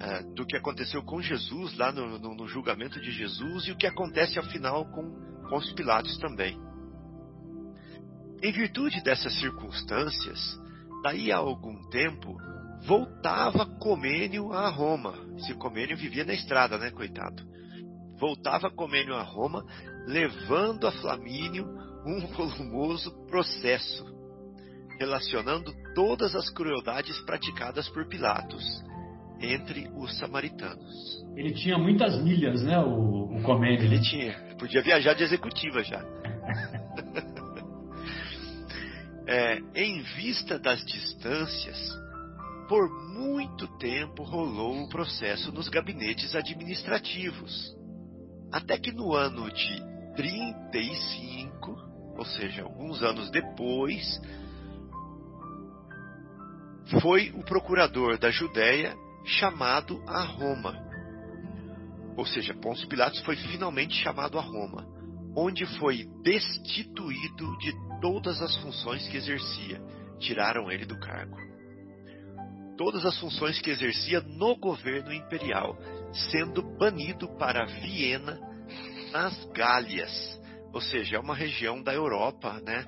É, 0.00 0.22
do 0.34 0.44
que 0.44 0.56
aconteceu 0.56 1.02
com 1.04 1.22
Jesus 1.22 1.76
lá 1.78 1.92
no, 1.92 2.18
no, 2.18 2.34
no, 2.34 2.48
julgamento 2.48 3.00
de 3.00 3.12
Jesus 3.12 3.68
e 3.68 3.72
o 3.72 3.76
que 3.76 3.86
acontece 3.86 4.38
ao 4.38 4.44
final 4.46 4.84
com 4.86 5.48
Pôncio 5.48 5.72
Pilatos 5.76 6.18
também. 6.18 6.58
Em 8.42 8.52
virtude 8.52 9.02
dessas 9.02 9.38
circunstâncias, 9.40 10.38
daí 11.02 11.32
a 11.32 11.36
algum 11.36 11.88
tempo, 11.88 12.36
voltava 12.86 13.66
Comênio 13.78 14.52
a 14.52 14.68
Roma. 14.68 15.14
Se 15.38 15.54
Comênio 15.54 15.96
vivia 15.96 16.24
na 16.24 16.34
estrada, 16.34 16.78
né, 16.78 16.90
coitado? 16.90 17.42
Voltava 18.18 18.70
Comênio 18.70 19.14
a 19.14 19.22
Roma 19.22 19.64
levando 20.06 20.86
a 20.86 20.92
Flamínio 20.92 21.66
um 22.06 22.26
volumoso 22.34 23.10
processo, 23.26 24.04
relacionando 24.98 25.72
todas 25.94 26.34
as 26.34 26.50
crueldades 26.50 27.18
praticadas 27.22 27.88
por 27.88 28.06
Pilatos 28.06 28.64
entre 29.40 29.90
os 29.96 30.16
samaritanos. 30.18 31.24
Ele 31.36 31.52
tinha 31.52 31.76
muitas 31.76 32.22
milhas, 32.22 32.62
né, 32.62 32.78
o, 32.78 33.36
o 33.36 33.42
Comênio? 33.42 33.84
Ele 33.84 34.00
tinha. 34.00 34.32
Podia 34.58 34.82
viajar 34.82 35.14
de 35.14 35.24
executiva 35.24 35.82
já. 35.82 36.00
é, 39.26 39.58
em 39.74 40.02
vista 40.02 40.58
das 40.58 40.84
distâncias, 40.84 41.78
por 42.68 42.88
muito 43.12 43.66
tempo 43.78 44.22
rolou 44.22 44.82
o 44.82 44.88
processo 44.88 45.52
nos 45.52 45.68
gabinetes 45.68 46.34
administrativos. 46.34 47.74
Até 48.52 48.78
que 48.78 48.92
no 48.92 49.14
ano 49.14 49.50
de 49.50 49.82
35, 50.16 52.14
ou 52.16 52.24
seja, 52.24 52.62
alguns 52.62 53.02
anos 53.02 53.30
depois, 53.30 54.20
foi 57.00 57.30
o 57.34 57.42
procurador 57.42 58.18
da 58.18 58.30
Judéia 58.30 58.94
chamado 59.24 60.02
a 60.06 60.22
Roma. 60.22 60.74
Ou 62.16 62.24
seja, 62.24 62.54
Pôncio 62.54 62.86
Pilatos 62.88 63.20
foi 63.22 63.36
finalmente 63.36 63.94
chamado 63.94 64.38
a 64.38 64.42
Roma, 64.42 64.86
onde 65.36 65.66
foi 65.78 66.04
destituído 66.22 67.58
de 67.58 67.72
todas 68.04 68.42
as 68.42 68.54
funções 68.56 69.08
que 69.08 69.16
exercia. 69.16 69.80
Tiraram 70.18 70.70
ele 70.70 70.84
do 70.84 71.00
cargo. 71.00 71.38
Todas 72.76 73.06
as 73.06 73.18
funções 73.18 73.58
que 73.62 73.70
exercia 73.70 74.20
no 74.20 74.56
governo 74.56 75.10
imperial, 75.10 75.74
sendo 76.30 76.62
banido 76.76 77.26
para 77.38 77.64
Viena, 77.64 78.38
nas 79.10 79.46
Gálias, 79.54 80.38
ou 80.70 80.82
seja, 80.82 81.16
é 81.16 81.18
uma 81.18 81.34
região 81.34 81.82
da 81.82 81.94
Europa, 81.94 82.60
né? 82.62 82.84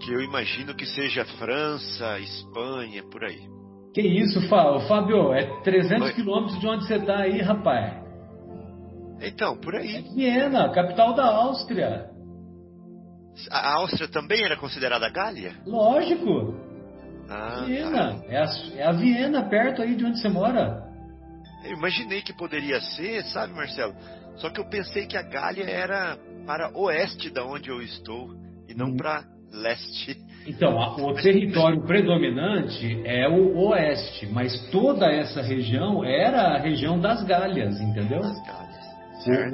Que 0.00 0.12
eu 0.12 0.20
imagino 0.20 0.74
que 0.74 0.84
seja 0.84 1.24
França, 1.38 2.18
Espanha, 2.18 3.04
por 3.04 3.22
aí. 3.24 3.48
Que 3.94 4.02
isso, 4.02 4.40
Fábio? 4.48 5.32
É 5.32 5.62
300 5.62 6.10
quilômetros 6.14 6.58
de 6.58 6.66
onde 6.66 6.84
você 6.84 6.96
está 6.96 7.18
aí, 7.18 7.40
rapaz. 7.40 7.94
Então, 9.20 9.56
por 9.56 9.76
aí. 9.76 9.94
É 9.94 10.02
Viena, 10.02 10.72
capital 10.72 11.14
da 11.14 11.26
Áustria. 11.26 12.13
A 13.50 13.74
Áustria 13.74 14.08
também 14.08 14.44
era 14.44 14.56
considerada 14.56 15.08
Gália? 15.08 15.54
Lógico. 15.66 16.54
Ah, 17.28 17.64
Viena. 17.66 18.14
Tá. 18.14 18.24
É, 18.28 18.38
a, 18.38 18.46
é 18.76 18.86
a 18.86 18.92
Viena, 18.92 19.48
perto 19.48 19.82
aí 19.82 19.94
de 19.94 20.04
onde 20.04 20.20
você 20.20 20.28
mora. 20.28 20.84
Eu 21.64 21.72
imaginei 21.76 22.20
que 22.22 22.32
poderia 22.32 22.80
ser, 22.80 23.24
sabe, 23.24 23.54
Marcelo? 23.54 23.94
Só 24.36 24.50
que 24.50 24.60
eu 24.60 24.68
pensei 24.68 25.06
que 25.06 25.16
a 25.16 25.22
Gália 25.22 25.64
era 25.64 26.18
para 26.46 26.70
oeste 26.76 27.30
da 27.30 27.44
onde 27.44 27.70
eu 27.70 27.80
estou 27.80 28.30
e 28.68 28.74
não 28.74 28.88
hum. 28.88 28.96
para 28.96 29.24
leste. 29.52 30.16
Então, 30.46 30.76
o 30.76 31.14
território 31.14 31.80
predominante 31.86 33.00
é 33.04 33.26
o 33.28 33.56
oeste, 33.68 34.26
mas 34.26 34.68
toda 34.70 35.06
essa 35.06 35.40
região 35.40 36.04
era 36.04 36.54
a 36.54 36.58
região 36.58 37.00
das 37.00 37.24
Gálias, 37.24 37.80
entendeu? 37.80 38.20
Das 38.20 38.46
Gálias. 38.46 38.74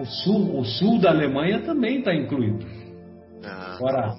O, 0.00 0.04
sul, 0.04 0.58
o 0.58 0.64
sul 0.64 0.98
da 0.98 1.10
Alemanha 1.10 1.60
também 1.60 1.98
está 1.98 2.12
incluído. 2.12 2.66
Agora, 3.44 4.14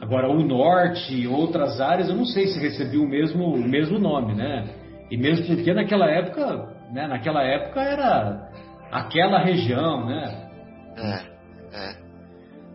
agora, 0.00 0.30
o 0.30 0.42
norte 0.42 1.14
e 1.14 1.26
outras 1.26 1.80
áreas, 1.80 2.08
eu 2.08 2.16
não 2.16 2.24
sei 2.24 2.46
se 2.48 2.58
recebeu 2.58 3.02
o 3.02 3.08
mesmo, 3.08 3.44
o 3.44 3.68
mesmo 3.68 3.98
nome, 3.98 4.34
né? 4.34 4.68
E 5.10 5.16
mesmo 5.16 5.46
porque 5.46 5.74
naquela 5.74 6.10
época, 6.10 6.74
né, 6.92 7.06
naquela 7.06 7.42
época 7.42 7.80
era 7.82 8.50
aquela 8.90 9.38
região, 9.38 10.06
né? 10.06 10.50
É, 10.96 11.76
é. 11.76 12.02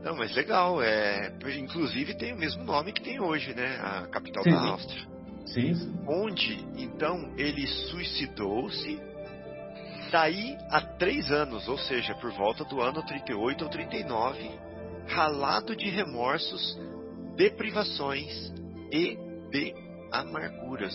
Não, 0.04 0.16
mas 0.16 0.34
legal. 0.36 0.82
É, 0.82 1.34
inclusive 1.60 2.16
tem 2.16 2.34
o 2.34 2.38
mesmo 2.38 2.64
nome 2.64 2.94
que 2.94 3.02
tem 3.02 3.20
hoje, 3.20 3.54
né? 3.54 3.80
A 3.82 4.08
capital 4.08 4.44
sim, 4.44 4.52
da 4.52 4.60
Áustria. 4.60 5.02
Sim, 5.46 5.74
sim. 5.74 6.00
Onde, 6.08 6.66
então, 6.78 7.34
ele 7.38 7.66
suicidou-se 7.68 9.00
daí 10.12 10.58
a 10.70 10.80
três 10.82 11.32
anos, 11.32 11.68
ou 11.68 11.78
seja, 11.78 12.16
por 12.16 12.32
volta 12.32 12.64
do 12.64 12.82
ano 12.82 13.04
38 13.04 13.64
ou 13.64 13.70
39, 13.70 14.50
ralado 15.08 15.76
de 15.76 15.90
remorsos, 15.90 16.80
de 17.36 17.50
privações 17.52 18.54
e 18.92 19.18
de 19.52 19.74
amarguras. 20.12 20.94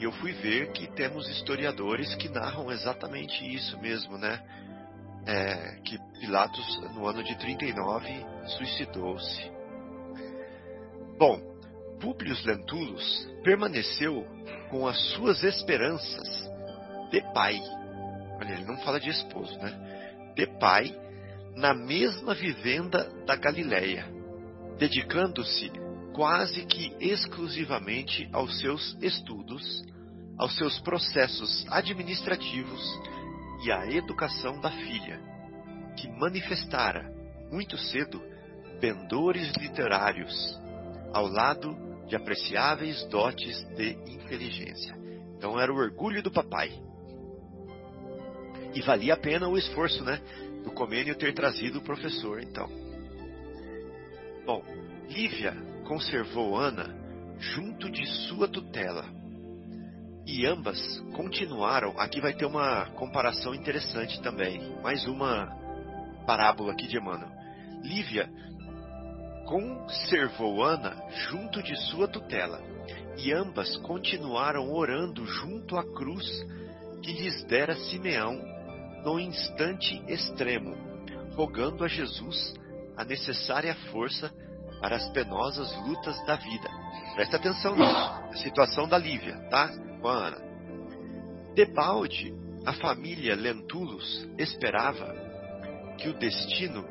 E 0.00 0.04
eu 0.04 0.12
fui 0.12 0.32
ver 0.32 0.72
que 0.72 0.86
temos 0.88 1.28
historiadores 1.28 2.14
que 2.16 2.28
narram 2.28 2.70
exatamente 2.70 3.44
isso 3.54 3.78
mesmo, 3.80 4.16
né? 4.16 4.40
é, 5.28 5.78
que 5.84 5.98
Pilatos, 6.18 6.80
no 6.94 7.06
ano 7.06 7.22
de 7.22 7.36
39, 7.36 8.26
suicidou-se. 8.56 9.52
Bom, 11.18 11.38
Públio 12.00 12.34
Lentulus 12.44 13.28
permaneceu 13.44 14.26
com 14.70 14.86
as 14.86 14.98
suas 15.12 15.42
esperanças 15.44 16.50
de 17.10 17.20
pai. 17.34 17.60
Olha, 18.40 18.52
ele 18.52 18.64
não 18.64 18.78
fala 18.78 18.98
de 18.98 19.10
esposo, 19.10 19.56
né? 19.58 20.32
De 20.34 20.46
pai, 20.58 20.98
na 21.58 21.74
mesma 21.74 22.34
vivenda 22.34 23.10
da 23.26 23.34
Galileia, 23.34 24.06
dedicando-se 24.78 25.72
quase 26.14 26.64
que 26.64 26.94
exclusivamente 27.00 28.28
aos 28.32 28.60
seus 28.60 28.96
estudos, 29.02 29.82
aos 30.38 30.54
seus 30.54 30.78
processos 30.78 31.66
administrativos 31.68 32.80
e 33.64 33.72
a 33.72 33.90
educação 33.90 34.60
da 34.60 34.70
filha, 34.70 35.20
que 35.96 36.08
manifestara, 36.08 37.12
muito 37.50 37.76
cedo, 37.76 38.22
pendores 38.80 39.52
literários, 39.56 40.32
ao 41.12 41.26
lado 41.26 41.76
de 42.06 42.14
apreciáveis 42.14 43.04
dotes 43.08 43.64
de 43.74 43.98
inteligência. 44.06 44.96
Então 45.36 45.58
era 45.58 45.72
o 45.72 45.76
orgulho 45.76 46.22
do 46.22 46.30
papai. 46.30 46.70
E 48.72 48.80
valia 48.82 49.14
a 49.14 49.16
pena 49.16 49.48
o 49.48 49.58
esforço, 49.58 50.04
né? 50.04 50.20
Do 50.68 50.74
Comênio 50.74 51.16
ter 51.16 51.32
trazido 51.32 51.78
o 51.78 51.82
professor, 51.82 52.42
então. 52.42 52.68
Bom, 54.44 54.62
Lívia 55.08 55.56
conservou 55.86 56.58
Ana 56.58 56.94
junto 57.38 57.90
de 57.90 58.04
sua 58.28 58.46
tutela 58.46 59.06
e 60.26 60.44
ambas 60.44 60.78
continuaram. 61.16 61.98
Aqui 61.98 62.20
vai 62.20 62.34
ter 62.34 62.44
uma 62.44 62.84
comparação 62.90 63.54
interessante 63.54 64.20
também. 64.20 64.78
Mais 64.82 65.06
uma 65.06 65.46
parábola 66.26 66.72
aqui 66.72 66.86
de 66.86 66.98
Emmanuel. 66.98 67.32
Lívia 67.82 68.30
conservou 69.46 70.62
Ana 70.62 71.02
junto 71.30 71.62
de 71.62 71.74
sua 71.88 72.06
tutela, 72.06 72.60
e 73.16 73.32
ambas 73.32 73.74
continuaram 73.78 74.70
orando 74.70 75.24
junto 75.24 75.78
à 75.78 75.94
cruz 75.94 76.26
que 77.02 77.10
lhes 77.10 77.42
dera 77.44 77.74
Simeão 77.74 78.57
no 79.04 79.18
instante 79.18 80.02
extremo, 80.08 80.76
rogando 81.34 81.84
a 81.84 81.88
Jesus 81.88 82.54
a 82.96 83.04
necessária 83.04 83.74
força 83.92 84.32
para 84.80 84.96
as 84.96 85.08
penosas 85.10 85.74
lutas 85.86 86.16
da 86.26 86.36
vida. 86.36 86.68
Presta 87.14 87.36
atenção 87.36 87.76
nisso, 87.76 88.42
situação 88.42 88.88
da 88.88 88.98
Lívia, 88.98 89.36
tá? 89.50 89.70
com 90.00 90.08
a 90.08 90.28
Ana. 90.28 90.38
Debalde, 91.54 92.34
a 92.64 92.72
família 92.72 93.34
Lentulus 93.34 94.28
esperava 94.38 95.14
que 95.98 96.08
o 96.08 96.14
destino 96.14 96.84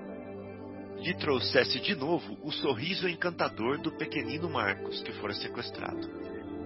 lhe 0.97 1.13
trouxesse 1.13 1.79
de 1.79 1.95
novo 1.95 2.37
o 2.41 2.51
sorriso 2.51 3.07
encantador 3.07 3.79
do 3.79 3.91
pequenino 3.91 4.49
Marcos 4.49 5.01
que 5.01 5.11
fora 5.13 5.33
sequestrado. 5.33 6.09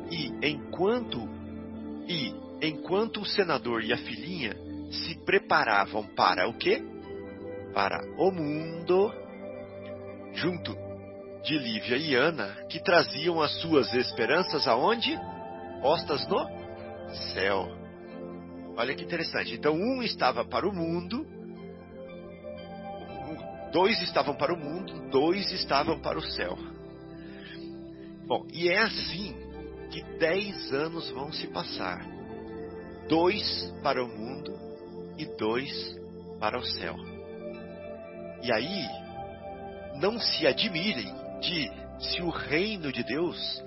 E 0.10 0.48
enquanto 0.48 1.30
e 2.08 2.34
enquanto 2.62 3.22
o 3.22 3.26
senador 3.26 3.84
e 3.84 3.94
a 3.94 3.98
filhinha 3.98 4.56
se 4.92 5.16
preparavam 5.26 6.04
para 6.16 6.48
o 6.48 6.54
quê? 6.54 6.84
Para 7.74 8.02
o 8.18 8.32
mundo, 8.32 9.12
junto 10.34 10.76
de 11.44 11.58
Lívia 11.58 11.98
e 11.98 12.16
Ana, 12.16 12.66
que 12.70 12.84
traziam 12.84 13.42
as 13.42 13.60
suas 13.62 13.94
esperanças 13.94 14.68
aonde? 14.68 15.18
postas 15.82 16.26
no 16.28 16.48
céu. 17.34 17.68
Olha 18.78 18.96
que 18.96 19.04
interessante. 19.04 19.54
Então, 19.56 19.74
um 19.74 20.02
estava 20.02 20.46
para 20.46 20.68
o 20.68 20.74
mundo, 20.74 21.26
dois 23.74 24.02
estavam 24.02 24.36
para 24.36 24.54
o 24.54 24.58
mundo, 24.58 25.10
dois 25.10 25.52
estavam 25.52 26.00
para 26.00 26.18
o 26.18 26.22
céu. 26.22 26.58
Bom, 28.28 28.48
e 28.54 28.70
é 28.70 28.80
assim 28.80 29.36
que 29.90 30.02
dez 30.18 30.72
anos 30.72 31.10
vão 31.10 31.34
se 31.34 31.48
passar: 31.48 32.06
dois 33.10 33.74
para 33.84 34.04
o 34.04 34.08
mundo 34.08 34.71
e 35.18 35.26
dois 35.38 35.72
para 36.40 36.58
o 36.58 36.64
céu. 36.64 36.96
E 38.44 38.52
aí, 38.52 38.86
não 39.96 40.20
se 40.20 40.48
admirem 40.48 41.14
de 41.40 41.72
se 42.00 42.22
o 42.22 42.30
reino 42.30 42.92
de 42.92 43.04
Deus 43.04 43.64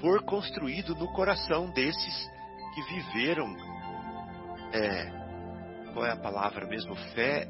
for 0.00 0.22
construído 0.24 0.94
no 0.94 1.12
coração 1.12 1.70
desses 1.70 2.30
que 2.74 2.82
viveram. 2.94 3.46
É, 4.72 5.18
qual 5.92 6.06
é 6.06 6.12
a 6.12 6.16
palavra 6.16 6.66
mesmo? 6.66 6.94
Fé. 7.14 7.46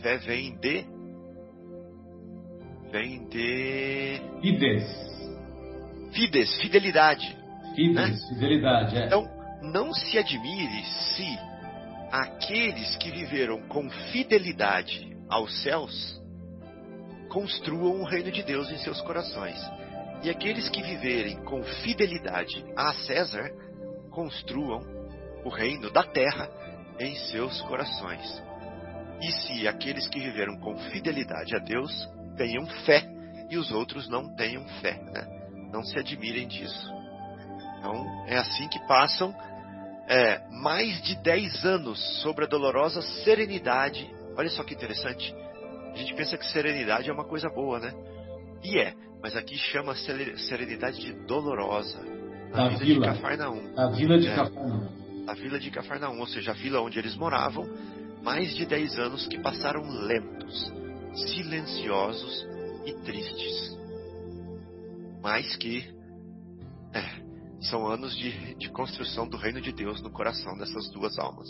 Fé 0.00 0.16
vem 0.18 0.56
de. 0.56 0.84
vem 2.90 3.28
de. 3.28 4.20
Fides. 4.40 5.22
Fides, 6.12 6.60
fidelidade. 6.60 7.36
Fides, 7.74 7.94
Né? 7.94 8.16
fidelidade, 8.28 8.96
é. 8.98 9.06
Então, 9.06 9.24
não 9.62 9.92
se 9.94 10.18
admire 10.18 10.84
se 10.84 11.51
aqueles 12.12 12.94
que 12.98 13.10
viveram 13.10 13.62
com 13.68 13.88
fidelidade 13.88 15.16
aos 15.30 15.62
céus 15.62 16.20
construam 17.30 18.02
o 18.02 18.04
reino 18.04 18.30
de 18.30 18.42
Deus 18.42 18.70
em 18.70 18.76
seus 18.76 19.00
corações. 19.00 19.58
E 20.22 20.28
aqueles 20.28 20.68
que 20.68 20.82
viverem 20.82 21.42
com 21.44 21.62
fidelidade 21.82 22.62
a 22.76 22.92
César 22.92 23.50
construam 24.10 24.82
o 25.42 25.48
reino 25.48 25.90
da 25.90 26.04
terra 26.04 26.50
em 27.00 27.16
seus 27.16 27.62
corações. 27.62 28.42
E 29.22 29.32
se 29.32 29.66
aqueles 29.66 30.06
que 30.06 30.20
viveram 30.20 30.58
com 30.58 30.76
fidelidade 30.90 31.56
a 31.56 31.58
Deus 31.58 31.90
tenham 32.36 32.66
fé 32.84 33.08
e 33.48 33.56
os 33.56 33.72
outros 33.72 34.06
não 34.10 34.36
tenham 34.36 34.66
fé, 34.82 35.02
né? 35.02 35.26
não 35.72 35.82
se 35.82 35.98
admirem 35.98 36.46
disso. 36.46 36.92
Então 37.78 38.26
é 38.26 38.36
assim 38.36 38.68
que 38.68 38.86
passam 38.86 39.34
é, 40.12 40.42
mais 40.50 41.00
de 41.02 41.16
10 41.22 41.64
anos 41.64 41.98
sobre 42.20 42.44
a 42.44 42.48
dolorosa 42.48 43.00
serenidade. 43.24 44.10
Olha 44.36 44.50
só 44.50 44.62
que 44.62 44.74
interessante. 44.74 45.34
A 45.92 45.96
gente 45.96 46.14
pensa 46.14 46.36
que 46.36 46.44
serenidade 46.52 47.08
é 47.08 47.12
uma 47.12 47.24
coisa 47.24 47.48
boa, 47.48 47.78
né? 47.80 47.92
E 48.62 48.78
é, 48.78 48.94
mas 49.22 49.34
aqui 49.34 49.56
chama 49.56 49.94
serenidade 49.94 51.00
de 51.00 51.12
dolorosa. 51.26 51.98
Da 52.52 52.64
Na 52.64 52.68
vila, 52.68 52.78
vila. 52.84 53.06
de 53.06 53.14
Cafarnaum. 53.14 53.72
A 53.76 53.86
vila 53.88 54.18
de 54.18 54.28
É. 54.28 54.34
Cafarnaum. 54.34 54.88
A 55.26 55.34
vila 55.34 55.58
de 55.58 55.70
Cafarnaum, 55.70 56.20
ou 56.20 56.26
seja, 56.26 56.50
a 56.50 56.54
vila 56.54 56.80
onde 56.82 56.98
eles 56.98 57.16
moravam, 57.16 57.66
mais 58.22 58.54
de 58.54 58.66
10 58.66 58.98
anos 58.98 59.26
que 59.28 59.38
passaram 59.40 59.82
lentos, 59.88 60.72
silenciosos 61.14 62.46
e 62.84 62.92
tristes. 63.04 63.78
Mas 65.22 65.56
que 65.56 65.84
é, 66.92 67.22
são 67.62 67.86
anos 67.86 68.16
de, 68.16 68.54
de 68.56 68.68
construção 68.70 69.28
do 69.28 69.36
reino 69.36 69.60
de 69.60 69.72
Deus 69.72 70.02
no 70.02 70.10
coração 70.10 70.56
dessas 70.56 70.90
duas 70.92 71.18
almas. 71.18 71.48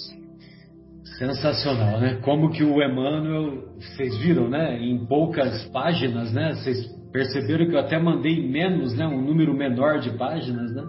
Sensacional, 1.19 2.01
né? 2.01 2.21
Como 2.23 2.51
que 2.51 2.63
o 2.63 2.83
Emmanuel, 2.83 3.75
vocês 3.79 4.17
viram, 4.19 4.49
né? 4.49 4.79
Em 4.81 5.05
poucas 5.07 5.65
páginas, 5.71 6.33
né? 6.33 6.55
Vocês 6.55 6.87
perceberam 7.13 7.67
que 7.67 7.75
eu 7.75 7.81
até 7.81 7.99
mandei 7.99 8.49
menos, 8.49 8.95
né? 8.95 9.07
Um 9.07 9.21
número 9.21 9.53
menor 9.53 9.99
de 9.99 10.11
páginas, 10.17 10.73
né? 10.75 10.85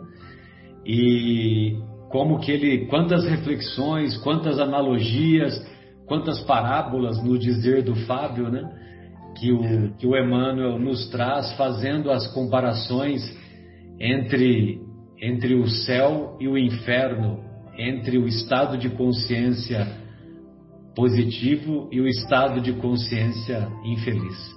E 0.86 1.78
como 2.12 2.40
que 2.40 2.52
ele, 2.52 2.86
quantas 2.88 3.26
reflexões, 3.26 4.16
quantas 4.18 4.60
analogias, 4.60 5.60
quantas 6.06 6.42
parábolas 6.42 7.22
no 7.24 7.40
dizer 7.40 7.82
do 7.82 7.96
Fábio, 8.06 8.50
né? 8.50 8.64
Que 9.40 9.52
o, 9.52 9.94
que 9.96 10.06
o 10.06 10.16
Emmanuel 10.16 10.78
nos 10.78 11.10
traz 11.10 11.52
fazendo 11.58 12.12
as 12.12 12.28
comparações 12.34 13.22
entre, 14.00 14.80
entre 15.24 15.56
o 15.56 15.70
céu 15.70 16.38
e 16.38 16.50
o 16.50 16.58
inferno, 16.58 17.42
entre 17.78 18.18
o 18.18 18.28
estado 18.28 18.78
de 18.78 18.90
consciência 18.90 19.88
positivo 20.94 21.88
e 21.94 22.02
o 22.02 22.08
estado 22.08 22.60
de 22.60 22.74
consciência 22.74 23.68
infeliz. 23.86 24.54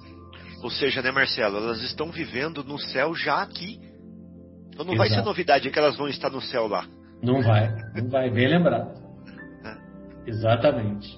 Ou 0.61 0.69
seja, 0.69 1.01
né, 1.01 1.09
Marcelo, 1.09 1.57
elas 1.57 1.81
estão 1.83 2.11
vivendo 2.11 2.65
no 2.65 2.77
céu 2.77 3.15
já 3.15 3.41
aqui. 3.41 3.79
Então 4.67 4.85
não 4.85 4.95
vai 4.95 5.07
ser 5.07 5.15
Exato. 5.15 5.29
novidade 5.29 5.71
que 5.71 5.79
elas 5.79 5.95
vão 5.95 6.09
estar 6.09 6.29
no 6.29 6.41
céu 6.41 6.67
lá. 6.67 6.85
Não 7.23 7.41
vai, 7.41 7.73
não 7.95 8.09
vai, 8.09 8.29
bem 8.29 8.47
lembrado. 8.47 8.91
Exatamente. 10.25 11.17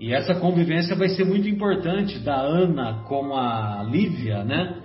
E 0.00 0.14
essa 0.14 0.36
convivência 0.36 0.94
vai 0.94 1.08
ser 1.08 1.24
muito 1.24 1.48
importante 1.48 2.20
da 2.20 2.40
Ana 2.40 3.02
com 3.08 3.34
a 3.34 3.82
Lívia, 3.82 4.44
né? 4.44 4.80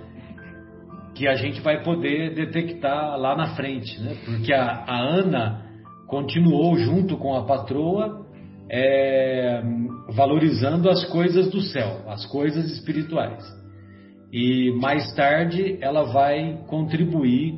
Que 1.15 1.27
a 1.27 1.35
gente 1.35 1.61
vai 1.61 1.83
poder 1.83 2.33
detectar 2.33 3.17
lá 3.17 3.35
na 3.35 3.55
frente, 3.55 3.99
né? 4.01 4.15
Porque 4.25 4.53
a, 4.53 4.83
a 4.87 4.99
Ana 4.99 5.63
continuou 6.07 6.77
junto 6.77 7.17
com 7.17 7.35
a 7.35 7.43
patroa, 7.45 8.25
é, 8.69 9.61
valorizando 10.09 10.89
as 10.89 11.03
coisas 11.05 11.49
do 11.49 11.61
céu, 11.61 12.01
as 12.07 12.25
coisas 12.25 12.71
espirituais. 12.71 13.43
E 14.31 14.71
mais 14.79 15.13
tarde 15.13 15.77
ela 15.79 16.03
vai 16.03 16.59
contribuir 16.67 17.53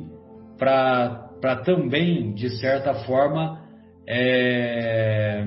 para 0.58 1.56
também, 1.64 2.34
de 2.34 2.50
certa 2.58 2.94
forma, 3.04 3.60
é, 4.06 5.44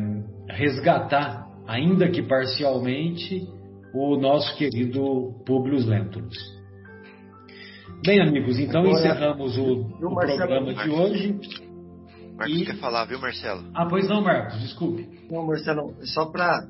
resgatar, 0.49 1.47
ainda 1.68 2.10
que 2.10 2.22
parcialmente, 2.22 3.47
o 3.93 4.18
nosso 4.18 4.55
querido 4.57 5.34
Publio 5.45 5.78
Lentulus. 5.86 6.59
Bem, 8.06 8.22
amigos, 8.22 8.58
então 8.58 8.82
Agora, 8.82 8.97
encerramos 8.97 9.58
o, 9.58 9.82
o 9.82 10.16
programa 10.16 10.74
de 10.74 10.89
hoje. 10.89 11.39
Marcos 12.36 12.62
E- 12.62 12.66
quer 12.66 12.78
falar, 12.78 13.06
viu, 13.06 13.20
Marcelo? 13.20 13.66
Ah, 13.74 13.86
pois 13.89 14.08
não, 14.08 14.22
Marcos, 14.22 14.60
desculpe. 14.62 15.08
Não, 15.30 15.45
Marcelo, 15.45 15.93
só 16.04 16.26
para. 16.26 16.66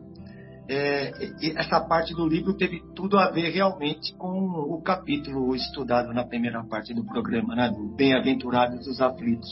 essa 1.55 1.81
parte 1.81 2.15
do 2.15 2.27
livro 2.27 2.55
teve 2.55 2.81
tudo 2.95 3.19
a 3.19 3.29
ver 3.29 3.51
realmente 3.51 4.13
com 4.17 4.29
o 4.29 4.81
capítulo 4.81 5.55
estudado 5.55 6.11
na 6.13 6.25
primeira 6.25 6.63
parte 6.63 6.93
do 6.93 7.05
programa, 7.05 7.55
né, 7.55 7.69
do 7.69 7.95
Bem-aventurados 7.95 8.87
os 8.87 8.99
aflitos. 8.99 9.49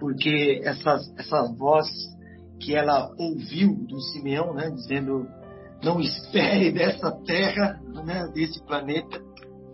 Porque 0.00 0.60
essa, 0.64 0.98
essa 1.16 1.54
voz 1.56 1.86
que 2.60 2.74
ela 2.74 3.10
ouviu 3.16 3.74
do 3.86 4.00
Simeão, 4.00 4.52
né, 4.54 4.70
dizendo: 4.70 5.28
não 5.84 6.00
espere 6.00 6.72
dessa 6.72 7.12
terra, 7.24 7.80
né, 8.04 8.28
desse 8.34 8.60
planeta, 8.66 9.20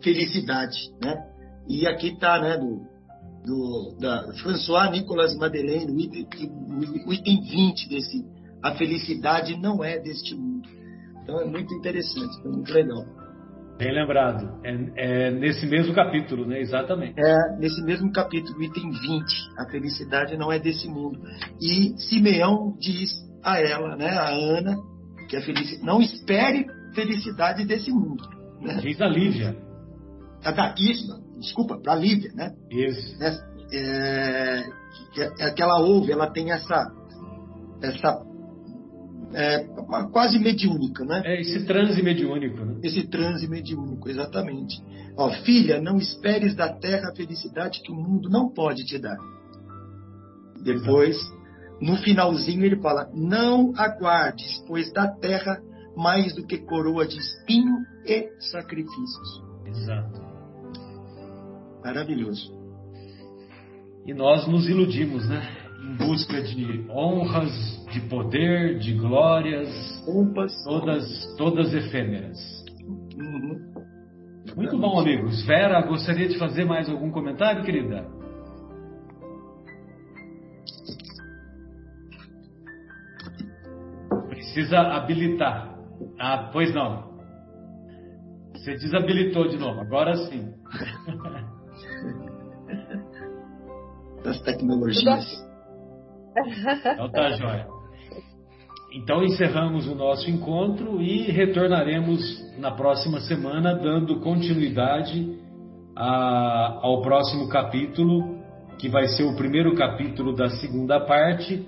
felicidade. 0.02 0.76
Né? 1.02 1.14
E 1.68 1.86
aqui 1.86 2.08
está, 2.08 2.40
né, 2.40 2.56
do, 2.56 2.82
do, 3.44 3.96
da 4.00 4.32
François 4.42 4.90
Nicolas 4.90 5.36
Madeleine, 5.36 5.90
o 5.90 6.00
item, 6.00 6.26
o 7.06 7.12
item 7.12 7.40
20 7.40 7.88
desse 7.88 8.24
A 8.62 8.74
Felicidade 8.74 9.56
Não 9.60 9.82
É 9.82 9.98
Deste 9.98 10.34
Mundo. 10.34 10.68
Então 11.22 11.40
é 11.40 11.44
muito 11.44 11.72
interessante, 11.74 12.36
é 12.44 12.48
muito 12.48 12.72
legal. 12.72 13.04
Bem 13.78 13.92
lembrado. 13.92 14.60
É, 14.64 15.26
é 15.26 15.30
nesse 15.30 15.66
mesmo 15.66 15.94
capítulo, 15.94 16.46
né? 16.46 16.60
Exatamente. 16.60 17.14
É 17.18 17.58
nesse 17.58 17.82
mesmo 17.82 18.12
capítulo, 18.12 18.62
item 18.62 18.90
20, 18.90 19.24
A 19.58 19.70
Felicidade 19.70 20.36
Não 20.36 20.52
É 20.52 20.58
Desse 20.58 20.88
Mundo. 20.88 21.18
E 21.60 21.98
Simeão 21.98 22.76
diz 22.78 23.10
a 23.42 23.58
ela, 23.58 23.96
né, 23.96 24.10
a 24.10 24.28
Ana, 24.30 24.76
que 25.28 25.36
a 25.36 25.42
felicidade, 25.42 25.84
não 25.84 26.00
espere 26.00 26.66
felicidade 26.94 27.64
desse 27.64 27.90
mundo. 27.90 28.22
Né? 28.60 28.78
Diz 28.82 29.00
a 29.00 29.06
Lívia. 29.06 29.56
Da, 30.42 30.74
isso, 30.78 31.22
desculpa, 31.38 31.78
para 31.78 31.92
a 31.92 31.96
Lívia, 31.96 32.32
né? 32.34 32.54
Isso. 32.70 33.18
né, 33.18 33.38
é, 33.72 34.64
que, 35.14 35.22
é 35.22 35.50
que 35.50 35.62
ela 35.62 35.80
ouve, 35.80 36.12
ela 36.12 36.30
tem 36.30 36.50
essa, 36.50 36.92
essa 37.82 38.22
é, 39.34 39.66
uma- 39.78 40.10
quase 40.10 40.38
mediúnica, 40.38 41.04
né? 41.04 41.22
É 41.24 41.40
esse 41.40 41.64
transe 41.64 42.02
mediúnico, 42.02 42.64
né? 42.64 42.76
Esse 42.82 43.06
transe 43.06 43.48
mediúnico, 43.48 44.08
exatamente. 44.08 44.82
Ó, 45.16 45.30
filha, 45.42 45.80
não 45.80 45.96
esperes 45.96 46.54
da 46.54 46.72
terra 46.72 47.10
a 47.10 47.14
felicidade 47.16 47.80
que 47.82 47.92
o 47.92 47.94
mundo 47.94 48.28
não 48.28 48.48
pode 48.48 48.84
te 48.84 48.98
dar. 48.98 49.16
Depois, 50.62 51.16
no 51.80 51.96
finalzinho, 51.96 52.64
ele 52.64 52.80
fala: 52.80 53.10
Não 53.14 53.72
aguardes, 53.76 54.62
pois 54.66 54.92
da 54.92 55.08
terra 55.08 55.60
mais 55.96 56.34
do 56.34 56.46
que 56.46 56.58
coroa 56.58 57.06
de 57.06 57.18
espinho 57.18 57.76
e 58.06 58.30
sacrifícios. 58.50 59.42
Exato. 59.66 60.21
Maravilhoso. 61.84 62.52
E 64.06 64.14
nós 64.14 64.46
nos 64.46 64.68
iludimos, 64.68 65.28
né? 65.28 65.42
Em 65.82 65.96
busca 65.96 66.40
de 66.42 66.86
honras, 66.90 67.52
de 67.92 68.00
poder, 68.02 68.78
de 68.78 68.94
glórias, 68.94 69.68
Pompas. 70.04 70.52
todas, 70.64 71.36
todas 71.36 71.72
efêmeras. 71.74 72.38
Uhum. 73.16 73.72
Muito 74.56 74.78
bom, 74.78 75.00
amigos. 75.00 75.44
Vera, 75.44 75.80
gostaria 75.82 76.28
de 76.28 76.38
fazer 76.38 76.64
mais 76.64 76.88
algum 76.88 77.10
comentário, 77.10 77.64
querida? 77.64 78.06
Precisa 84.28 84.78
habilitar. 84.80 85.78
Ah, 86.18 86.50
pois 86.52 86.74
não. 86.74 87.12
Você 88.52 88.74
desabilitou 88.74 89.48
de 89.48 89.56
novo, 89.56 89.80
agora 89.80 90.16
sim. 90.16 90.52
Das 94.24 94.40
tecnologias. 94.42 95.42
Então 96.94 97.10
tá, 97.10 97.30
joia. 97.32 97.66
Então 98.94 99.22
encerramos 99.22 99.86
o 99.86 99.94
nosso 99.94 100.30
encontro 100.30 101.00
e 101.00 101.30
retornaremos 101.30 102.20
na 102.58 102.70
próxima 102.70 103.20
semana, 103.20 103.74
dando 103.74 104.20
continuidade 104.20 105.38
a- 105.96 106.78
ao 106.82 107.00
próximo 107.02 107.48
capítulo, 107.48 108.38
que 108.78 108.88
vai 108.88 109.06
ser 109.08 109.24
o 109.24 109.36
primeiro 109.36 109.74
capítulo 109.74 110.34
da 110.34 110.48
segunda 110.50 111.00
parte. 111.00 111.66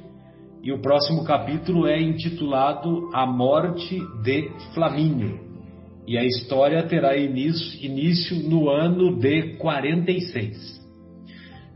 E 0.63 0.73
o 0.73 0.81
próximo 0.81 1.25
capítulo 1.25 1.87
é 1.87 2.01
intitulado 2.01 3.11
A 3.13 3.27
Morte 3.27 3.99
de 4.23 4.51
Flamínio. 4.73 5.41
E 6.07 6.17
a 6.19 6.25
história 6.25 6.83
terá 6.85 7.17
início, 7.17 7.85
início 7.85 8.37
no 8.49 8.71
ano 8.71 9.15
de 9.19 9.57
46. 9.59 10.74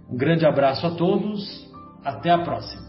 Um 0.09 0.17
grande 0.17 0.47
abraço 0.47 0.87
a 0.87 0.91
todos, 0.91 1.71
até 2.03 2.31
a 2.31 2.39
próxima. 2.39 2.88